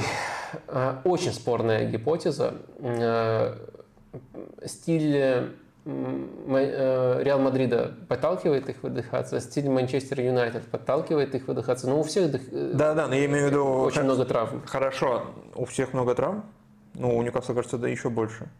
[0.68, 2.56] э, очень спорная гипотеза.
[2.78, 3.56] Э,
[4.66, 5.48] стиль э,
[5.86, 11.88] Реал Мадрида подталкивает их выдыхаться, стиль Манчестер Юнайтед подталкивает их выдыхаться.
[11.88, 12.30] Но у всех
[12.76, 14.62] да, да, но я имею в виду очень много травм.
[14.66, 15.22] Хорошо,
[15.54, 16.44] у всех много травм,
[16.92, 18.50] ну у Ньюкасла кажется, да еще больше.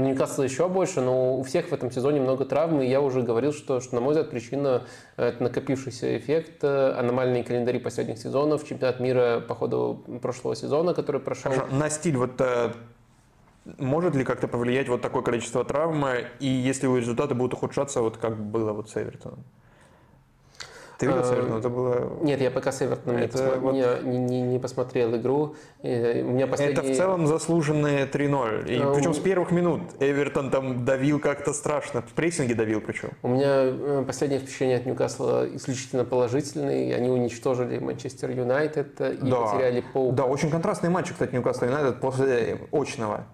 [0.00, 3.22] Ну, Ньюкасл еще больше, но у всех в этом сезоне много травм, и я уже
[3.22, 4.84] говорил, что, что на мой взгляд, причина–
[5.16, 11.20] это накопившийся эффект, э, аномальные календари последних сезонов, чемпионат мира по ходу прошлого сезона, который
[11.20, 11.52] прошел.
[11.52, 11.74] Хорошо.
[11.74, 12.72] На стиль вот э,
[13.78, 16.06] может ли как-то повлиять вот такое количество травм,
[16.40, 19.44] и если его результаты будут ухудшаться, вот как было вот с Эвертоном?
[21.00, 21.58] Ты видел с Эвертоном?
[21.58, 22.12] Это было...
[22.20, 24.04] Нет, я пока с Эвертоном не, вот...
[24.04, 25.56] не, не, не посмотрел игру.
[25.82, 26.74] У меня последний...
[26.74, 28.68] Это в целом заслуженные 3-0.
[28.68, 28.94] И, um...
[28.94, 32.02] Причем с первых минут Эвертон там давил как-то страшно.
[32.02, 33.12] В прессинге давил причем.
[33.22, 36.94] У меня э, последнее впечатление от Ньюкасла исключительно положительное.
[36.94, 39.36] Они уничтожили Манчестер Юнайтед и да.
[39.36, 40.12] потеряли пол.
[40.12, 43.24] Да, очень контрастный матч, кстати, Ньюкасл Юнайтед после очного.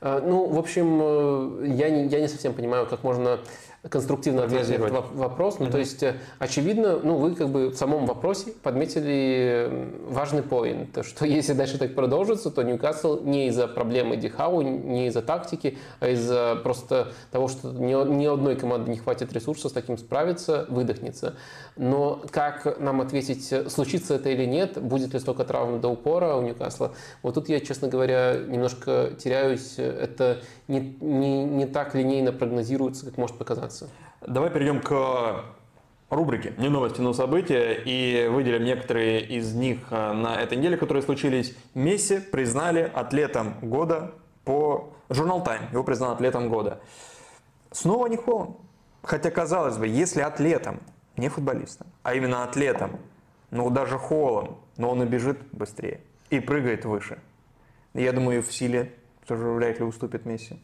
[0.00, 3.40] Э, ну, в общем, э, я не, я не совсем понимаю, как можно
[3.88, 5.58] конструктивно этот вопрос.
[5.58, 5.70] Ну, mm-hmm.
[5.70, 11.26] то есть, э, очевидно, ну, вы как бы в самом вопросе подметили важный поинт, что
[11.26, 16.56] если дальше так продолжится, то Ньюкасл не из-за проблемы Дихау, не из-за тактики, а из-за
[16.62, 21.34] просто того, что ни, ни одной команды не хватит ресурсов с таким справиться, выдохнется.
[21.76, 26.42] Но как нам ответить, случится это или нет, будет ли столько травм до упора у
[26.42, 26.92] Ньюкасла,
[27.22, 29.74] вот тут я, честно говоря, немножко теряюсь.
[29.78, 33.73] Это не, не, не так линейно прогнозируется, как может показаться.
[34.20, 35.44] Давай перейдем к
[36.10, 41.02] рубрике «Не новости, но события» и выделим некоторые из них э, на этой неделе, которые
[41.02, 41.56] случились.
[41.74, 44.12] Месси признали атлетом года
[44.44, 44.92] по...
[45.10, 46.80] Журнал Time его признал атлетом года.
[47.70, 48.56] Снова не Холланд.
[49.02, 50.80] Хотя, казалось бы, если атлетом
[51.16, 52.98] не футболистом, а именно атлетом.
[53.50, 57.18] Ну, даже Холланд, но он и бежит быстрее и прыгает выше.
[57.92, 58.92] Я думаю, в силе
[59.26, 60.60] тоже вряд ли уступит Месси.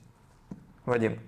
[0.84, 1.18] Вадим.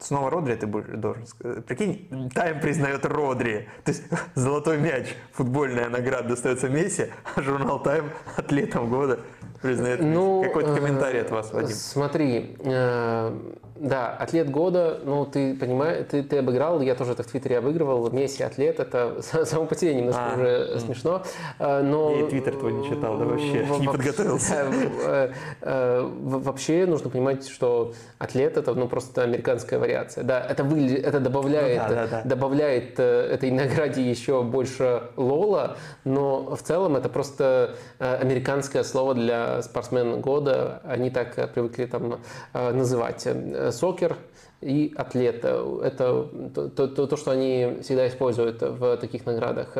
[0.00, 1.64] Снова Родри ты должен сказать.
[1.64, 3.68] Прикинь, Тайм признает Родри.
[3.84, 4.04] То есть
[4.34, 9.20] золотой мяч, футбольная награда достается Месси, а журнал Тайм атлетом года
[9.62, 11.74] признает ну, Какой-то комментарий от вас, Вадим.
[11.74, 17.26] Смотри, э, да, атлет года, ну ты понимаешь, ты, ты обыграл, я тоже это в
[17.26, 20.80] Твиттере обыгрывал, Месси атлет, это само по себе немножко а, уже м.
[20.80, 21.22] смешно,
[21.58, 22.16] э, но...
[22.16, 24.66] Я Твиттер твой не читал, да вообще, в, не подготовился.
[25.04, 25.30] Да,
[25.62, 31.20] э, вообще нужно понимать, что атлет это ну просто американская вариация, да, это, выглядит, это
[31.20, 32.22] добавляет, ну, да, да, да.
[32.24, 40.20] добавляет этой награде еще больше лола, но в целом это просто американское слово для спортсмен
[40.20, 42.20] года, они так привыкли там
[42.52, 43.26] называть.
[43.72, 44.16] Сокер
[44.60, 45.44] и атлет.
[45.44, 49.76] Это то, то, то, что они всегда используют в таких наградах.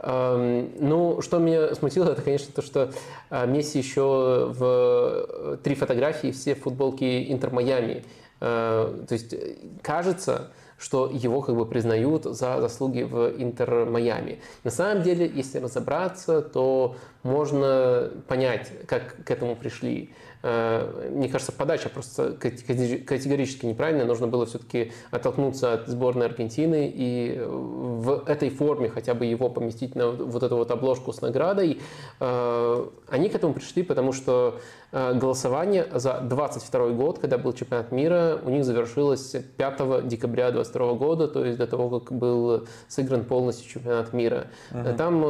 [0.00, 2.90] Эм, ну, что меня смутило, это, конечно, то, что
[3.30, 8.04] Месси еще в три фотографии все в футболке Интер Майами.
[8.38, 9.34] То есть
[9.82, 14.40] кажется, что его как бы признают за заслуги в Интер Майами.
[14.62, 20.14] На самом деле, если разобраться, то можно понять, как к этому пришли.
[20.48, 24.04] Э, мне кажется, подача просто категорически неправильная.
[24.04, 29.96] Нужно было все-таки оттолкнуться от сборной Аргентины и в этой форме хотя бы его поместить
[29.96, 31.80] на вот эту вот обложку с наградой.
[32.20, 37.92] Э, они к этому пришли, потому что э, голосование за 22 год, когда был чемпионат
[37.92, 43.24] мира, у них завершилось 5 декабря 22 года, то есть до того, как был сыгран
[43.24, 44.46] полностью чемпионат мира.
[44.72, 44.96] Угу.
[44.96, 45.24] Там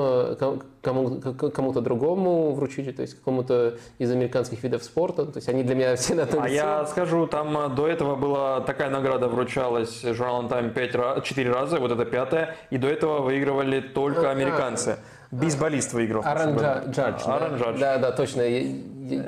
[0.86, 5.26] кому, кому-то другому вручили, то есть какому-то из американских видов спорта.
[5.26, 8.14] То есть они для меня все на одном А я скажу, там э, до этого
[8.14, 13.20] была такая награда вручалась журналом Time 5, 4 раза, вот это пятая, и до этого
[13.20, 14.90] выигрывали только а, американцы.
[14.90, 16.22] А, Бейсболист выиграл.
[16.24, 17.22] Аран Джадж.
[17.26, 17.78] Аран Джадж.
[17.78, 18.42] Да, да, точно.
[18.42, 19.24] Я,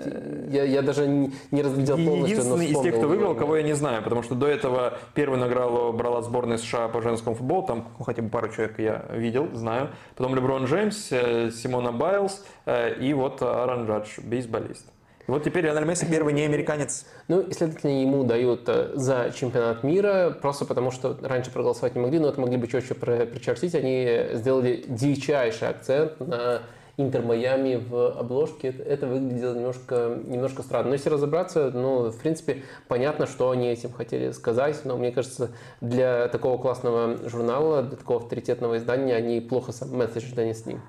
[0.49, 4.03] я, я даже не разглядел полностью, Единственный из тех, кто выиграл, кого я не знаю,
[4.03, 8.23] потому что до этого первую награду брала сборная США по женскому футболу, там ну, хотя
[8.23, 9.91] бы пару человек я видел, знаю.
[10.17, 14.87] Потом Леброн Джеймс, э, Симона Байлз э, и вот Аран Джадж, бейсболист.
[15.29, 17.05] Вот теперь Лионель Месси первый не американец.
[17.29, 22.01] Ну, и, следовательно, ему дают э, за чемпионат мира, просто потому что раньше проголосовать не
[22.01, 23.75] могли, но это могли бы четче причертить.
[23.75, 26.63] Они сделали дичайший акцент на
[26.97, 30.89] Интер Майами в обложке, это выглядело немножко, немножко странно.
[30.89, 35.51] Но если разобраться, ну, в принципе, понятно, что они этим хотели сказать, но мне кажется,
[35.81, 40.81] для такого классного журнала, для такого авторитетного издания они плохо сам месседж донесли.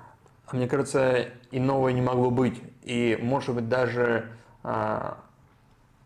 [0.51, 2.61] А мне кажется, иного не могло быть.
[2.83, 4.29] И, может быть, даже
[4.63, 5.17] а,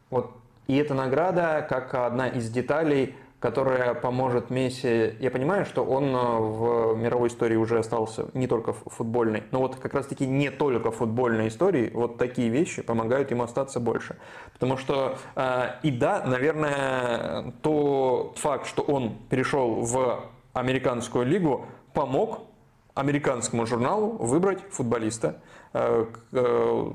[0.09, 0.31] вот
[0.67, 5.15] и эта награда как одна из деталей, которая поможет Месси.
[5.19, 9.59] Я понимаю, что он а, в мировой истории уже остался не только в футбольной, но
[9.59, 14.17] вот как раз-таки не только в футбольной истории, вот такие вещи помогают ему остаться больше.
[14.53, 15.17] Потому что,
[15.83, 22.52] и да, наверное, тот факт, что он перешел в американскую лигу, помог
[22.95, 25.41] американскому журналу выбрать футболиста,
[25.73, 26.91] э, э,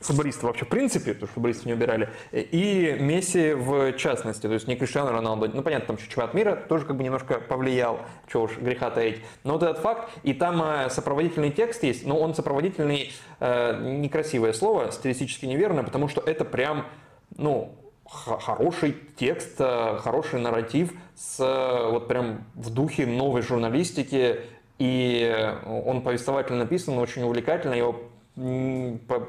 [0.00, 4.66] футболиста вообще в принципе, потому что футболистов не убирали, и Месси в частности, то есть
[4.68, 8.00] не Криштиану Роналду, ну понятно, там чемпионат мира тоже как бы немножко повлиял,
[8.30, 12.18] чего уж греха таить, но вот этот факт, и там э, сопроводительный текст есть, но
[12.18, 16.86] он сопроводительный, некрасивое слово, стилистически неверно, потому что это прям,
[17.36, 17.74] ну,
[18.04, 21.38] хороший текст, хороший нарратив с
[21.90, 24.40] вот прям в духе новой журналистики,
[24.78, 27.96] и он повествовательно написан, очень увлекательно, его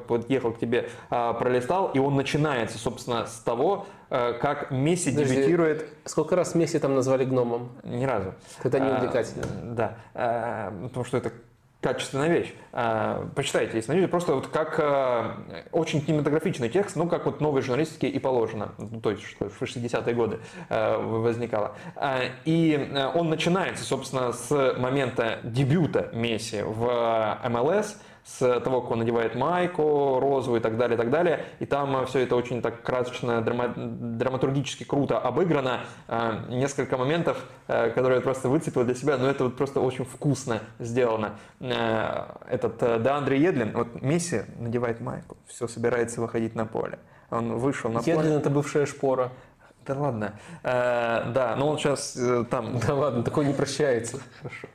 [0.06, 5.34] подъехал к тебе, а, пролистал, и он начинается, собственно, с того, э, как Месси Подожди,
[5.34, 5.88] дебютирует.
[6.04, 7.70] Сколько раз Месси там назвали гномом?
[7.82, 8.34] Ни разу.
[8.62, 9.44] Это не увлекательно.
[9.44, 11.32] А, да, а, потому что это
[11.80, 12.52] качественная вещь.
[12.72, 15.42] А, почитайте, если найдете, просто вот как а,
[15.72, 19.62] очень кинематографичный текст, ну, как вот новой журналистике и положено, ну, то есть, что в
[19.62, 21.76] 60-е годы а, возникало.
[22.44, 27.96] И он начинается, собственно, с момента дебюта Месси в МЛС,
[28.38, 31.44] с того, как он надевает майку розовую и так далее, и так далее.
[31.58, 35.80] И там э, все это очень так красочно, драма, драматургически круто обыграно.
[36.06, 40.04] Э, несколько моментов, э, которые я просто выцепил для себя, но это вот просто очень
[40.04, 41.36] вкусно сделано.
[41.60, 46.98] Этот Деандре Едлин, вот Месси надевает майку, все, собирается выходить на поле.
[47.30, 48.34] Он вышел на Едлин поле.
[48.34, 49.32] Это бывшая шпора.
[49.90, 50.34] Да ладно.
[50.62, 52.78] Э, да, но он сейчас э, там...
[52.86, 54.20] Да ладно, такой не прощается.
[54.40, 54.68] Хорошо.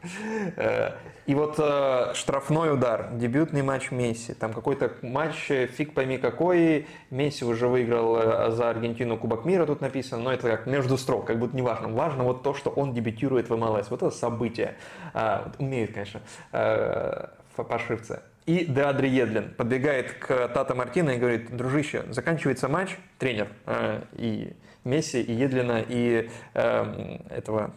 [0.57, 0.91] Э,
[1.25, 4.33] и вот э, штрафной удар, дебютный матч Месси.
[4.33, 6.87] Там какой-то матч, э, фиг пойми какой.
[7.11, 10.21] Месси уже выиграл э, за Аргентину Кубок мира, тут написано.
[10.21, 11.87] Но это как между строк, как будто не важно.
[11.87, 13.89] Важно вот то, что он дебютирует в МЛС.
[13.91, 14.75] Вот это событие.
[15.13, 16.19] Э, умеет, конечно,
[16.51, 18.19] э, пошивцы.
[18.45, 24.53] И Деадри Едлин подбегает к Тата Мартина и говорит, дружище, заканчивается матч, тренер, э, и
[24.85, 27.73] Месси, и Едлина, и э, этого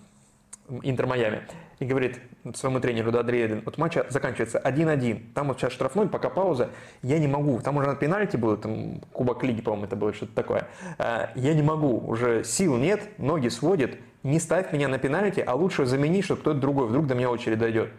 [0.83, 1.43] Интер Майами.
[1.79, 2.21] И говорит
[2.55, 6.71] своему тренеру, да, Едлин, вот матч заканчивается 1-1, там вот сейчас штрафной, пока пауза,
[7.03, 10.35] я не могу, там уже на пенальти было, там Кубок Лиги, по-моему, это было что-то
[10.35, 10.69] такое,
[10.99, 15.55] э, я не могу, уже сил нет, ноги сводит, не ставь меня на пенальти, а
[15.55, 17.91] лучше замени, чтобы кто-то другой, вдруг до меня очередь дойдет.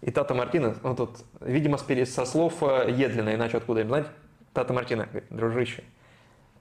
[0.00, 4.06] И Тата Мартина, ну тут, видимо, со слов э, Едлина, иначе откуда им знать,
[4.52, 5.82] Тата Мартина говорит, дружище,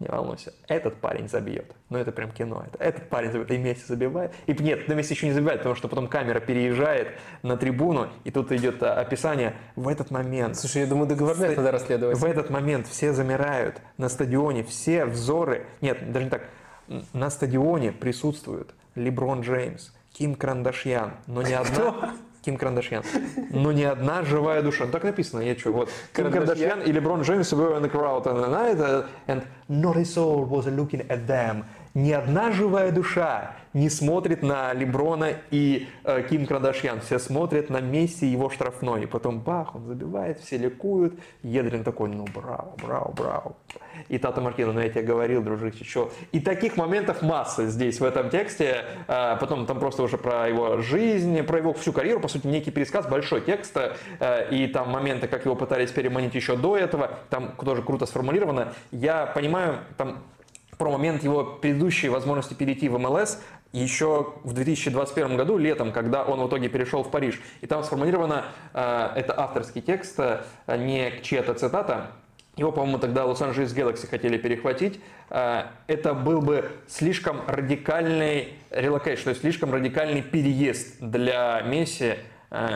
[0.03, 1.71] не волнуйся, этот парень забьет.
[1.89, 2.63] Ну это прям кино.
[2.67, 4.33] Это, этот парень забьет, и Месси забивает.
[4.45, 8.31] И нет, на Месси еще не забивает, потому что потом камера переезжает на трибуну, и
[8.31, 9.55] тут идет а, описание.
[9.75, 10.57] В этот момент...
[10.57, 12.17] Слушай, я думаю, договорных надо расследовать.
[12.17, 15.65] В этот момент все замирают на стадионе, все взоры...
[15.81, 16.43] Нет, даже не так
[17.13, 22.15] на стадионе присутствуют Леброн Джеймс, Ким Крандашьян, но не одна...
[22.43, 23.03] Ким Кардашьян.
[23.51, 24.85] Но ни одна живая душа.
[24.85, 25.89] Ну, так написано, я что, вот.
[26.13, 30.65] Ким Кардашьян и Леброн Джеймс were in the crowd and and not a soul was
[30.67, 31.63] looking at them
[31.93, 37.01] ни одна живая душа не смотрит на Леброна и э, Ким Кардашьян.
[37.01, 39.03] Все смотрят на Месси его штрафной.
[39.03, 41.19] И потом бах, он забивает, все ликуют.
[41.41, 43.55] Едрин такой, ну браво, браво, браво.
[44.09, 46.11] И Тата Маркина, ну я тебе говорил, дружище, что...
[46.31, 48.85] И таких моментов масса здесь, в этом тексте.
[49.07, 52.71] Э, потом там просто уже про его жизнь, про его всю карьеру, по сути, некий
[52.71, 53.75] пересказ, большой текст.
[54.19, 57.19] Э, и там моменты, как его пытались переманить еще до этого.
[57.29, 58.73] Там тоже круто сформулировано.
[58.91, 60.23] Я понимаю, там
[60.83, 63.39] про момент его предыдущей возможности перейти в МЛС
[63.71, 67.39] еще в 2021 году, летом, когда он в итоге перешел в Париж.
[67.61, 72.11] И там сформулировано, э, это авторский текст, э, не чья-то цитата,
[72.57, 74.99] его, по-моему, тогда Лос-Анджелес Galaxy хотели перехватить.
[75.29, 82.15] Э, это был бы слишком радикальный relocation, то есть слишком радикальный переезд для Месси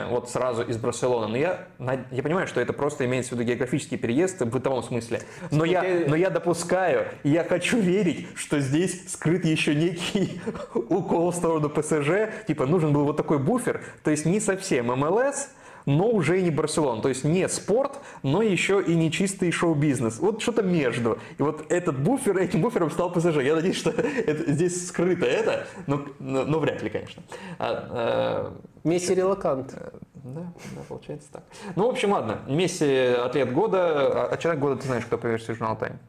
[0.09, 1.27] вот сразу из Барселоны.
[1.27, 1.67] Но я,
[2.11, 5.21] я понимаю, что это просто имеется в виду географический переезд в бытовом смысле.
[5.51, 10.41] Но я, но я допускаю, я хочу верить, что здесь скрыт еще некий
[10.73, 12.33] укол в сторону ПСЖ.
[12.47, 15.49] Типа нужен был вот такой буфер, то есть не совсем МЛС,
[15.87, 17.01] но уже и не Барселона.
[17.01, 20.19] То есть не спорт, но еще и не чистый шоу-бизнес.
[20.19, 21.17] Вот что-то между.
[21.39, 23.37] И вот этот буфер, этим буфером стал ПСЖ.
[23.37, 23.89] Я надеюсь, что
[24.27, 27.23] это, здесь скрыто это, но, но, но вряд ли, конечно.
[27.57, 29.73] А, а, Месси релакант.
[29.73, 30.41] Э, да,
[30.75, 31.43] да, получается так.
[31.77, 32.39] Ну, в общем, ладно.
[32.47, 35.99] Месси атлет года, а, а человек года ты знаешь, кто по версии журнала Тайм?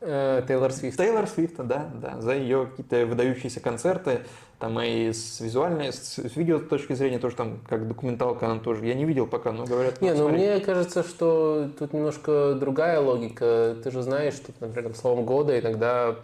[0.00, 0.98] Э, Тейлор Свифт.
[0.98, 4.20] Тейлор Свифт, да, да, за ее какие-то выдающиеся концерты,
[4.58, 8.84] там и с визуальной, с, с видео точки зрения тоже там как документалка она тоже.
[8.86, 10.02] Я не видел пока, но говорят.
[10.02, 13.76] Не, ну мне кажется, что тут немножко другая логика.
[13.82, 16.14] Ты же знаешь, что, например, словом года иногда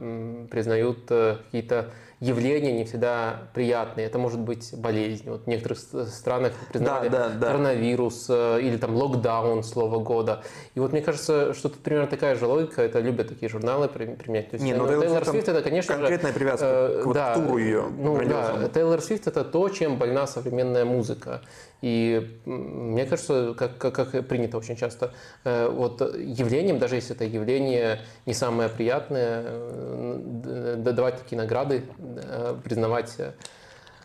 [0.51, 1.91] признают э, какие-то
[2.23, 4.07] явления не всегда приятные.
[4.07, 5.29] Это может быть болезнь.
[5.29, 7.47] Вот в некоторых странах признали да, да, да.
[7.49, 10.45] коронавирус э, или там локдаун слово года.
[10.77, 12.81] И вот мне кажется, что тут примерно такая же логика.
[12.81, 14.53] Это любят такие журналы применять.
[14.53, 16.39] Не, ну, Тейлор Свифт это, конечно конкретная же...
[16.39, 17.87] привязка э, к да, туру ее.
[17.99, 21.43] Ну да, Тейлор Свифт это то, чем больна современная музыка.
[21.83, 25.13] И мне кажется, как, как, как принято очень часто,
[25.45, 32.55] э, вот явлением, даже если это явление не самое приятное, э, давать такие награды, э,
[32.63, 33.17] признавать,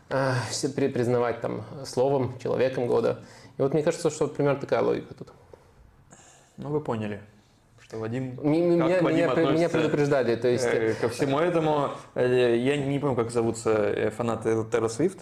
[0.09, 3.19] признавать там словом, человеком года.
[3.59, 5.29] И вот мне кажется, что примерно такая логика тут.
[6.57, 7.21] Ну, вы поняли
[7.79, 10.67] что Вадим, меня, Вадим меня, меня предупреждали, то есть
[10.99, 15.19] ко всему этому я не помню, как зовутся фанаты Terra Swift,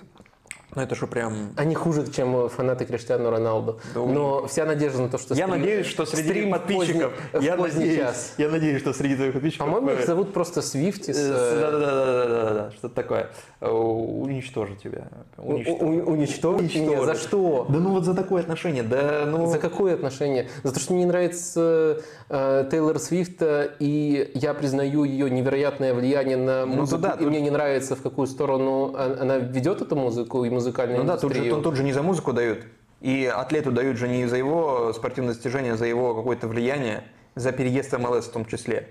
[0.75, 1.53] ну это что прям...
[1.55, 3.79] Они хуже, чем фанаты Криштиану Роналду.
[3.93, 5.33] Да, Но вся надежда на то, что...
[5.33, 5.59] Я стрим...
[5.61, 7.13] надеюсь, что среди стрим подписчиков...
[7.31, 8.33] Поздний, я, надеюсь, час.
[8.37, 9.65] я надеюсь, что среди твоих подписчиков...
[9.65, 11.15] По-моему, их зовут просто Свифтис.
[11.17, 13.29] Да-да-да, что-то такое.
[13.61, 15.07] Э, уничтожить тебя.
[15.37, 16.75] Уничтожить?
[16.75, 17.05] меня?
[17.05, 17.65] За что?
[17.69, 18.83] Да ну вот за такое отношение.
[18.83, 19.47] Да, ну...
[19.47, 20.49] За какое отношение?
[20.63, 23.41] За то, что мне не нравится э, Тейлор Свифт,
[23.79, 27.27] и я признаю ее невероятное влияние на ну музыку, ну, да, и тут...
[27.29, 31.31] мне не нравится, в какую сторону она ведет эту музыку, и музыку музыкальной ну индустрию.
[31.31, 32.65] да, тут же, тут, тут же не за музыку дают.
[33.01, 37.03] И атлету дают же не за его спортивное достижение, за его какое-то влияние,
[37.35, 38.89] за переезд в МЛС в том числе.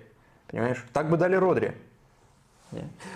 [0.49, 0.85] Понимаешь?
[0.93, 1.75] Так бы дали Родри.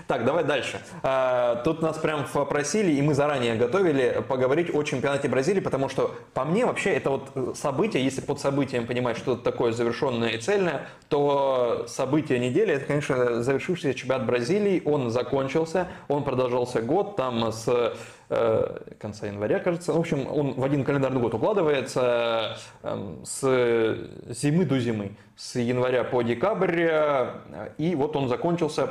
[0.06, 0.80] Так, давай дальше.
[1.02, 6.14] А, тут нас прям попросили, и мы заранее готовили поговорить о чемпионате Бразилии, потому что
[6.34, 10.86] по мне вообще это вот событие, если под событием понимать что-то такое завершенное и цельное,
[11.08, 17.96] то событие недели, это, конечно, завершившийся чемпионат Бразилии, он закончился, он продолжался год, там с
[18.28, 19.92] конца января, кажется.
[19.92, 23.40] В общем, он в один календарный год укладывается э, с
[24.28, 28.90] зимы до зимы, с января по декабрь, э, и вот он закончился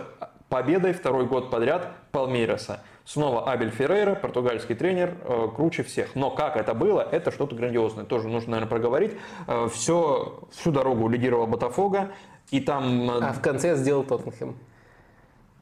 [0.49, 2.81] победой второй год подряд Палмейреса.
[3.05, 6.13] Снова Абель Феррейра, португальский тренер, э, круче всех.
[6.15, 8.03] Но как это было, это что-то грандиозное.
[8.03, 9.13] Тоже нужно, наверное, проговорить.
[9.47, 12.11] Э, все, всю дорогу лидировал Ботафога.
[12.51, 13.09] И там...
[13.09, 14.57] Э, а в конце сделал Тоттенхэм.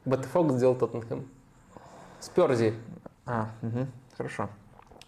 [0.04, 1.28] Ботафог сделал Тоттенхэм.
[2.18, 2.74] Сперзи.
[3.26, 3.86] А, угу,
[4.16, 4.48] хорошо.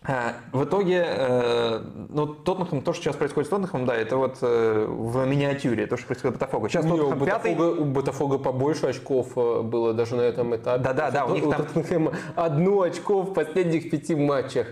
[0.06, 4.38] Э, в итоге, э, ну, Тоттенхэм, то, что сейчас происходит с Тоттенхэмом, да, это вот
[4.42, 6.68] э, в миниатюре, то, что происходит с Ботафого.
[6.68, 10.82] Сейчас Не, у, Ботафога, у Ботафога побольше очков было даже на этом этапе.
[10.82, 11.64] Да-да-да, у них там...
[11.66, 14.68] Тоттенхэма одно очко в последних пяти матчах.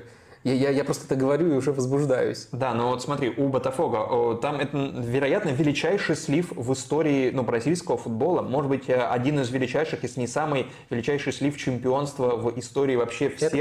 [0.47, 2.47] Я, я, я просто это говорю и уже возбуждаюсь.
[2.53, 7.99] Да, но вот смотри, у Ботафога, там это, вероятно, величайший слив в истории ну, бразильского
[7.99, 8.43] футбола.
[8.43, 13.29] Может быть, э, один из величайших, если не самый величайший слив чемпионства в истории вообще
[13.29, 13.53] всех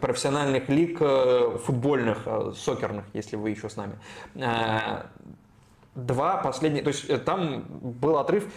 [0.00, 3.92] профессиональных лиг э, футбольных, э, сокерных, если вы еще с нами.
[5.94, 8.52] Два последних, то есть э, там был отрыв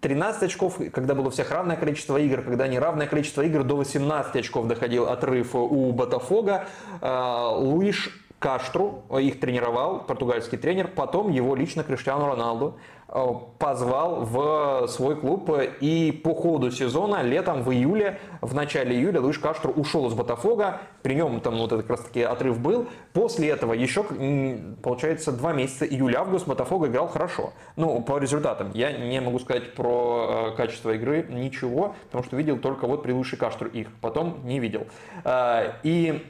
[0.00, 3.76] 13 очков, когда было у всех равное количество игр, когда не равное количество игр, до
[3.76, 6.66] 18 очков доходил отрыв у Ботафога.
[7.00, 14.86] А, Луиш Каштру, их тренировал, португальский тренер, потом его лично Криштиану Роналду э, позвал в
[14.88, 20.06] свой клуб, и по ходу сезона, летом, в июле, в начале июля Луиш Каштру ушел
[20.08, 24.04] из Ботафога, при нем там вот этот как раз таки отрыв был, после этого еще,
[24.82, 30.50] получается, два месяца, июль-август, Ботафога играл хорошо, ну, по результатам, я не могу сказать про
[30.52, 34.60] э, качество игры ничего, потому что видел только вот при Луише Каштру их, потом не
[34.60, 34.86] видел.
[35.24, 36.24] Э, и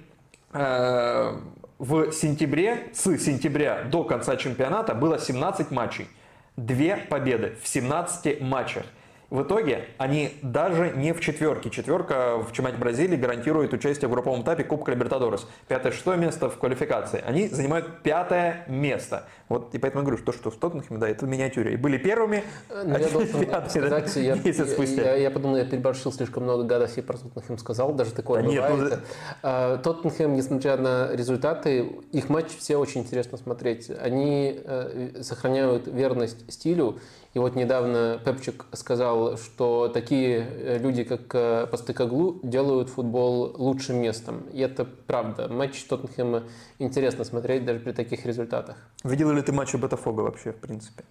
[0.50, 6.08] в сентябре, с сентября до конца чемпионата было 17 матчей.
[6.58, 8.82] Две победы в 17 матчах.
[9.30, 11.68] В итоге они даже не в четверке.
[11.68, 15.46] Четверка в чемпионате Бразилии гарантирует участие в групповом этапе Кубка Либертадорес.
[15.68, 17.22] Пятое-шестое место в квалификации.
[17.26, 19.26] Они занимают пятое место.
[19.50, 21.74] Вот и поэтому я говорю, что, что в Тоттенхэме, да, это в миниатюре.
[21.74, 25.02] И были первыми, ну, а я должен пятыми, сказать, да, я, месяц спустя.
[25.02, 28.48] Я, я, я подумал, я переборщил слишком много гадостей про Тоттенхэм сказал, даже такое да
[28.48, 28.80] бывает.
[28.80, 28.98] Нет, ну...
[29.42, 31.80] А, Тоттенхэм, несмотря на результаты,
[32.12, 33.90] их матч все очень интересно смотреть.
[33.90, 36.98] Они э, сохраняют верность стилю,
[37.38, 43.98] и вот недавно Пепчик сказал, что такие э, люди, как э, Постыкоглу, делают футбол лучшим
[44.02, 44.42] местом.
[44.52, 45.46] И это правда.
[45.48, 46.42] Матч Тоттенхэма
[46.80, 48.76] интересно смотреть даже при таких результатах.
[49.04, 51.04] Видел ли ты матчи Ботафога вообще, в принципе?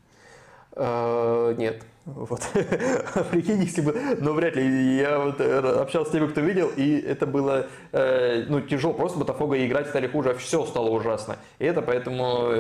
[0.78, 1.82] Uh, нет.
[2.06, 2.40] Вот.
[3.32, 4.98] Прикинь, если бы, но вряд ли.
[4.98, 8.94] Я вот э, общался с теми, кто видел, и это было э, ну, тяжело.
[8.94, 11.38] Просто Ботафога играть стали хуже, а все стало ужасно.
[11.60, 12.54] И это поэтому,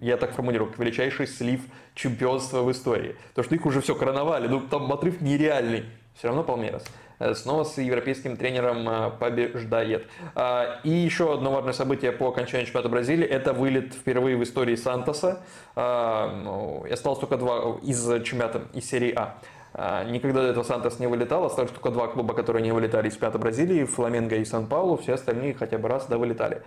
[0.00, 1.62] я так формулирую, величайший слив
[1.94, 3.16] чемпионства в истории.
[3.34, 5.84] То, что их уже все короновали, ну там отрыв нереальный.
[6.14, 6.84] Все равно Палмерас.
[7.22, 10.06] Э, снова с европейским тренером э, побеждает.
[10.34, 14.74] А, и еще одно важное событие по окончанию чемпионата Бразилии– это вылет впервые в истории
[14.74, 15.40] Сантоса.
[15.76, 19.38] А, ну, осталось только два из чемпионата, из серии А.
[19.72, 20.04] а.
[20.04, 23.38] Никогда до этого Сантос не вылетал, осталось только два клуба, которые не вылетали из чемпионата
[23.38, 26.62] Бразилии, Фламенго и Сан-Паулу, все остальные хотя бы раз да вылетали.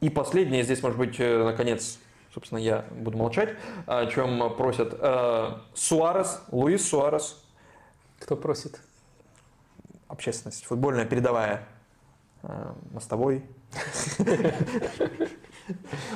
[0.00, 1.98] И последнее, здесь, может быть, э, наконец,
[2.32, 3.56] собственно, я буду молчать,
[3.86, 4.94] о чем просят
[5.74, 7.42] Суарес, Луис Суарес.
[8.20, 8.78] Кто просит?
[10.08, 11.68] Общественность, футбольная передовая,
[12.42, 13.44] э, мостовой.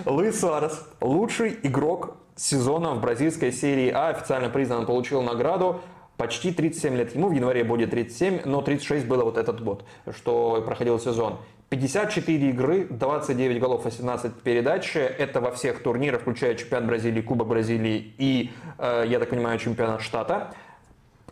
[0.06, 5.82] Луис Суарес, лучший игрок сезона в бразильской серии А, официально признан, получил награду
[6.16, 7.14] почти 37 лет.
[7.14, 11.38] Ему в январе будет 37, но 36 было вот этот год, что проходил сезон.
[11.68, 14.94] 54 игры, 29 голов, 18 передач.
[14.94, 20.02] Это во всех турнирах, включая чемпионат Бразилии, Кубок Бразилии и, э, я так понимаю, чемпионат
[20.02, 20.52] штата.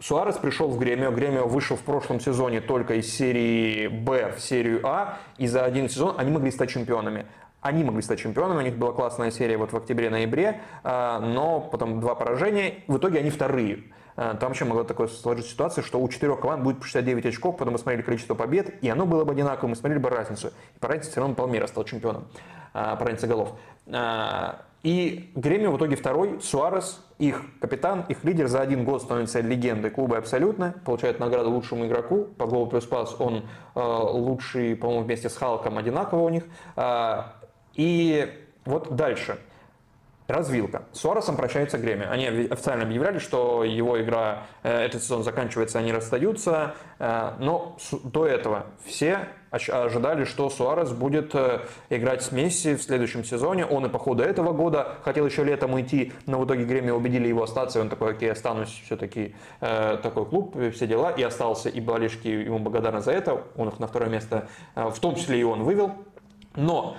[0.01, 1.10] Суарес пришел в Гремио.
[1.10, 5.18] Гремио вышел в прошлом сезоне только из серии Б в серию А.
[5.36, 7.27] И за один сезон они могли стать чемпионами.
[7.60, 12.01] Они могли стать чемпионами, у них была классная серия вот в октябре-ноябре, а, но потом
[12.01, 12.82] два поражения.
[12.89, 13.85] В итоге они вторые.
[14.16, 17.74] А, там вообще могла такая сложиться ситуация, что у четырех команд будет 69 очков, потом
[17.74, 20.48] мы смотрели количество побед, и оно было бы одинаковым, мы смотрели бы разницу.
[20.74, 22.28] И по разнице все равно Палмера стал чемпионом,
[22.72, 23.52] а, по разнице голов.
[24.82, 29.90] И Гремио в итоге второй, Суарес, их капитан, их лидер за один год становится легендой
[29.90, 33.44] клуба абсолютно, получает награду лучшему игроку, по голу плюс пас он
[33.74, 36.44] э, лучший, по-моему, вместе с Халком одинаково у них.
[36.77, 37.24] Э,
[37.74, 38.32] и
[38.65, 39.39] вот дальше.
[40.27, 40.85] Развилка.
[40.93, 42.07] С Суаресом прощается Греми.
[42.09, 46.74] Они официально объявляли, что его игра, э, этот сезон заканчивается, они расстаются.
[46.98, 53.24] Э, но до этого все ожидали, что Суарес будет э, играть с Месси в следующем
[53.24, 53.66] сезоне.
[53.66, 57.28] Он и по ходу этого года хотел еще летом уйти, но в итоге Греми убедили
[57.28, 61.68] его остаться, и он такой, окей, останусь, все-таки э, такой клуб, все дела, и остался,
[61.68, 65.40] и болельщики ему благодарны за это, он их на второе место, э, в том числе
[65.40, 65.93] и он вывел.
[66.55, 66.97] Но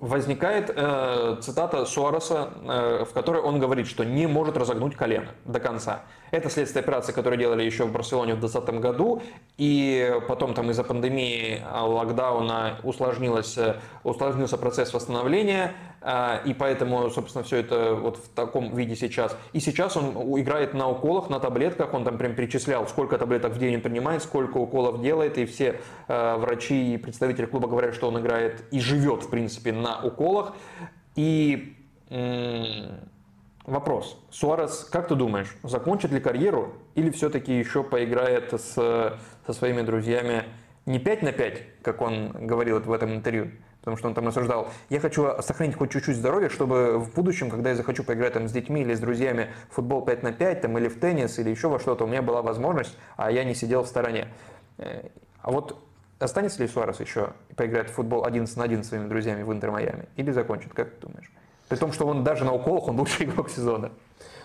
[0.00, 5.60] возникает э, цитата Суареса, э, в которой он говорит, что не может разогнуть колено до
[5.60, 6.02] конца.
[6.30, 9.22] Это следствие операции, которую делали еще в Барселоне в 2020 году,
[9.56, 17.08] и потом там из-за пандемии, а, локдауна усложнилось, э, усложнился процесс восстановления, а, и поэтому,
[17.10, 19.36] собственно, все это вот в таком виде сейчас.
[19.52, 23.58] И сейчас он играет на уколах, на таблетках, он там прям перечислял, сколько таблеток в
[23.58, 28.08] день он принимает, сколько уколов делает, и все э, врачи и представители клуба говорят, что
[28.08, 30.54] он играет и живет, в принципе, на уколах.
[31.16, 31.74] И
[33.68, 34.18] Вопрос.
[34.30, 40.44] Суарес, как ты думаешь, закончит ли карьеру или все-таки еще поиграет с, со своими друзьями
[40.86, 43.50] не 5 на 5, как он говорил в этом интервью,
[43.80, 47.68] потому что он там рассуждал, я хочу сохранить хоть чуть-чуть здоровья, чтобы в будущем, когда
[47.68, 50.78] я захочу поиграть там с детьми или с друзьями в футбол 5 на 5, там,
[50.78, 53.82] или в теннис, или еще во что-то, у меня была возможность, а я не сидел
[53.82, 54.28] в стороне.
[54.78, 55.10] Э,
[55.42, 55.78] а вот
[56.18, 59.52] останется ли Суарес еще и поиграет в футбол 11 на 1 с своими друзьями в
[59.52, 60.08] Интер Майами?
[60.16, 61.30] Или закончит, как ты думаешь?
[61.68, 63.90] При том, что он даже на уколах, он лучший игрок сезона.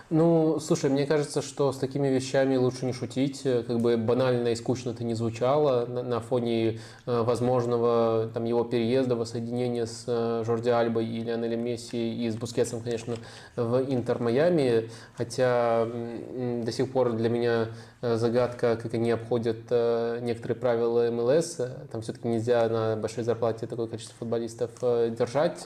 [0.09, 3.41] Ну, слушай, мне кажется, что с такими вещами лучше не шутить.
[3.43, 8.63] Как бы банально и скучно это не звучало на, на фоне э, возможного там, его
[8.63, 13.15] переезда, воссоединения с э, Жорди Альбой и Лионелем Месси и с Бускетсом, конечно,
[13.55, 14.89] в Интер Майами.
[15.17, 17.69] Хотя до сих пор для меня
[18.01, 21.61] э, загадка, как они обходят э, некоторые правила МЛС.
[21.91, 25.65] Там все-таки нельзя на большой зарплате такое количество футболистов э, держать.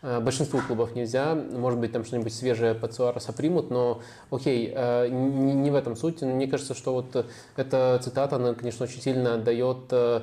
[0.00, 1.34] Э, большинству клубов нельзя.
[1.34, 4.00] Может быть, там что-нибудь свежее под Суареса примут, но
[4.30, 6.22] окей, э, не в этом суть.
[6.22, 7.26] Мне кажется, что вот
[7.56, 10.22] эта цитата, она, конечно, очень сильно отдает э,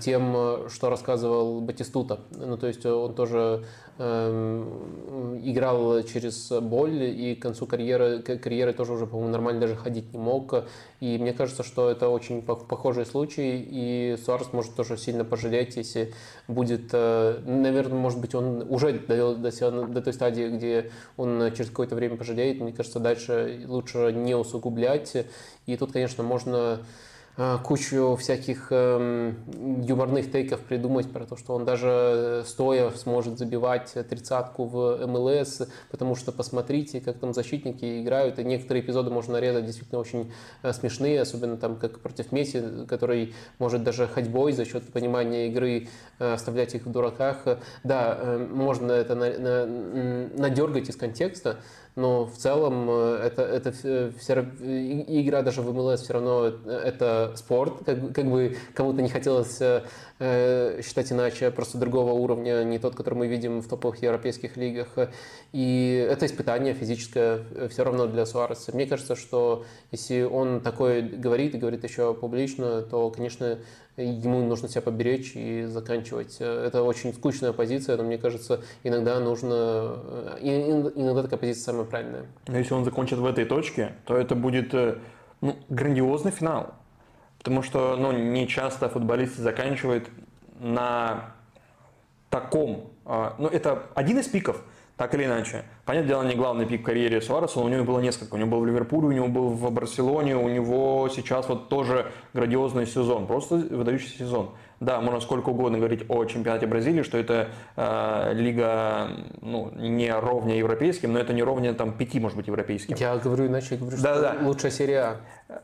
[0.00, 2.20] тем, что рассказывал Батистута.
[2.30, 3.64] Ну, то есть он тоже
[4.02, 10.18] играл через боль и к концу карьеры, карьеры тоже уже, по-моему, нормально даже ходить не
[10.18, 10.64] мог.
[11.00, 16.12] И мне кажется, что это очень похожий случай, и Суарес может тоже сильно пожалеть, если
[16.48, 19.50] будет, э, наверное, может быть, он уже довел до,
[19.86, 22.60] до той стадии, где он через какое-то время пожалеет.
[22.60, 25.26] Мне кажется, дальше лучше не усугублять.
[25.66, 26.80] И тут, конечно, можно
[27.36, 29.32] кучу всяких э,
[29.86, 36.14] юморных тейков придумать про то, что он даже стоя сможет забивать тридцатку в МЛС, потому
[36.14, 40.30] что посмотрите, как там защитники играют, и некоторые эпизоды можно нарезать действительно очень
[40.62, 45.88] э, смешные, особенно там как против Месси, который может даже ходьбой за счет понимания игры
[46.18, 47.44] э, оставлять их в дураках.
[47.82, 51.56] Да, э, можно это на, на, надергать из контекста,
[51.94, 57.84] но в целом э, это, это все, игра даже в МЛС все равно это спорт,
[57.84, 63.14] как, как бы кому-то не хотелось э, считать иначе, просто другого уровня, не тот, который
[63.14, 64.88] мы видим в топовых европейских лигах.
[65.52, 68.72] И это испытание физическое все равно для Суареса.
[68.72, 73.58] Мне кажется, что если он такое говорит и говорит еще публично, то, конечно,
[73.96, 76.36] ему нужно себя поберечь и заканчивать.
[76.40, 80.36] Это очень скучная позиция, но мне кажется, иногда нужно...
[80.40, 82.26] Иногда такая позиция самая правильная.
[82.46, 84.98] Но если он закончит в этой точке, то это будет э,
[85.40, 86.74] ну, грандиозный финал.
[87.38, 90.08] Потому что ну, не часто футболисты заканчивают
[90.58, 91.34] на
[92.30, 92.92] таком...
[93.04, 94.62] А, ну, это один из пиков,
[95.02, 95.64] так или иначе.
[95.84, 98.36] Понятное дело, не главный пик в карьере Суареса, у него было несколько.
[98.36, 102.06] У него был в Ливерпуле, у него был в Барселоне, у него сейчас вот тоже
[102.34, 104.50] грандиозный сезон, просто выдающийся сезон.
[104.78, 109.08] Да, можно сколько угодно говорить о чемпионате Бразилии, что это э, лига
[109.40, 112.94] ну, не ровня европейским, но это не ровня там пяти, может быть, европейским.
[112.96, 114.36] Я говорю иначе, я говорю, да, что да.
[114.46, 115.16] лучшая серия
[115.48, 115.60] А.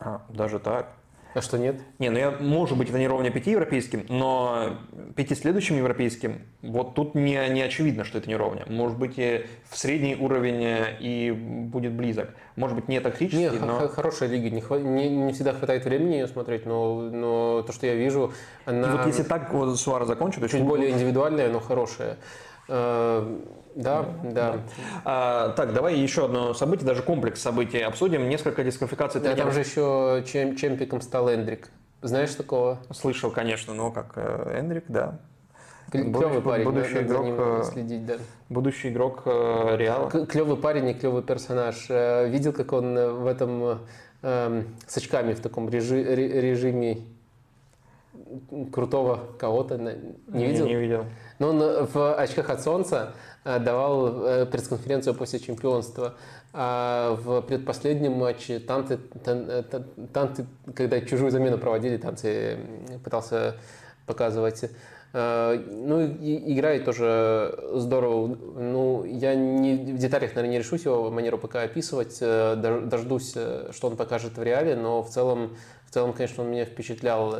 [0.00, 0.92] а даже так?
[1.34, 1.80] А что нет?
[1.98, 4.76] Не, ну я, может быть, это не ровня пяти европейским, но
[5.16, 8.64] пяти следующим европейским, вот тут не, не очевидно, что это не ровня.
[8.68, 12.30] Может быть, и в средний уровень э, и будет близок.
[12.56, 13.88] Может быть, не тактически, не, но...
[13.88, 17.94] хорошая лига, не, не, не всегда хватает времени ее смотреть, но, но то, что я
[17.94, 18.32] вижу,
[18.66, 18.88] она...
[18.88, 20.42] И вот если так вот Суара закончит...
[20.42, 20.64] Чуть очень...
[20.64, 22.18] более индивидуальная, но хорошая.
[23.74, 24.30] Да, да.
[24.32, 24.60] да.
[25.04, 28.28] А, так, давай еще одно событие, даже комплекс событий обсудим.
[28.28, 29.54] Несколько дисквалификаций да, тренеров.
[29.54, 31.70] Там же еще чем, чемпиком стал Эндрик.
[32.02, 32.78] Знаешь такого?
[32.90, 35.20] Слышал, конечно, но как э, Эндрик, да.
[35.90, 38.14] Клевый парень, будущий надо игрок, э, следить, да.
[38.48, 40.10] Будущий игрок э, Реала.
[40.10, 41.88] Клевый парень и клевый персонаж.
[41.88, 43.78] Видел, как он в этом
[44.22, 47.02] э, с очками в таком режи, режиме
[48.72, 49.76] крутого кого-то
[50.28, 50.66] не видел?
[50.66, 51.04] Не, не видел.
[51.42, 53.14] Но он в очках от солнца
[53.44, 56.14] Э, давал э, пресс-конференцию после чемпионства.
[56.52, 59.62] А в предпоследнем матче танцы, э,
[60.12, 62.58] танцы, когда чужую замену проводили, танцы
[63.02, 63.56] пытался
[64.06, 64.70] показывать.
[65.14, 68.28] Ну, играет тоже здорово.
[68.28, 72.18] Ну, я не, в деталях, наверное, не решусь его манеру пока описывать.
[72.18, 75.54] Дождусь, что он покажет в реале, но в целом,
[75.86, 77.36] в целом, конечно, он меня впечатлял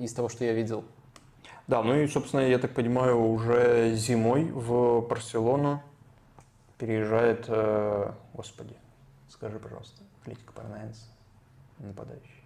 [0.00, 0.82] из того, что я видел.
[1.66, 5.82] Да, ну и, собственно, я так понимаю, уже зимой в Барселону
[6.78, 8.76] переезжает, э, господи,
[9.28, 11.10] скажи, пожалуйста, Атлетика Парнаенс,
[11.78, 12.44] нападающий.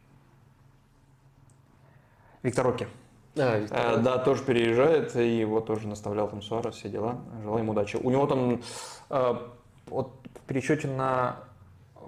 [2.42, 2.88] Виктор Оки.
[3.36, 3.78] А, Виктор.
[3.78, 7.20] Э, да, тоже переезжает, и его тоже наставлял там Суарес, все дела.
[7.42, 7.96] Желаем удачи.
[7.96, 8.62] У него там
[9.10, 9.34] э,
[9.86, 11.36] вот в пересчете на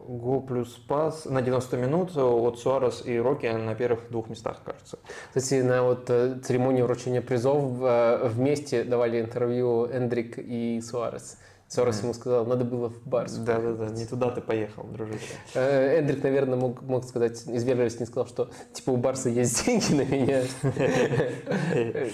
[0.06, 4.98] гол плюс пас на 90 минут от Суарес и Рокки на первых двух местах, кажется.
[5.28, 11.38] Кстати, на вот э, церемонии вручения призов э, вместе давали интервью Эндрик и Суарес.
[11.68, 13.32] Сорос ему сказал, надо было в Барс.
[13.32, 15.32] Да, да, да, не туда ты поехал, дружище.
[15.54, 19.64] Э, Эндрик, наверное, мог, мог сказать, из вежливости не сказал, что типа у Барса есть
[19.64, 20.42] деньги на меня.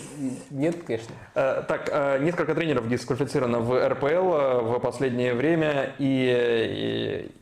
[0.51, 1.13] Нет, конечно.
[1.35, 7.33] Так, несколько тренеров дисквалифицировано в РПЛ в последнее время, и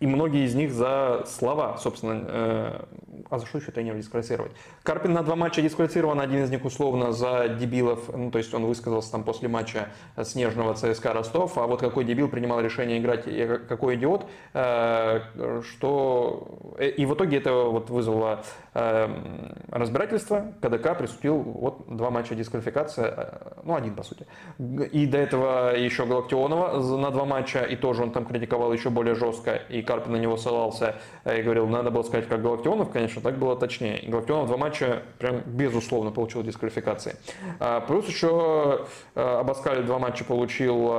[0.00, 1.76] и многие из них за слова.
[1.76, 2.80] Собственно, э,
[3.28, 4.52] а за что еще тренера дисквалифицировать?
[4.82, 8.64] Карпин на два матча дисквалифицирован, один из них условно за дебилов, ну, то есть он
[8.64, 9.88] высказался там после матча
[10.22, 13.24] снежного ЦСКА Ростов, а вот какой дебил принимал решение играть,
[13.68, 16.74] какой идиот, э, что...
[16.78, 23.12] Э, и в итоге это вот вызвало разбирательство, КДК присудил вот два матча дисквалификации,
[23.64, 24.26] ну, один, по сути.
[24.92, 29.14] И до этого еще Галактионова на два матча, и тоже он там критиковал еще более
[29.14, 33.38] жестко, и Карпин на него ссылался и говорил, надо было сказать, как Галактионов, конечно, так
[33.38, 33.98] было точнее.
[34.00, 37.16] И Галактионов два матча прям безусловно получил дисквалификации.
[37.58, 40.92] А, плюс еще Абаскаль два матча получил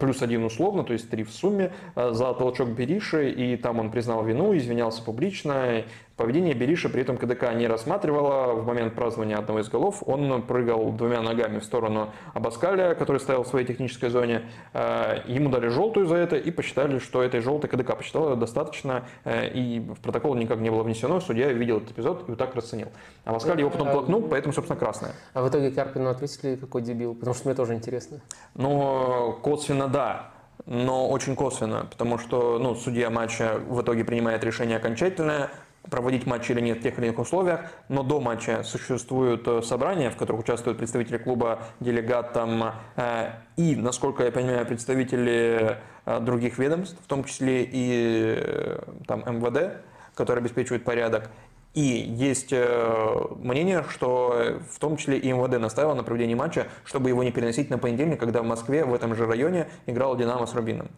[0.00, 4.24] плюс один условно, то есть три в сумме, за толчок Бериши, и там он признал
[4.24, 5.84] вину, извинялся публично,
[6.16, 8.52] Поведение Бериша при этом КДК не рассматривала.
[8.54, 13.44] В момент празднования одного из голов он прыгал двумя ногами в сторону Абаскаля, который стоял
[13.44, 14.42] в своей технической зоне.
[14.74, 19.48] Э, ему дали желтую за это и посчитали, что этой желтой КДК посчитала достаточно, э,
[19.48, 21.20] и в протокол никак не было внесено.
[21.20, 22.88] Судья видел этот эпизод и вот так расценил.
[23.24, 25.12] Абаскаль его потом толкнул, поэтому, собственно, красная.
[25.32, 27.14] А в итоге Карпину ответили, какой дебил?
[27.14, 28.20] Потому что мне тоже интересно.
[28.54, 30.32] Ну, косвенно да
[30.66, 35.50] но очень косвенно, потому что ну, судья матча в итоге принимает решение окончательное,
[35.90, 40.10] проводить матч или нет в тех или иных условиях, но до матча существуют э, собрания,
[40.10, 46.58] в которых участвуют представители клуба, делегат там, э, и, насколько я понимаю, представители э, других
[46.58, 49.82] ведомств, в том числе и там, МВД,
[50.14, 51.30] который обеспечивает порядок.
[51.74, 57.22] И есть мнение, что в том числе и МВД настаивал на проведении матча, чтобы его
[57.22, 60.90] не переносить на понедельник, когда в Москве в этом же районе играл «Динамо» с «Рубином».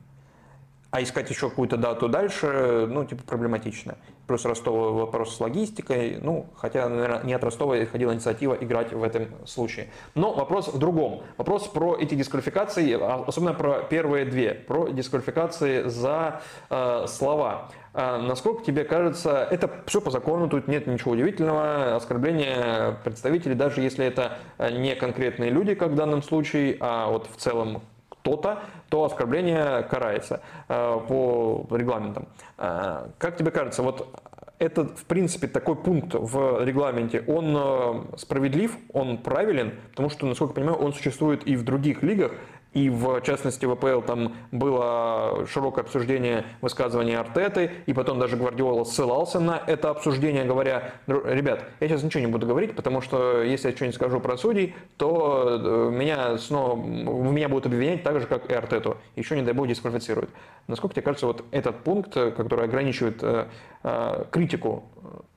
[0.94, 3.96] А искать еще какую-то дату дальше, ну, типа, проблематично.
[4.28, 9.02] Плюс Ростова вопрос с логистикой, ну, хотя, наверное, не от Ростова исходила инициатива играть в
[9.02, 9.88] этом случае.
[10.14, 11.24] Но вопрос в другом.
[11.36, 17.72] Вопрос про эти дисквалификации, а, особенно про первые две, про дисквалификации за э, слова.
[17.92, 23.80] А насколько тебе кажется, это все по закону, тут нет ничего удивительного, оскорбление представителей, даже
[23.80, 24.38] если это
[24.70, 27.82] не конкретные люди, как в данном случае, а вот в целом
[28.24, 32.26] кто-то, то оскорбление карается э, по регламентам.
[32.56, 34.18] Э, как тебе кажется, вот
[34.58, 40.52] это, в принципе, такой пункт в регламенте, он э, справедлив, он правилен, потому что, насколько
[40.52, 42.32] я понимаю, он существует и в других лигах,
[42.74, 48.84] и в частности в АПЛ там было широкое обсуждение высказывания Артеты, и потом даже Гвардиола
[48.84, 53.70] ссылался на это обсуждение, говоря, ребят, я сейчас ничего не буду говорить, потому что если
[53.70, 58.50] я что-нибудь скажу про судей, то э, меня снова, меня будут обвинять так же, как
[58.50, 60.30] и Артету, еще, не дай бог, дисквалифицируют.
[60.66, 63.46] Насколько тебе кажется, вот этот пункт, который ограничивает э,
[63.84, 64.84] э, критику,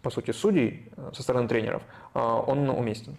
[0.01, 1.81] по сути, судей со стороны тренеров,
[2.13, 3.17] он уместен?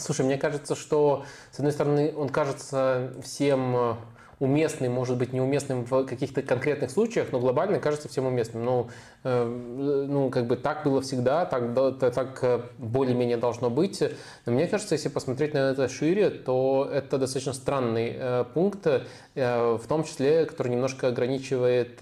[0.00, 3.94] Слушай, мне кажется, что, с одной стороны, он кажется всем э,
[4.38, 8.64] уместным, может быть, неуместным в каких-то конкретных случаях, но глобально кажется всем уместным.
[8.64, 8.90] Ну,
[9.26, 14.00] ну как бы так было всегда, так, так э, более-менее должно быть.
[14.44, 19.02] Но мне кажется, если посмотреть на это шире, то это достаточно странный э, пункт, э,
[19.34, 21.98] в том числе, который немножко ограничивает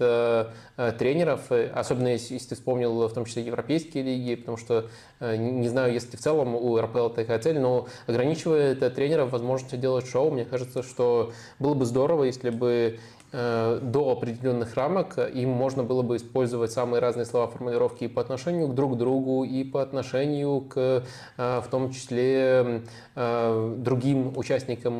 [0.97, 4.89] тренеров, особенно если, если ты вспомнил в том числе европейские лиги, потому что
[5.21, 10.31] не знаю, если в целом у РПЛ такая цель, но ограничивает тренеров возможность делать шоу.
[10.31, 12.99] Мне кажется, что было бы здорово, если бы
[13.35, 18.69] до определенных рамок им можно было бы использовать самые разные слова формулировки и по отношению
[18.69, 21.03] к друг другу, и по отношению к,
[21.37, 22.83] э, в том числе,
[23.15, 24.93] э, другим участникам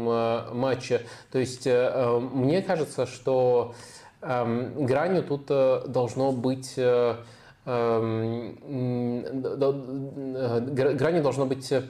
[0.54, 1.02] матча.
[1.32, 3.74] То есть мне кажется, что
[4.22, 8.58] эм, гранью тут должно быть эм,
[10.76, 11.82] гранью должно быть Э,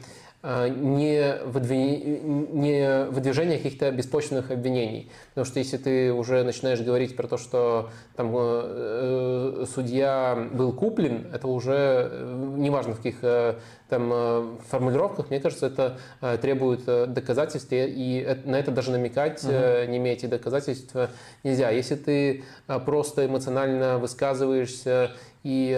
[0.46, 2.22] не, выдвиж...
[2.52, 5.10] не выдвижение каких-то беспочвенных обвинений.
[5.30, 10.72] Потому что если ты уже начинаешь говорить про то, что там э, э судья был
[10.72, 13.56] куплен, это уже э, неважно в каких э,
[13.90, 19.52] там формулировках, мне кажется, это э, требует доказательств, и на это даже намекать, угу.
[19.52, 20.96] не имея этих доказательств,
[21.44, 21.70] нельзя.
[21.70, 22.44] Если ты
[22.86, 25.12] просто эмоционально высказываешься
[25.46, 25.74] и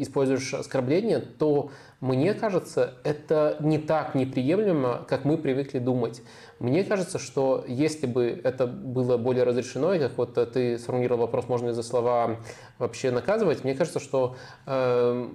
[0.00, 1.70] используешь оскорбление, то
[2.00, 6.22] мне кажется, это не так неприемлемо, как мы привыкли думать.
[6.64, 11.46] Мне кажется, что если бы это было более разрешено, и как вот ты сформулировал вопрос,
[11.46, 12.38] можно ли за слова
[12.78, 15.28] вообще наказывать, мне кажется, что э,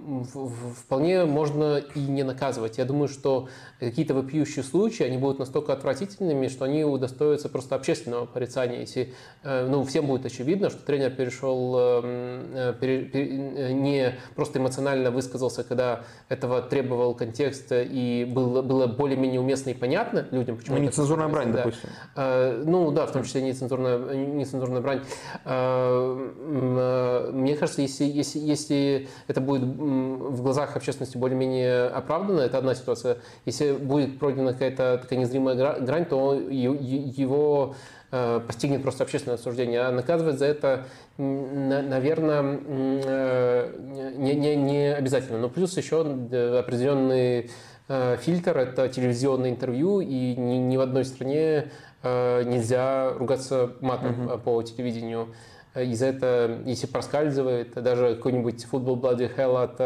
[0.76, 2.78] вполне можно и не наказывать.
[2.78, 3.48] Я думаю, что
[3.78, 8.80] какие-то вопиющие случаи, они будут настолько отвратительными, что они удостоятся просто общественного порицания.
[8.80, 14.16] Если э, ну, всем будет очевидно, что тренер перешел, эм, э, пере, пере, э, не
[14.34, 20.56] просто эмоционально высказался, когда этого требовал контекст и было, было более-менее уместно и понятно людям,
[20.56, 21.58] почему ну, нецензурно Нецензурная брань, да.
[21.58, 21.88] допустим.
[22.16, 25.00] Э, ну да, в том числе нецензурная, нецензурная брань.
[25.44, 32.58] Э, э, мне кажется, если, если, если это будет в глазах общественности более-менее оправдано, это
[32.58, 33.18] одна ситуация.
[33.44, 37.74] Если будет пройдена какая-то такая незримая грань, то его
[38.10, 39.82] постигнет просто общественное осуждение.
[39.82, 40.86] А наказывать за это,
[41.16, 45.38] наверное, не, не, не обязательно.
[45.38, 47.50] Но плюс еще определенные
[48.20, 51.70] фильтр– это телевизионное интервью, и ни, ни в одной стране
[52.02, 54.38] э, нельзя ругаться матом uh-huh.
[54.38, 55.34] по телевидению.
[55.76, 59.80] И за это, если проскальзывает, даже какой-нибудь футбол Bloody Hell от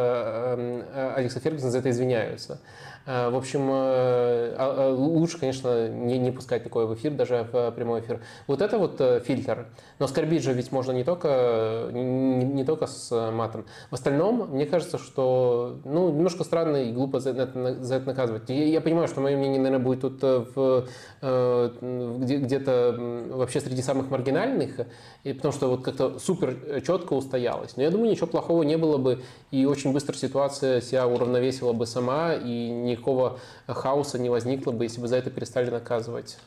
[1.17, 2.61] Алекса Фергюсона за это извиняются.
[3.07, 7.47] Э, в общем, э, а, а, лучше, конечно, не, не пускать такое в эфир, даже
[7.53, 8.21] в прямой эфир.
[8.47, 9.67] Вот это вот э, фильтр.
[9.99, 13.67] Но оскорбить же ведь можно не только, не, не только с матом.
[13.91, 18.49] В остальном, мне кажется, что ну, немножко странно и глупо за это, за это наказывать.
[18.49, 20.87] Я, я понимаю, что мое мнение, наверное, будет тут в,
[21.21, 22.97] где-то
[23.31, 24.81] вообще среди самых маргинальных,
[25.25, 27.77] и потому что вот как-то супер четко устоялось.
[27.77, 31.87] Но я думаю, ничего плохого не было бы, и очень быстро ситуация себя уравновесила бы
[31.87, 36.39] сама, и не никакого хаоса не возникло бы, если бы за это перестали наказывать.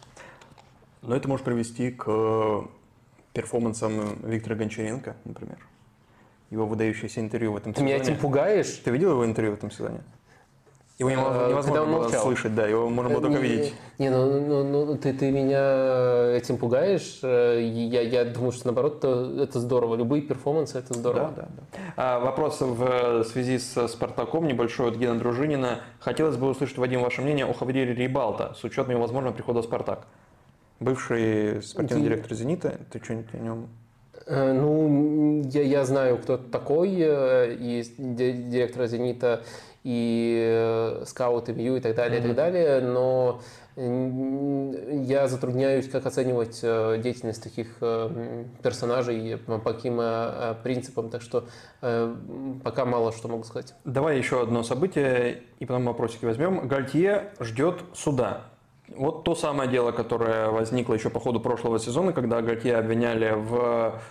[1.02, 2.62] Но это может привести к э,
[3.34, 5.58] перформансам Виктора Гончаренко, например.
[6.50, 7.94] Его выдающееся интервью в этом сезоне.
[7.94, 8.82] Ты меня этим пугаешь?
[8.84, 10.02] Ты видел его интервью в этом сезоне?
[10.98, 12.24] Его э, невозможно было молчал.
[12.24, 13.74] слышать, да, его можно было только видеть.
[14.00, 17.20] Не, ну, ну, ну ты, ты меня этим пугаешь.
[17.22, 19.96] Э, я, я думаю, что наоборот, это здорово.
[19.96, 21.34] Любые перформансы это здорово.
[21.36, 21.80] Да, да, да.
[21.98, 25.82] А, вопрос в связи с Спартаком небольшой от Гена Дружинина.
[26.00, 29.66] Хотелось бы услышать, Вадим, ваше мнение о Хавриере Рибалта с учетом его возможного прихода в
[29.66, 30.08] Спартак.
[30.80, 32.10] Бывший спортивный ты...
[32.10, 32.80] директор «Зенита».
[32.92, 33.68] Ты что-нибудь о нем
[34.26, 39.44] э, ну, я, я знаю, кто такой, и директор «Зенита»,
[39.88, 42.24] и э, скауты Вью и так далее, mm-hmm.
[42.24, 43.40] и так далее, но
[43.78, 50.02] я затрудняюсь, как оценивать э, деятельность таких э, персонажей, по каким
[50.62, 51.46] принципам, так что
[51.80, 53.76] пока мало что могу сказать.
[53.86, 56.68] Давай еще одно событие, и потом вопросики возьмем.
[56.68, 58.42] Гальтье ждет суда.
[58.90, 64.02] Вот то самое дело, которое возникло еще по ходу прошлого сезона, когда Гальтье обвиняли в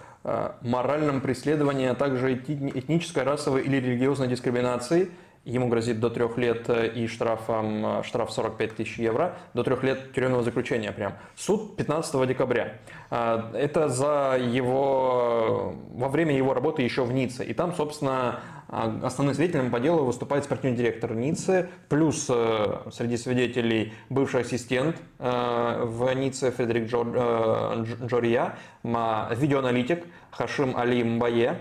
[0.62, 5.11] моральном преследовании, а также этнической, расовой или религиозной дискриминации–
[5.47, 9.85] Ему грозит до трех лет э, и штрафом, э, штраф 45 тысяч евро, до трех
[9.85, 11.12] лет тюремного заключения прям.
[11.36, 12.78] Суд 15 декабря.
[13.10, 17.44] А, это за его, во время его работы еще в Ницце.
[17.44, 23.16] И там, собственно, а, основным свидетелем по делу выступает спортивный директор Ниццы, плюс э, среди
[23.16, 31.60] свидетелей бывший ассистент в Ницце Фредерик Джория, видеоаналитик Хашим Али Мбае.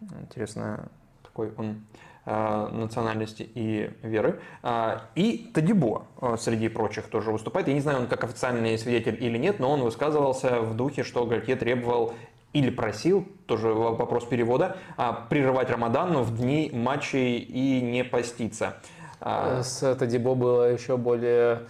[0.00, 0.88] Интересно,
[1.22, 1.76] какой он
[2.26, 4.40] национальности и веры.
[4.62, 7.68] А, и Тадибо э, среди прочих тоже выступает.
[7.68, 11.26] Я не знаю, он как официальный свидетель или нет, но он высказывался в духе, что
[11.26, 12.14] Гальтье требовал
[12.54, 18.76] или просил, тоже вопрос перевода, а, прерывать Рамадан в дни матчей и не поститься.
[19.20, 21.62] А, С Тадибо было еще более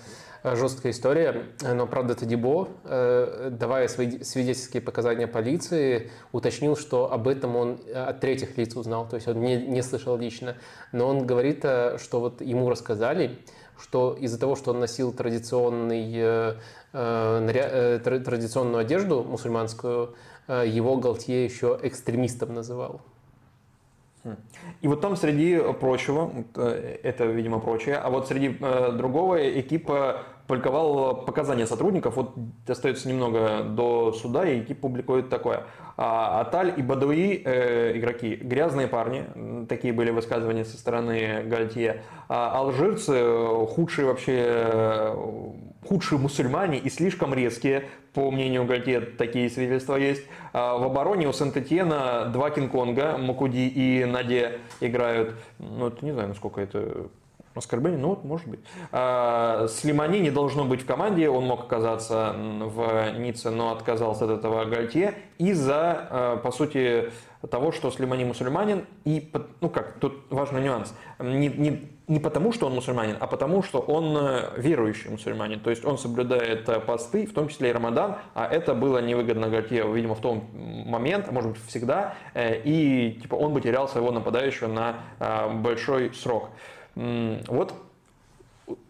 [0.45, 7.29] жесткая история, но, правда, это Дебо, э, давая свои свидетельские показания полиции, уточнил, что об
[7.29, 10.57] этом он от третьих лиц узнал, то есть он не, не слышал лично.
[10.93, 13.39] Но он говорит, э, что вот ему рассказали,
[13.81, 16.55] что из-за того, что он носил традиционный,
[16.93, 20.15] традиционную одежду мусульманскую,
[20.47, 23.01] его Галтье еще экстремистом называл.
[24.81, 28.51] И вот там среди прочего, это, видимо, прочее, а вот среди
[28.97, 32.17] другого экипа публиковал показания сотрудников.
[32.17, 32.35] Вот
[32.69, 35.65] остается немного до суда, и ЕКИП публикует такое.
[35.97, 42.03] А, Аталь и Бадуи, э, игроки, грязные парни, такие были высказывания со стороны Гальтье.
[42.29, 45.17] А алжирцы, худшие вообще,
[45.87, 50.25] худшие мусульмане и слишком резкие, по мнению Гальтье, такие свидетельства есть.
[50.53, 55.35] А в обороне у Сент-Этьена два Кинг-Конга, Макуди и Наде играют.
[55.59, 57.09] Ну, это не знаю, насколько это
[57.55, 58.01] Оскорбление?
[58.01, 58.61] Ну, вот, может быть.
[58.91, 64.31] А, Слимани не должно быть в команде, он мог оказаться в Ницце, но отказался от
[64.33, 67.11] этого Гальтье из-за, а, по сути,
[67.47, 72.67] того, что Слимани мусульманин, и, ну как, тут важный нюанс, не, не, не потому, что
[72.67, 77.27] он мусульманин, а потому, что он э, верующий мусульманин, то есть он соблюдает э, посты,
[77.27, 80.45] в том числе и Рамадан, а это было невыгодно Гальтье, видимо, в том
[80.87, 84.95] момент, а может быть, всегда, э, и типа он бы терял своего нападающего на
[85.55, 86.51] большой срок.
[86.95, 87.75] Вот,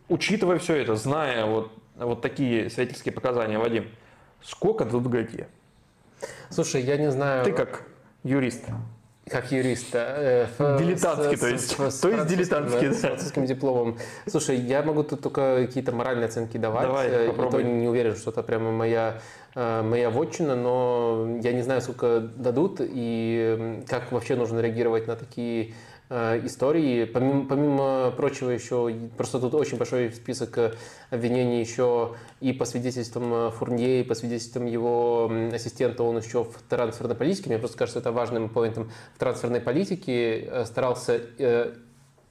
[0.09, 3.89] учитывая все это, зная вот, вот такие свидетельские показания, Вадим,
[4.43, 5.49] сколько тут Гальтье?
[6.51, 7.45] Слушай, я не знаю...
[7.45, 7.85] Ты как
[8.23, 8.65] юрист.
[9.29, 10.49] как юриста.
[10.59, 11.71] Э, дилетантский, то есть.
[11.71, 12.95] С, с, то есть дилетантский, да.
[12.95, 13.99] С французским дипломом.
[14.27, 16.87] Слушай, я могу тут только какие-то моральные оценки давать.
[16.87, 17.63] Давай, э, попробуй.
[17.63, 19.21] То не уверен, что это прямо моя
[19.55, 25.17] э, моя вотчина, но я не знаю, сколько дадут и как вообще нужно реагировать на
[25.17, 25.75] такие
[26.11, 27.05] истории.
[27.05, 30.75] Помимо, помимо прочего еще, просто тут очень большой список э,
[31.11, 36.61] обвинений еще и по свидетельствам э, Фурнье, и по свидетельствам его ассистента, он еще в
[36.69, 41.21] трансферной политике, мне просто кажется это важным поинтом в трансферной политике, старался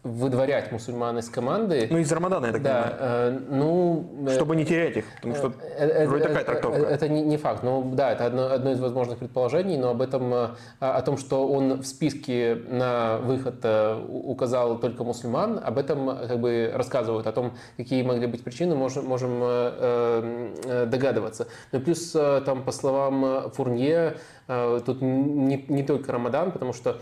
[0.03, 1.87] выдворять мусульман из команды.
[1.89, 2.97] Ну, из Рамадана, я так да, понимаю.
[2.99, 6.81] Э, ну, Чтобы не терять их, потому что э, э, вроде такая трактовка.
[6.81, 7.63] Это, не, не факт.
[7.63, 10.33] Ну, да, это одно, одно из возможных предположений, но об этом,
[10.79, 13.65] о, том, что он в списке на выход
[14.09, 19.05] указал только мусульман, об этом как бы рассказывают, о том, какие могли быть причины, можем,
[19.05, 21.47] можем э, догадываться.
[21.71, 24.17] Ну, плюс, там, по словам Фурнье,
[24.85, 26.97] тут не, не только Рамадан, потому что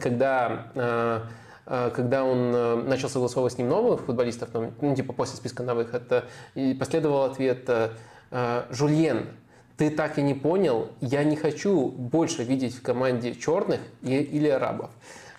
[0.00, 1.20] когда Э,
[1.94, 4.48] когда он э, начал согласовывать с ним новых футболистов,
[4.80, 6.22] ну, типа после списка на выход, э,
[6.54, 7.68] и последовал ответ
[8.70, 9.26] «Жульен,
[9.76, 14.90] ты так и не понял, я не хочу больше видеть в команде черных или арабов».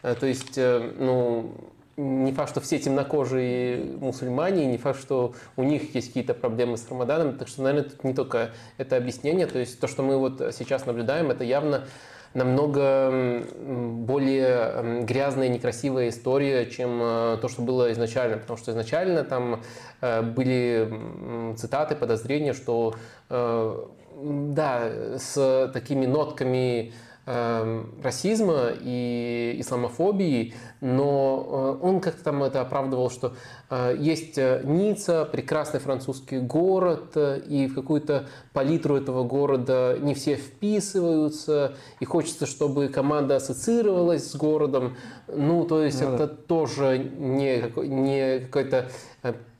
[0.01, 1.53] То есть, ну,
[1.97, 6.89] не факт, что все темнокожие мусульмане, не факт, что у них есть какие-то проблемы с
[6.89, 10.41] Рамаданом, так что, наверное, тут не только это объяснение, то есть то, что мы вот
[10.57, 11.85] сейчас наблюдаем, это явно
[12.33, 18.37] намного более грязная, некрасивая история, чем э, то, что было изначально.
[18.37, 19.63] Потому что изначально там
[20.01, 22.95] э, были цитаты, подозрения, что
[23.29, 23.85] э,
[24.21, 26.93] да, с такими нотками
[27.31, 33.35] Эм, расизма и исламофобии, но э, он как-то там это оправдывал, что
[33.69, 40.37] э, есть э, Ницца, прекрасный французский город, и в какую-то палитру этого города не все
[40.37, 44.97] вписываются, и хочется, чтобы команда ассоциировалась с городом.
[45.27, 46.33] Ну, то есть ну, это да.
[46.33, 48.89] тоже не, не какой-то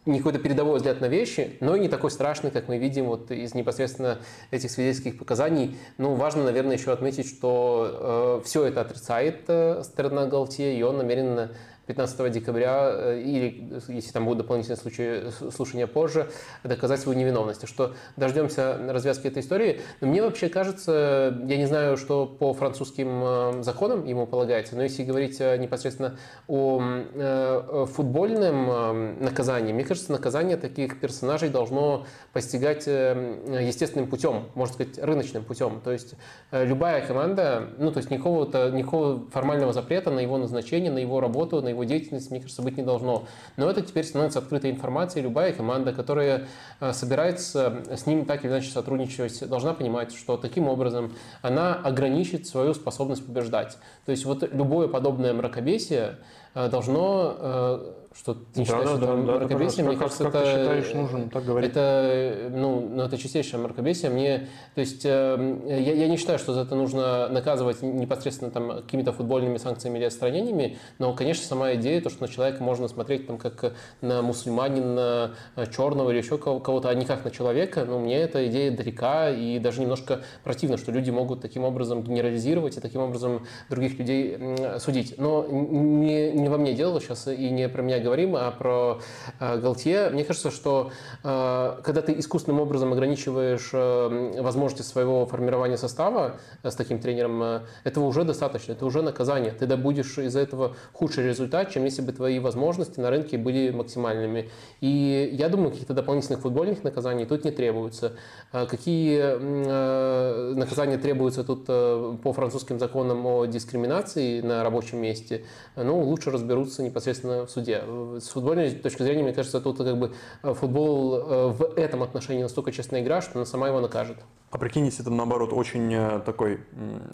[0.09, 3.31] не какой-то передовой взгляд на вещи, но и не такой страшный, как мы видим вот
[3.31, 4.19] из непосредственно
[4.51, 5.77] этих свидетельских показаний.
[5.97, 10.97] Ну, важно, наверное, еще отметить, что э, все это отрицает э, сторона Галтье, и он
[10.97, 11.49] намерен
[11.89, 16.29] 15 декабря, э, или если там будут дополнительные случаи, слушания позже,
[16.63, 17.67] доказать свою невиновность.
[17.67, 19.81] Что дождемся развязки этой истории.
[19.99, 24.83] Но мне вообще кажется, я не знаю, что по французским э, законам ему полагается, но
[24.83, 26.15] если говорить э, непосредственно
[26.47, 35.43] о футбольном наказании, мне кажется, наказание таких персонажей должно постигать естественным путем, можно сказать, рыночным
[35.43, 35.81] путем.
[35.83, 36.13] То есть
[36.51, 41.61] любая команда, ну то есть никакого, никакого формального запрета на его назначение, на его работу,
[41.61, 43.25] на его его деятельности, мне кажется, быть не должно.
[43.57, 45.23] Но это теперь становится открытой информацией.
[45.23, 46.47] Любая команда, которая
[46.79, 52.47] э, собирается с ним так или иначе сотрудничать, должна понимать, что таким образом она ограничит
[52.47, 53.77] свою способность побеждать.
[54.05, 56.17] То есть вот любое подобное мракобесие
[56.53, 59.83] э, должно э, что ты не считаешь, да, что да, это мракобесие?
[59.83, 61.71] Да, мне кажется, как это, ты считаешь нужен так говорить?
[61.71, 64.09] Это, ну, ну, это чистейшее мракобесие.
[64.09, 68.81] Мне, то есть, э, я, я не считаю, что за это нужно наказывать непосредственно там
[68.81, 73.27] какими-то футбольными санкциями или отстранениями, но, конечно, сама идея, то, что на человека можно смотреть
[73.27, 77.99] там как на мусульманина э, черного или еще кого-то, а не как на человека, ну,
[77.99, 82.81] мне эта идея далека и даже немножко противно, что люди могут таким образом генерализировать и
[82.81, 84.37] таким образом других людей
[84.79, 85.15] судить.
[85.19, 89.01] Но не, не во мне дело сейчас и не про меня говорим, а про
[89.39, 90.91] э, Галтье, мне кажется, что
[91.23, 98.05] э, когда ты искусственным образом ограничиваешь э, возможности своего формирования состава с таким тренером, этого
[98.05, 99.51] уже достаточно, это уже наказание.
[99.51, 104.49] Ты добудешь из-за этого худший результат, чем если бы твои возможности на рынке были максимальными.
[104.81, 108.13] И я думаю, каких-то дополнительных футбольных наказаний тут не требуется.
[108.51, 115.45] Какие наказания требуются тут по французским законам о дискриминации на рабочем месте,
[115.75, 117.81] ну, лучше разберутся непосредственно в суде
[118.19, 120.13] с футбольной точки зрения, мне кажется, тут как бы
[120.43, 124.17] э, футбол э, в этом отношении настолько честная игра, что она сама его накажет.
[124.51, 126.61] А прикинь, если там наоборот очень э, такой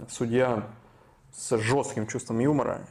[0.09, 0.67] судья
[1.33, 2.87] с жестким чувством юмора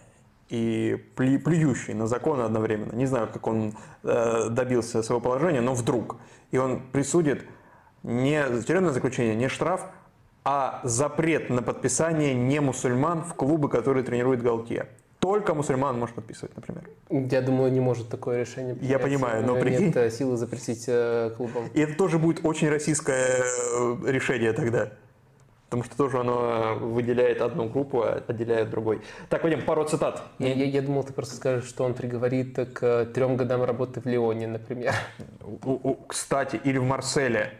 [0.48, 2.92] и плюющий на законы одновременно.
[2.92, 6.16] Не знаю, как он добился своего положения, но вдруг.
[6.50, 7.46] И он присудит
[8.02, 9.86] не тюремное заключение, не штраф,
[10.44, 14.88] а запрет на подписание не мусульман в клубы, которые тренирует Галтье
[15.24, 16.82] только мусульман может подписывать, например.
[17.08, 18.90] Я думаю, не может такое решение принять.
[18.90, 19.86] Я понимаю, но прикинь...
[19.86, 21.70] Нет силы запретить э, клубам.
[21.72, 24.90] И это тоже будет очень российское э, решение тогда.
[25.70, 29.00] Потому что тоже оно выделяет одну группу, а отделяет другой.
[29.30, 30.22] Так, пойдем, пару цитат.
[30.38, 34.06] Я, я, я думал, ты просто скажешь, что он приговорит к трем годам работы в
[34.06, 34.92] Лионе, например.
[36.06, 37.54] Кстати, или в Марселе.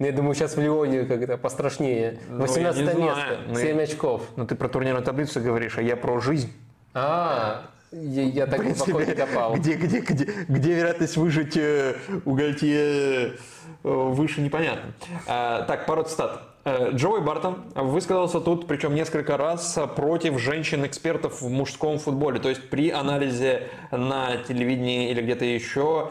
[0.00, 2.18] Ну, я думаю, сейчас в Лионе как-то пострашнее.
[2.28, 4.22] 18 ну, место, 7 ну, очков.
[4.34, 6.52] Ну, ты про турнирную таблицу говоришь, а я про жизнь.
[6.98, 9.54] А, я, я так глубоко не копал.
[9.54, 13.36] Где, где, где, где вероятность выжить э, у Гальтье э,
[13.82, 14.92] выше, непонятно.
[15.26, 16.42] А, так, пару цитат.
[16.64, 22.40] Э, Джоуи Бартон высказался тут, причем несколько раз, против женщин-экспертов в мужском футболе.
[22.40, 26.10] То есть при анализе на телевидении или где-то еще,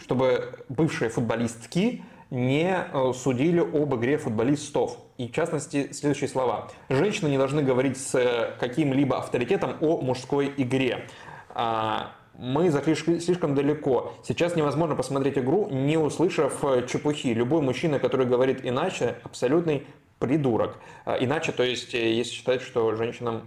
[0.00, 4.98] чтобы бывшие футболистки не судили об игре футболистов.
[5.16, 6.68] И в частности, следующие слова.
[6.88, 11.06] Женщины не должны говорить с э, каким-либо авторитетом о мужской игре.
[11.50, 14.12] А, мы зашли слишком далеко.
[14.22, 17.28] Сейчас невозможно посмотреть игру, не услышав э, чепухи.
[17.28, 19.86] Любой мужчина, который говорит иначе, абсолютный
[20.18, 20.78] придурок.
[21.04, 23.42] А, иначе, то есть, э, если считать, что женщинам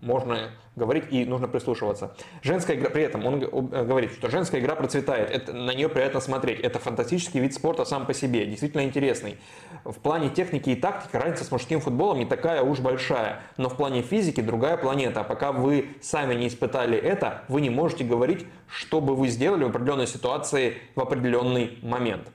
[0.00, 2.14] можно говорить и нужно прислушиваться.
[2.42, 6.20] Женская игра, при этом он э, говорит, что женская игра процветает, это, на нее приятно
[6.20, 6.60] смотреть.
[6.60, 9.38] Это фантастический вид спорта сам по себе, действительно интересный.
[9.84, 13.76] В плане техники и тактики разница с мужским футболом не такая уж большая, но в
[13.76, 15.20] плане физики другая планета.
[15.20, 19.64] А пока вы сами не испытали это, вы не можете говорить, что бы вы сделали
[19.64, 22.28] в определенной ситуации в определенный момент.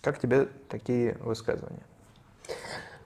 [0.00, 1.82] Как тебе такие высказывания?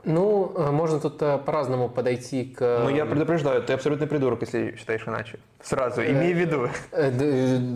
[0.05, 2.81] Ну, э, можно тут э, по-разному подойти к...
[2.85, 5.39] Ну, я предупреждаю, ты абсолютный придурок, если считаешь иначе.
[5.63, 6.69] Сразу, э, имей в виду.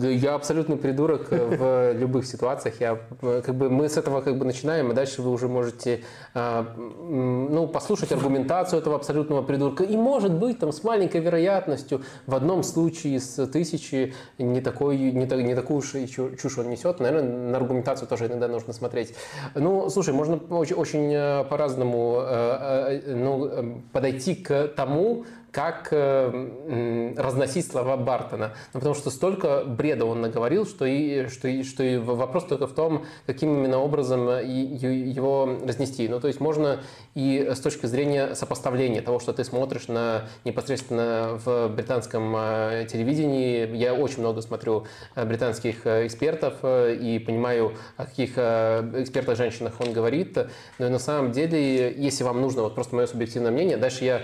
[0.09, 2.81] Я абсолютный придурок в любых ситуациях.
[2.81, 7.67] Я, как бы, мы с этого как бы начинаем, и дальше вы уже можете ну,
[7.67, 9.83] послушать аргументацию этого абсолютного придурка.
[9.85, 15.25] И, может быть, там, с маленькой вероятностью в одном случае из тысячи не, такой, не,
[15.25, 15.93] не такую уж
[16.41, 16.99] чушь он несет.
[16.99, 19.15] Наверное, на аргументацию тоже иногда нужно смотреть.
[19.55, 27.13] Ну, слушай, можно очень, очень по-разному Э, э, ну, эм, подойти к тому, как э,
[27.17, 28.53] разносить слова Бартона.
[28.73, 32.67] Ну, потому что столько бреда он наговорил, что, и, что, и, что и вопрос только
[32.67, 36.07] в том, каким именно образом и, его разнести.
[36.07, 36.81] Ну, то есть можно
[37.15, 43.75] и с точки зрения сопоставления того, что ты смотришь на, непосредственно в британском э, телевидении.
[43.75, 50.37] Я очень много смотрю э, британских экспертов и понимаю, о каких экспертах-женщинах он говорит.
[50.77, 54.21] Но на самом деле, если вам нужно вот просто мое субъективное мнение, дальше я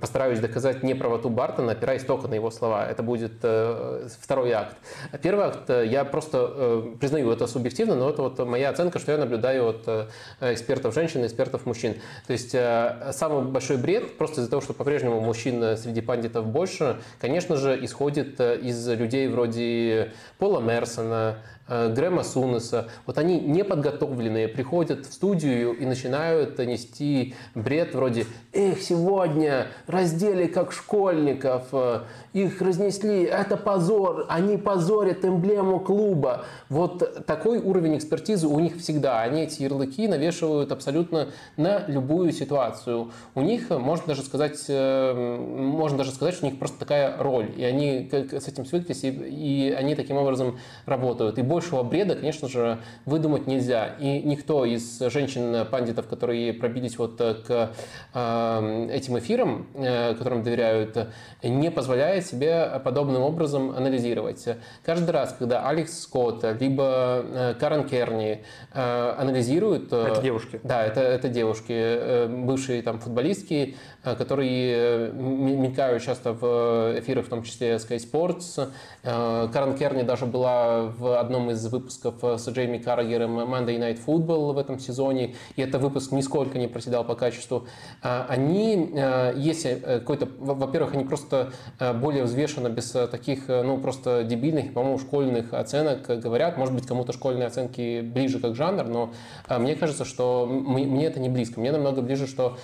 [0.00, 2.88] постараюсь доказать неправоту Бартона, опираясь только на его слова.
[2.88, 4.76] Это будет э, второй акт.
[5.22, 9.12] Первый акт, э, я просто э, признаю это субъективно, но это вот моя оценка, что
[9.12, 10.10] я наблюдаю от
[10.40, 11.94] экспертов женщин и экспертов мужчин.
[12.26, 17.56] То есть самый большой бред, просто из-за того, что по-прежнему мужчин среди пандитов больше, конечно
[17.56, 25.12] же, исходит из людей вроде Пола Мерсона, Э, Грэма Сунеса, вот они неподготовленные приходят в
[25.14, 32.00] студию и начинают нести бред вроде «Эх, сегодня раздели как школьников, э,
[32.34, 36.44] их разнесли, это позор, они позорят эмблему клуба».
[36.68, 39.22] Вот такой уровень экспертизы у них всегда.
[39.22, 43.10] Они эти ярлыки навешивают абсолютно на любую ситуацию.
[43.34, 47.52] У них, можно даже сказать, э, можно даже сказать, что у них просто такая роль.
[47.56, 51.38] И они с этим свыклись, и они таким образом работают.
[51.38, 53.94] И большего бреда, конечно же, выдумать нельзя.
[54.00, 57.70] И никто из женщин-пандитов, которые пробились вот к
[58.12, 61.10] э, этим эфирам, э, которым доверяют,
[61.44, 64.44] не позволяет себе подобным образом анализировать.
[64.84, 69.92] Каждый раз, когда Алекс Скотт, либо э, Карен Керни анализируют...
[69.92, 70.60] Это девушки.
[70.64, 77.76] Да, это, это девушки, бывшие там футболистки, которые мелькают часто в эфирах, в том числе
[77.76, 78.68] Sky Sports.
[79.02, 84.52] Карен Керни даже была в одном из выпусков э, с Джейми Каррагером Monday Night Football
[84.52, 87.66] в этом сезоне, и это выпуск нисколько не проседал по качеству,
[88.02, 91.52] а, они, э, если э, какой-то, во-первых, они просто
[92.00, 97.46] более взвешенно, без таких, ну, просто дебильных, по-моему, школьных оценок говорят, может быть, кому-то школьные
[97.46, 99.12] оценки ближе как жанр, но
[99.58, 102.56] мне кажется, что мне это не близко, мне намного ближе, что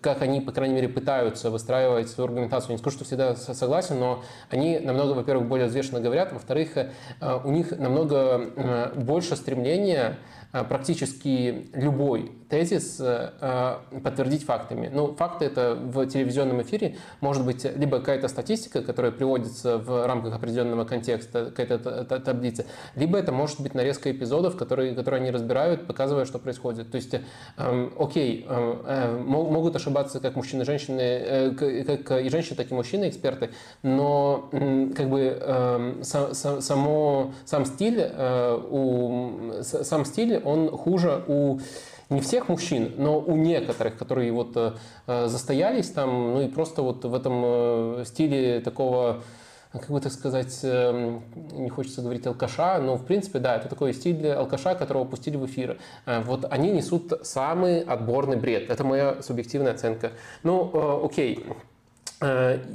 [0.00, 4.22] как они, по крайней мере, пытаются выстраивать свою аргументацию, не скажу, что всегда согласен, но
[4.50, 6.70] они намного, во-первых, более взвешенно говорят, во-вторых,
[7.44, 10.18] у них намного Э, больше стремления
[10.52, 14.90] э, практически любой тезис э, подтвердить фактами.
[14.92, 20.34] Ну, факты это в телевизионном эфире может быть либо какая-то статистика, которая приводится в рамках
[20.34, 26.26] определенного контекста, какая-то таблица, либо это может быть нарезка эпизодов, которые, которые они разбирают, показывая,
[26.26, 26.90] что происходит.
[26.90, 27.14] То есть,
[27.56, 33.48] эм, окей, э, могут ошибаться как мужчины женщины, как и женщины, так и мужчины, эксперты,
[33.82, 34.50] но
[34.94, 38.12] как бы эм, само, сам стиль,
[38.70, 41.58] у, сам стиль, он хуже у
[42.12, 47.04] не всех мужчин, но у некоторых, которые вот э, застоялись там, ну и просто вот
[47.04, 49.22] в этом э, стиле такого
[49.72, 51.22] как бы так сказать, эм,
[51.52, 55.46] не хочется говорить алкаша, но в принципе, да, это такой стиль алкаша, которого пустили в
[55.46, 55.78] эфир.
[56.04, 58.68] Э, вот они несут самый отборный бред.
[58.68, 60.12] Это моя субъективная оценка.
[60.42, 61.44] Ну, э, окей.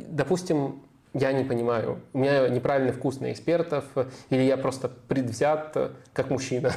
[0.10, 0.82] Допустим,
[1.20, 3.86] я не понимаю, у меня неправильный вкус на экспертов,
[4.30, 5.76] или я просто предвзят
[6.14, 6.72] как мужчина.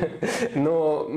[0.54, 1.08] Но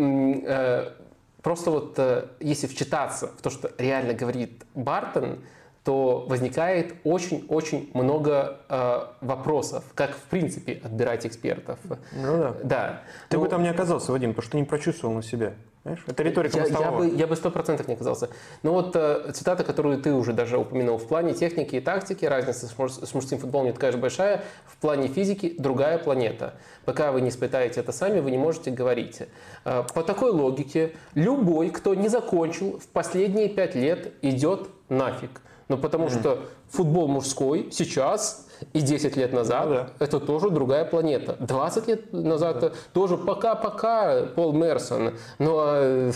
[1.42, 2.00] просто вот
[2.40, 5.40] если вчитаться в то, что реально говорит Бартон,
[5.88, 11.80] то возникает очень-очень много э, вопросов, как в принципе отбирать экспертов.
[12.12, 12.56] Ну да.
[12.62, 13.02] Да.
[13.30, 15.54] Ты ну, бы там не оказался, Вадим, потому что ты не прочувствовал на себе.
[15.88, 16.04] Знаешь?
[16.06, 18.30] Это риторика я, я бы Я бы сто процентов не оказался.
[18.62, 22.68] Но вот э, цитата, которую ты уже даже упомянул, в плане техники и тактики разница
[22.68, 26.56] с, муж, с мужским футболом не такая же большая, в плане физики другая планета.
[26.84, 29.22] Пока вы не испытаете это сами, вы не можете говорить.
[29.64, 35.42] Э, по такой логике, любой, кто не закончил в последние пять лет, идет нафиг.
[35.70, 36.20] Ну, потому mm-hmm.
[36.20, 39.90] что футбол мужской сейчас и 10 лет назад ну, да.
[40.00, 41.36] это тоже другая планета.
[41.40, 42.72] 20 лет назад да.
[42.94, 45.14] тоже пока-пока Пол Мерсон.
[45.40, 46.12] Ну а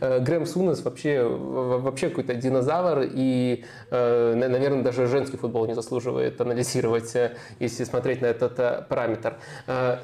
[0.00, 3.08] Грэм Сунес вообще, вообще какой-то динозавр.
[3.12, 8.84] И, э, наверное, даже женский футбол не заслуживает анализировать, э, если смотреть на этот э,
[8.88, 9.34] параметр.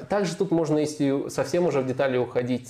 [0.09, 2.69] Также тут можно, если совсем уже в детали уходить,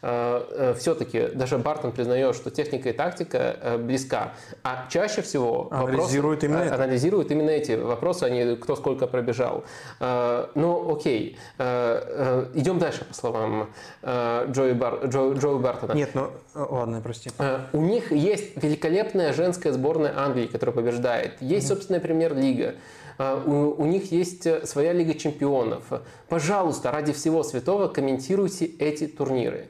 [0.00, 4.32] все-таки даже Бартон признает, что техника и тактика близка.
[4.62, 9.06] А чаще всего анализирует, вопрос, именно, анализирует именно эти вопросы вопросы, а не кто сколько
[9.06, 9.64] пробежал.
[10.00, 11.36] Э, ну, окей.
[11.58, 13.70] Э, э, идем дальше, по словам
[14.04, 15.92] Джои, Бар, Джо, Джои Бартона.
[15.92, 17.30] Нет, ну, ладно, прости.
[17.72, 21.40] У них есть великолепная женская сборная Англии, которая побеждает.
[21.40, 22.74] Есть собственная премьер-лига.
[23.18, 25.84] У, у них есть своя Лига чемпионов.
[26.28, 29.68] Пожалуйста, ради всего святого комментируйте эти турниры.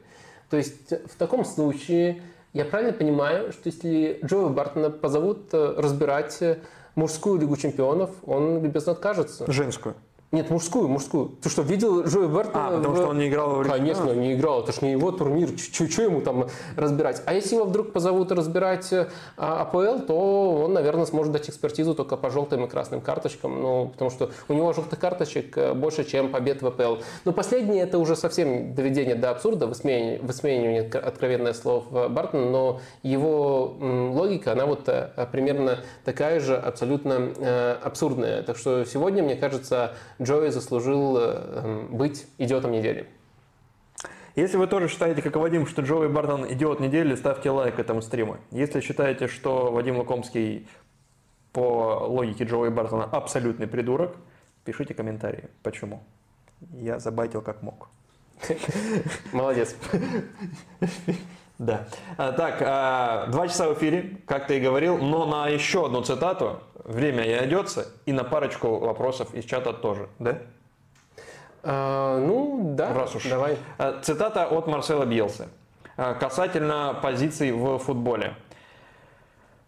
[0.51, 2.23] То есть в таком случае
[2.53, 6.41] я правильно понимаю, что если Джои Бартона позовут разбирать
[6.95, 9.51] мужскую Лигу чемпионов, он любезно откажется.
[9.51, 9.95] Женскую.
[10.33, 11.33] Нет, мужскую, мужскую.
[11.43, 12.69] Ты что, видел Джои Бертона?
[12.69, 12.99] А, потому в...
[12.99, 14.63] что он не играл в Конечно, не играл.
[14.63, 15.49] Это ж не его турнир.
[15.59, 16.47] Что ему там
[16.77, 17.21] разбирать?
[17.27, 22.17] А если его вдруг позовут разбирать а, АПЛ, то он, наверное, сможет дать экспертизу только
[22.17, 23.61] по желтым и красным карточкам.
[23.61, 27.03] Ну, потому что у него желтых карточек э, больше, чем побед в АПЛ.
[27.25, 33.75] Но последнее это уже совсем доведение до абсурда, высмеивание, высмеивание откровенное слов Бартона, но его
[33.81, 38.45] логика, она вот э, примерно такая же, абсолютно э, абсурдная.
[38.45, 43.07] Так что сегодня, мне кажется, Джои заслужил э, эм, быть идиотом недели.
[44.37, 48.01] Если вы тоже считаете, как и Вадим, что Джои Бартон идиот недели, ставьте лайк этому
[48.03, 48.37] стриму.
[48.51, 50.69] Если считаете, что Вадим Лукомский
[51.53, 54.17] по логике Джои Бартона абсолютный придурок,
[54.65, 55.49] пишите комментарии.
[55.63, 56.03] Почему?
[56.73, 57.89] Я забайтил как мог.
[59.33, 59.75] Молодец.
[61.61, 61.85] Да.
[62.17, 66.01] А, так, а, два часа в эфире, как ты и говорил, но на еще одну
[66.01, 70.39] цитату время и найдется, и на парочку вопросов из чата тоже, да?
[71.63, 72.95] А, ну, да.
[72.95, 73.25] Раз уж.
[73.29, 73.59] Давай.
[73.77, 75.49] А, цитата от Марсела Бьелса.
[75.97, 78.35] Касательно позиций в футболе.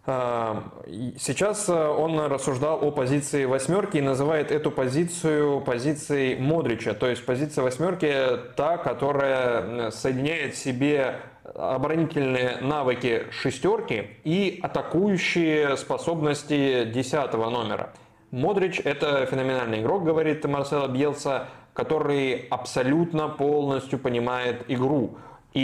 [0.06, 6.94] Сейчас он рассуждал о позиции восьмерки и называет эту позицию позицией Модрича.
[6.94, 8.14] То есть позиция восьмерки
[8.56, 17.92] та, которая соединяет в себе оборонительные навыки шестерки и атакующие способности десятого номера.
[18.30, 25.16] Модрич– это феноменальный игрок, говорит Марсело Бьелса, который абсолютно полностью понимает игру.
[25.52, 25.60] И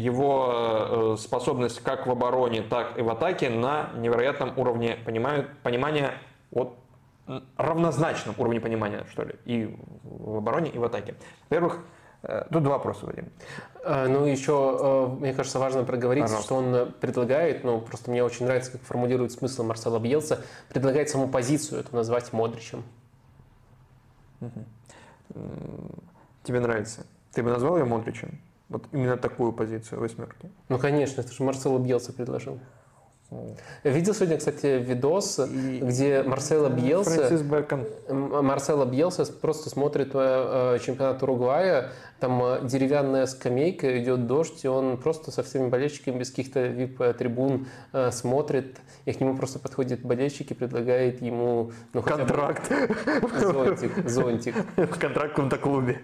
[0.00, 6.12] его э, способность как в обороне, так и в атаке на невероятном уровне понимают, понимания
[6.52, 6.76] от
[7.56, 11.14] равнозначном уровне понимания, что ли, и в обороне, и в атаке.
[11.48, 11.80] Во-первых,
[12.50, 13.30] тут два вопроса, Вадим.
[13.84, 16.46] Э, ну, еще, э, мне кажется, важно проговорить, Пожалуйста.
[16.46, 20.40] что он предлагает, ну, просто мне очень нравится, как формулирует смысл Марсела Бьелса,
[20.70, 22.82] предлагает саму позицию эту назвать Модричем.
[26.42, 27.06] Тебе нравится?
[27.32, 28.40] Ты бы назвал ее Модричем?
[28.68, 30.50] Вот именно такую позицию восьмерки?
[30.68, 32.58] Ну, конечно, это же Марсело Бьелса предложил.
[33.82, 35.80] Видел сегодня, кстати, видос, и...
[35.80, 37.30] где Марсело Бьелса,
[38.08, 41.90] Марсело Бьелса просто смотрит э, чемпионат Уругвая,
[42.20, 47.66] там э, деревянная скамейка, идет дождь, и он просто со всеми болельщиками без каких-то вип-трибун
[47.92, 51.72] э, смотрит, и к нему просто подходит болельщик и предлагает ему...
[51.92, 52.70] Ну, Контракт.
[53.40, 54.54] Зонтик, зонтик.
[54.76, 56.00] Контракт в каком-то клубе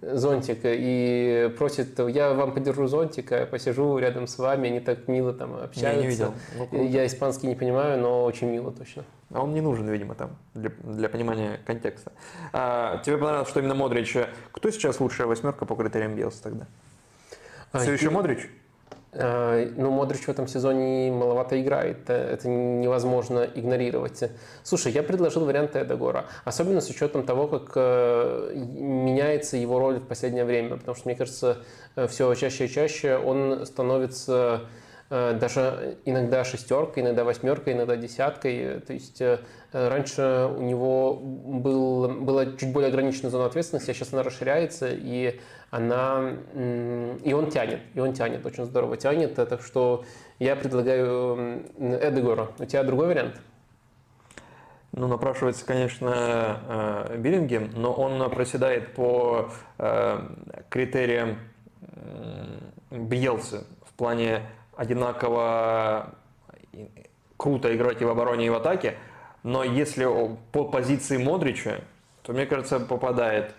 [0.00, 5.32] зонтик и просит, я вам подержу зонтик, а посижу рядом с вами, они так мило
[5.32, 5.86] там общаются.
[5.86, 6.34] Я не видел.
[6.72, 9.04] Ну, я испанский не понимаю, но очень мило точно.
[9.30, 12.12] А он не нужен, видимо, там, для, для понимания контекста.
[12.52, 14.16] А, тебе понравилось, что именно Модрич.
[14.52, 16.66] Кто сейчас лучшая восьмерка по критериям Биелса тогда?
[17.72, 18.48] А, Все еще Модрич?
[19.14, 21.98] Э, ну, Модрич в этом сезоне маловато играет.
[22.08, 24.24] Э, это невозможно игнорировать.
[24.64, 26.26] Слушай, я предложил вариант Эдегора.
[26.44, 30.76] Особенно с учетом того, как э, меняется его роль в последнее время.
[30.76, 31.58] Потому что, мне кажется,
[32.08, 34.62] все чаще и чаще он становится
[35.10, 38.80] даже иногда шестеркой, иногда восьмеркой, иногда десяткой.
[38.80, 39.22] То есть
[39.70, 45.38] раньше у него был, была чуть более ограниченная зона ответственности, а сейчас она расширяется, и
[45.74, 49.34] она и он тянет, и он тянет, очень здорово тянет.
[49.34, 50.04] Так что
[50.38, 52.50] я предлагаю Эдегора.
[52.60, 53.40] У тебя другой вариант?
[54.92, 56.60] Ну, напрашивается, конечно,
[57.08, 60.20] э, Биллингем, но он проседает по э,
[60.68, 61.38] критериям
[62.92, 64.42] Бьелсы в плане
[64.76, 66.14] одинаково
[67.36, 68.94] круто играть и в обороне, и в атаке.
[69.42, 70.06] Но если
[70.52, 71.80] по позиции Модрича,
[72.22, 73.56] то, мне кажется, попадает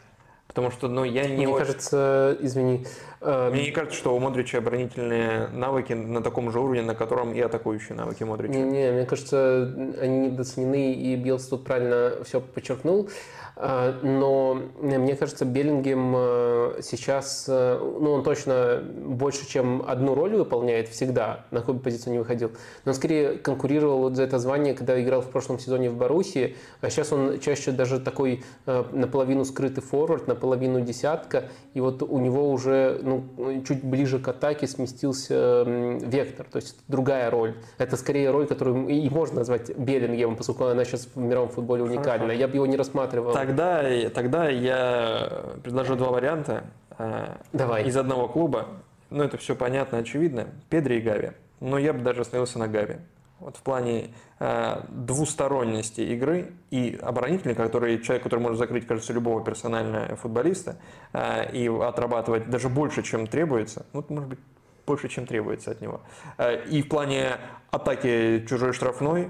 [0.55, 1.65] Потому что, ну, я не Мне очень...
[1.65, 2.87] кажется, извини...
[3.19, 3.49] Э...
[3.51, 7.41] Мне не кажется, что у Модрича оборонительные навыки на таком же уровне, на котором и
[7.41, 8.53] атакующие навыки Модрича.
[8.53, 9.69] Не, не, мне кажется,
[9.99, 13.09] они недооценены, и Билс тут правильно все подчеркнул.
[13.57, 20.89] Но мне кажется, Беллингем э, сейчас, э, ну, он точно больше, чем одну роль выполняет
[20.89, 22.51] всегда, на какую бы позицию не выходил.
[22.83, 26.57] Но он скорее конкурировал вот за это звание, когда играл в прошлом сезоне в Боруссии,
[26.81, 32.19] а сейчас он чаще даже такой э, наполовину скрытый форвард, наполовину десятка, и вот у
[32.19, 33.23] него уже ну,
[33.65, 37.55] чуть ближе к атаке сместился вектор, то есть другая роль.
[37.77, 42.31] Это скорее роль, которую и можно назвать Беллингемом, поскольку она сейчас в мировом футболе уникальна.
[42.31, 45.29] Я бы его не рассматривал Тогда, тогда я
[45.63, 46.63] предложу два варианта.
[46.97, 47.83] Э, Давай.
[47.83, 48.69] Из одного клуба.
[49.11, 50.47] Ну, это все понятно, очевидно.
[50.69, 51.31] Педри и Гави.
[51.59, 52.95] Но я бы даже остановился на Гави.
[53.39, 59.43] Вот в плане э, двусторонности игры и оборонителя, который человек, который может закрыть, кажется, любого
[59.43, 60.77] персонального футболиста
[61.13, 63.85] э, и отрабатывать даже больше, чем требуется.
[63.93, 64.39] Ну, может быть,
[64.87, 66.01] больше, чем требуется от него.
[66.39, 67.37] Э, и в плане
[67.69, 69.29] атаки чужой штрафной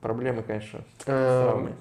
[0.00, 1.74] Проблемы, конечно, с эм,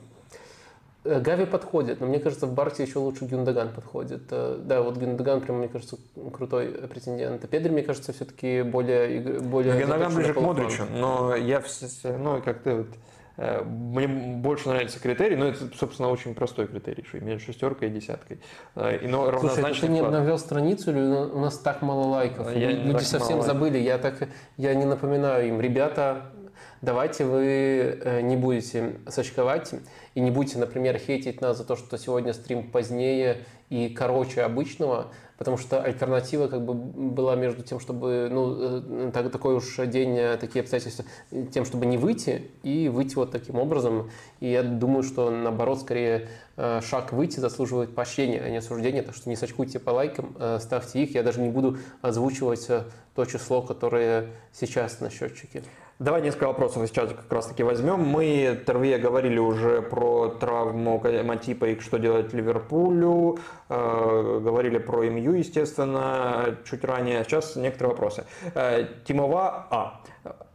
[1.03, 4.23] э, Гави подходит, но мне кажется, в Барсе еще лучше Гюндаган подходит.
[4.31, 5.97] Э, да, вот Гюндаган, прям, мне кажется,
[6.33, 7.47] крутой претендент.
[7.47, 9.39] Педри, мне кажется, все-таки более...
[9.41, 11.61] более Гюндаган ближе к Модричу, но я,
[12.03, 12.87] ну, как ты вот,
[13.37, 17.91] э, мне больше нравится критерий, но это, собственно, очень простой критерий, что между шестеркой и
[17.91, 18.39] десяткой.
[18.75, 22.55] И, но Слушай, ты не обновил страницу или у нас так мало лайков?
[22.55, 25.61] Я Люди совсем мало забыли, я так, я не напоминаю им.
[25.61, 26.32] Ребята,
[26.83, 27.45] давайте вы
[28.03, 29.73] э, не будете сочковать
[30.15, 35.07] и не будете, например, хейтить нас за то, что сегодня стрим позднее и короче обычного,
[35.37, 40.17] потому что альтернатива как бы была между тем, чтобы, ну, э, так, такой уж день,
[40.17, 41.05] э, такие обстоятельства,
[41.53, 44.11] тем, чтобы не выйти и выйти вот таким образом.
[44.41, 46.27] И я думаю, что наоборот, скорее
[46.57, 51.15] шаг выйти заслуживает поощрения, а не осуждения, так что не сочкуйте по лайкам, ставьте их.
[51.15, 52.67] Я даже не буду озвучивать
[53.15, 55.63] то число, которое сейчас на счетчике.
[55.99, 57.99] Давай несколько вопросов сейчас как раз таки возьмем.
[57.99, 63.37] Мы, Тервия, говорили уже про травму Матипа и что делать Ливерпулю,
[63.69, 67.23] э, говорили про МЮ, естественно, чуть ранее.
[67.23, 68.25] Сейчас некоторые вопросы.
[68.55, 70.01] Э, Тимова А.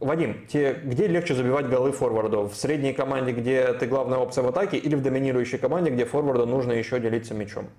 [0.01, 2.43] Вадим, те, где легче забивать голы форварду?
[2.43, 6.45] В средней команде, где ты главная опция в атаке, или в доминирующей команде, где форварду
[6.47, 7.69] нужно еще делиться мячом?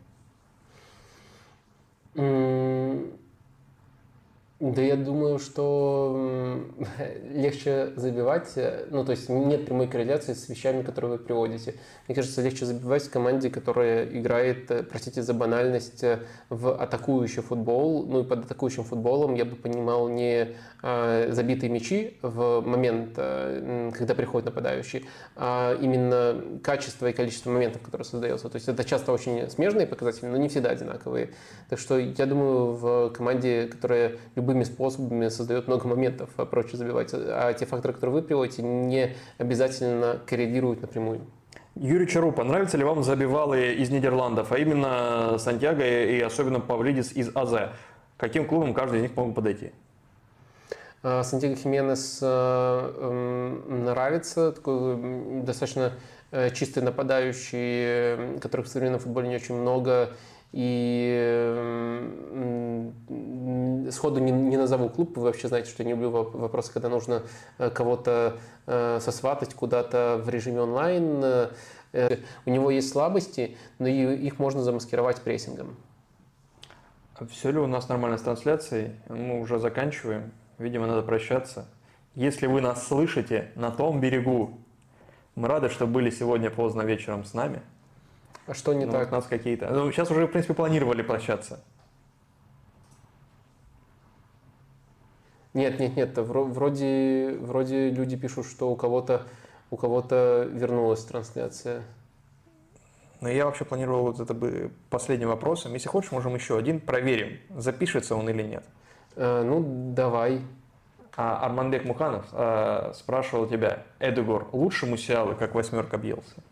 [4.61, 6.67] Да я думаю, что
[7.33, 11.77] легче забивать, э, ну то есть нет прямой корреляции с вещами, которые вы приводите.
[12.07, 16.19] Мне кажется, легче забивать в команде, которая играет, э, простите за банальность, э,
[16.51, 18.05] в атакующий футбол.
[18.05, 20.49] Ну и под атакующим футболом я бы понимал не
[20.83, 25.07] а, забитые мячи в момент, когда приходит нападающий,
[25.37, 28.49] а именно качество и количество моментов, которые создается.
[28.49, 31.31] То есть это часто очень смежные показатели, но не всегда одинаковые.
[31.69, 36.77] Так что я думаю, в команде, которая любые любыми способами создает много моментов, а проще
[36.77, 37.11] забивать.
[37.15, 41.21] А те факторы, которые вы приводите, не обязательно коррелируют напрямую.
[41.77, 47.31] Юрий Чарупа, нравится ли вам забивалы из Нидерландов, а именно Сантьяго и особенно Павлидис из
[47.35, 47.71] АЗ?
[48.17, 49.71] Каким клубом каждый из них мог подойти?
[51.03, 55.93] А, Сантьяго Хименес э, нравится, такой достаточно
[56.33, 60.11] э, чистый нападающий, которых в современном футболе не очень много,
[60.53, 62.41] и
[63.91, 67.23] сходу не, не назову клуб, вы вообще знаете, что я не люблю вопросы, когда нужно
[67.59, 71.23] э, кого-то э, сосватать куда-то в режиме онлайн.
[71.93, 72.17] Э,
[72.47, 75.77] у него есть слабости, но их можно замаскировать прессингом.
[77.31, 78.93] Все ли у нас нормально с трансляцией?
[79.09, 80.33] Мы уже заканчиваем.
[80.59, 81.67] Видимо, надо прощаться.
[82.15, 84.59] Если вы нас слышите на том берегу,
[85.35, 87.63] мы рады, что были сегодня поздно вечером с нами.
[88.51, 89.13] А что не ну, так?
[89.13, 89.71] У нас какие-то.
[89.71, 91.61] Ну, сейчас уже, в принципе, планировали прощаться.
[95.55, 99.23] Нет, нет, нет, вроде, вроде люди пишут, что у кого-то
[99.71, 101.85] у кого-то вернулась трансляция.
[103.21, 105.75] Но я вообще планировал вот это бы последним вопросом.
[105.75, 108.65] Если хочешь, можем еще один проверим, запишется он или нет.
[109.15, 110.43] Э, ну, давай.
[111.17, 116.43] А Арманбек Муханов э, спрашивал тебя, Эдугор, лучше Мусиалы, как восьмерка бьелся?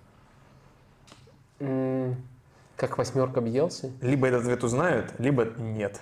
[1.58, 3.90] Как восьмерка бьелся?
[4.00, 6.00] Либо этот ответ узнают, либо нет.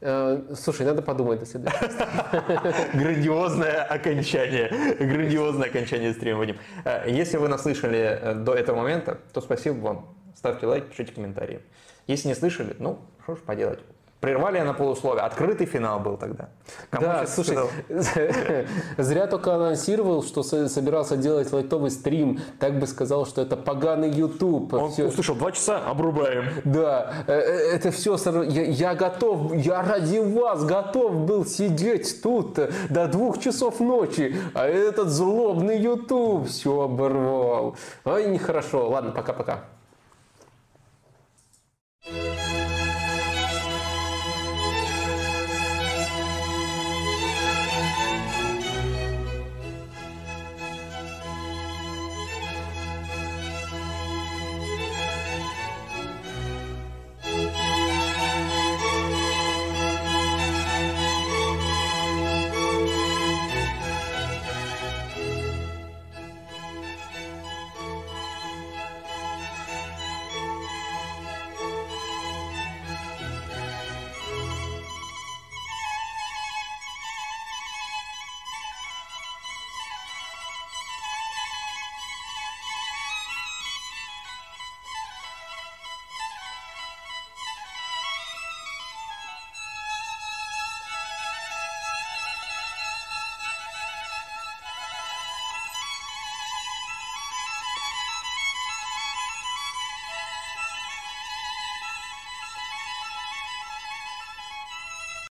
[0.00, 2.92] Э, слушай, надо подумать до следующего.
[2.94, 4.96] Грандиозное окончание.
[4.98, 6.56] Грандиозное окончание стрима, Вадим.
[6.84, 10.14] Э, если вы нас слышали э, до этого момента, то спасибо вам.
[10.34, 11.60] Ставьте лайк, пишите комментарии.
[12.06, 13.80] Если не слышали, ну, что ж поделать.
[14.20, 15.24] Прервали на полусловие.
[15.24, 16.50] Открытый финал был тогда.
[16.90, 17.56] Кому да, слушай,
[18.98, 22.38] зря только анонсировал, что собирался делать лайтовый стрим.
[22.58, 24.74] Так бы сказал, что это поганый YouTube.
[24.74, 25.06] Он все.
[25.06, 26.44] услышал, два часа, обрубаем.
[26.64, 32.58] Да, э, э, это все, я, я готов, я ради вас готов был сидеть тут
[32.90, 37.76] до двух часов ночи, а этот злобный YouTube все оборвал.
[38.04, 38.86] Ай, нехорошо.
[38.90, 39.64] Ладно, пока-пока.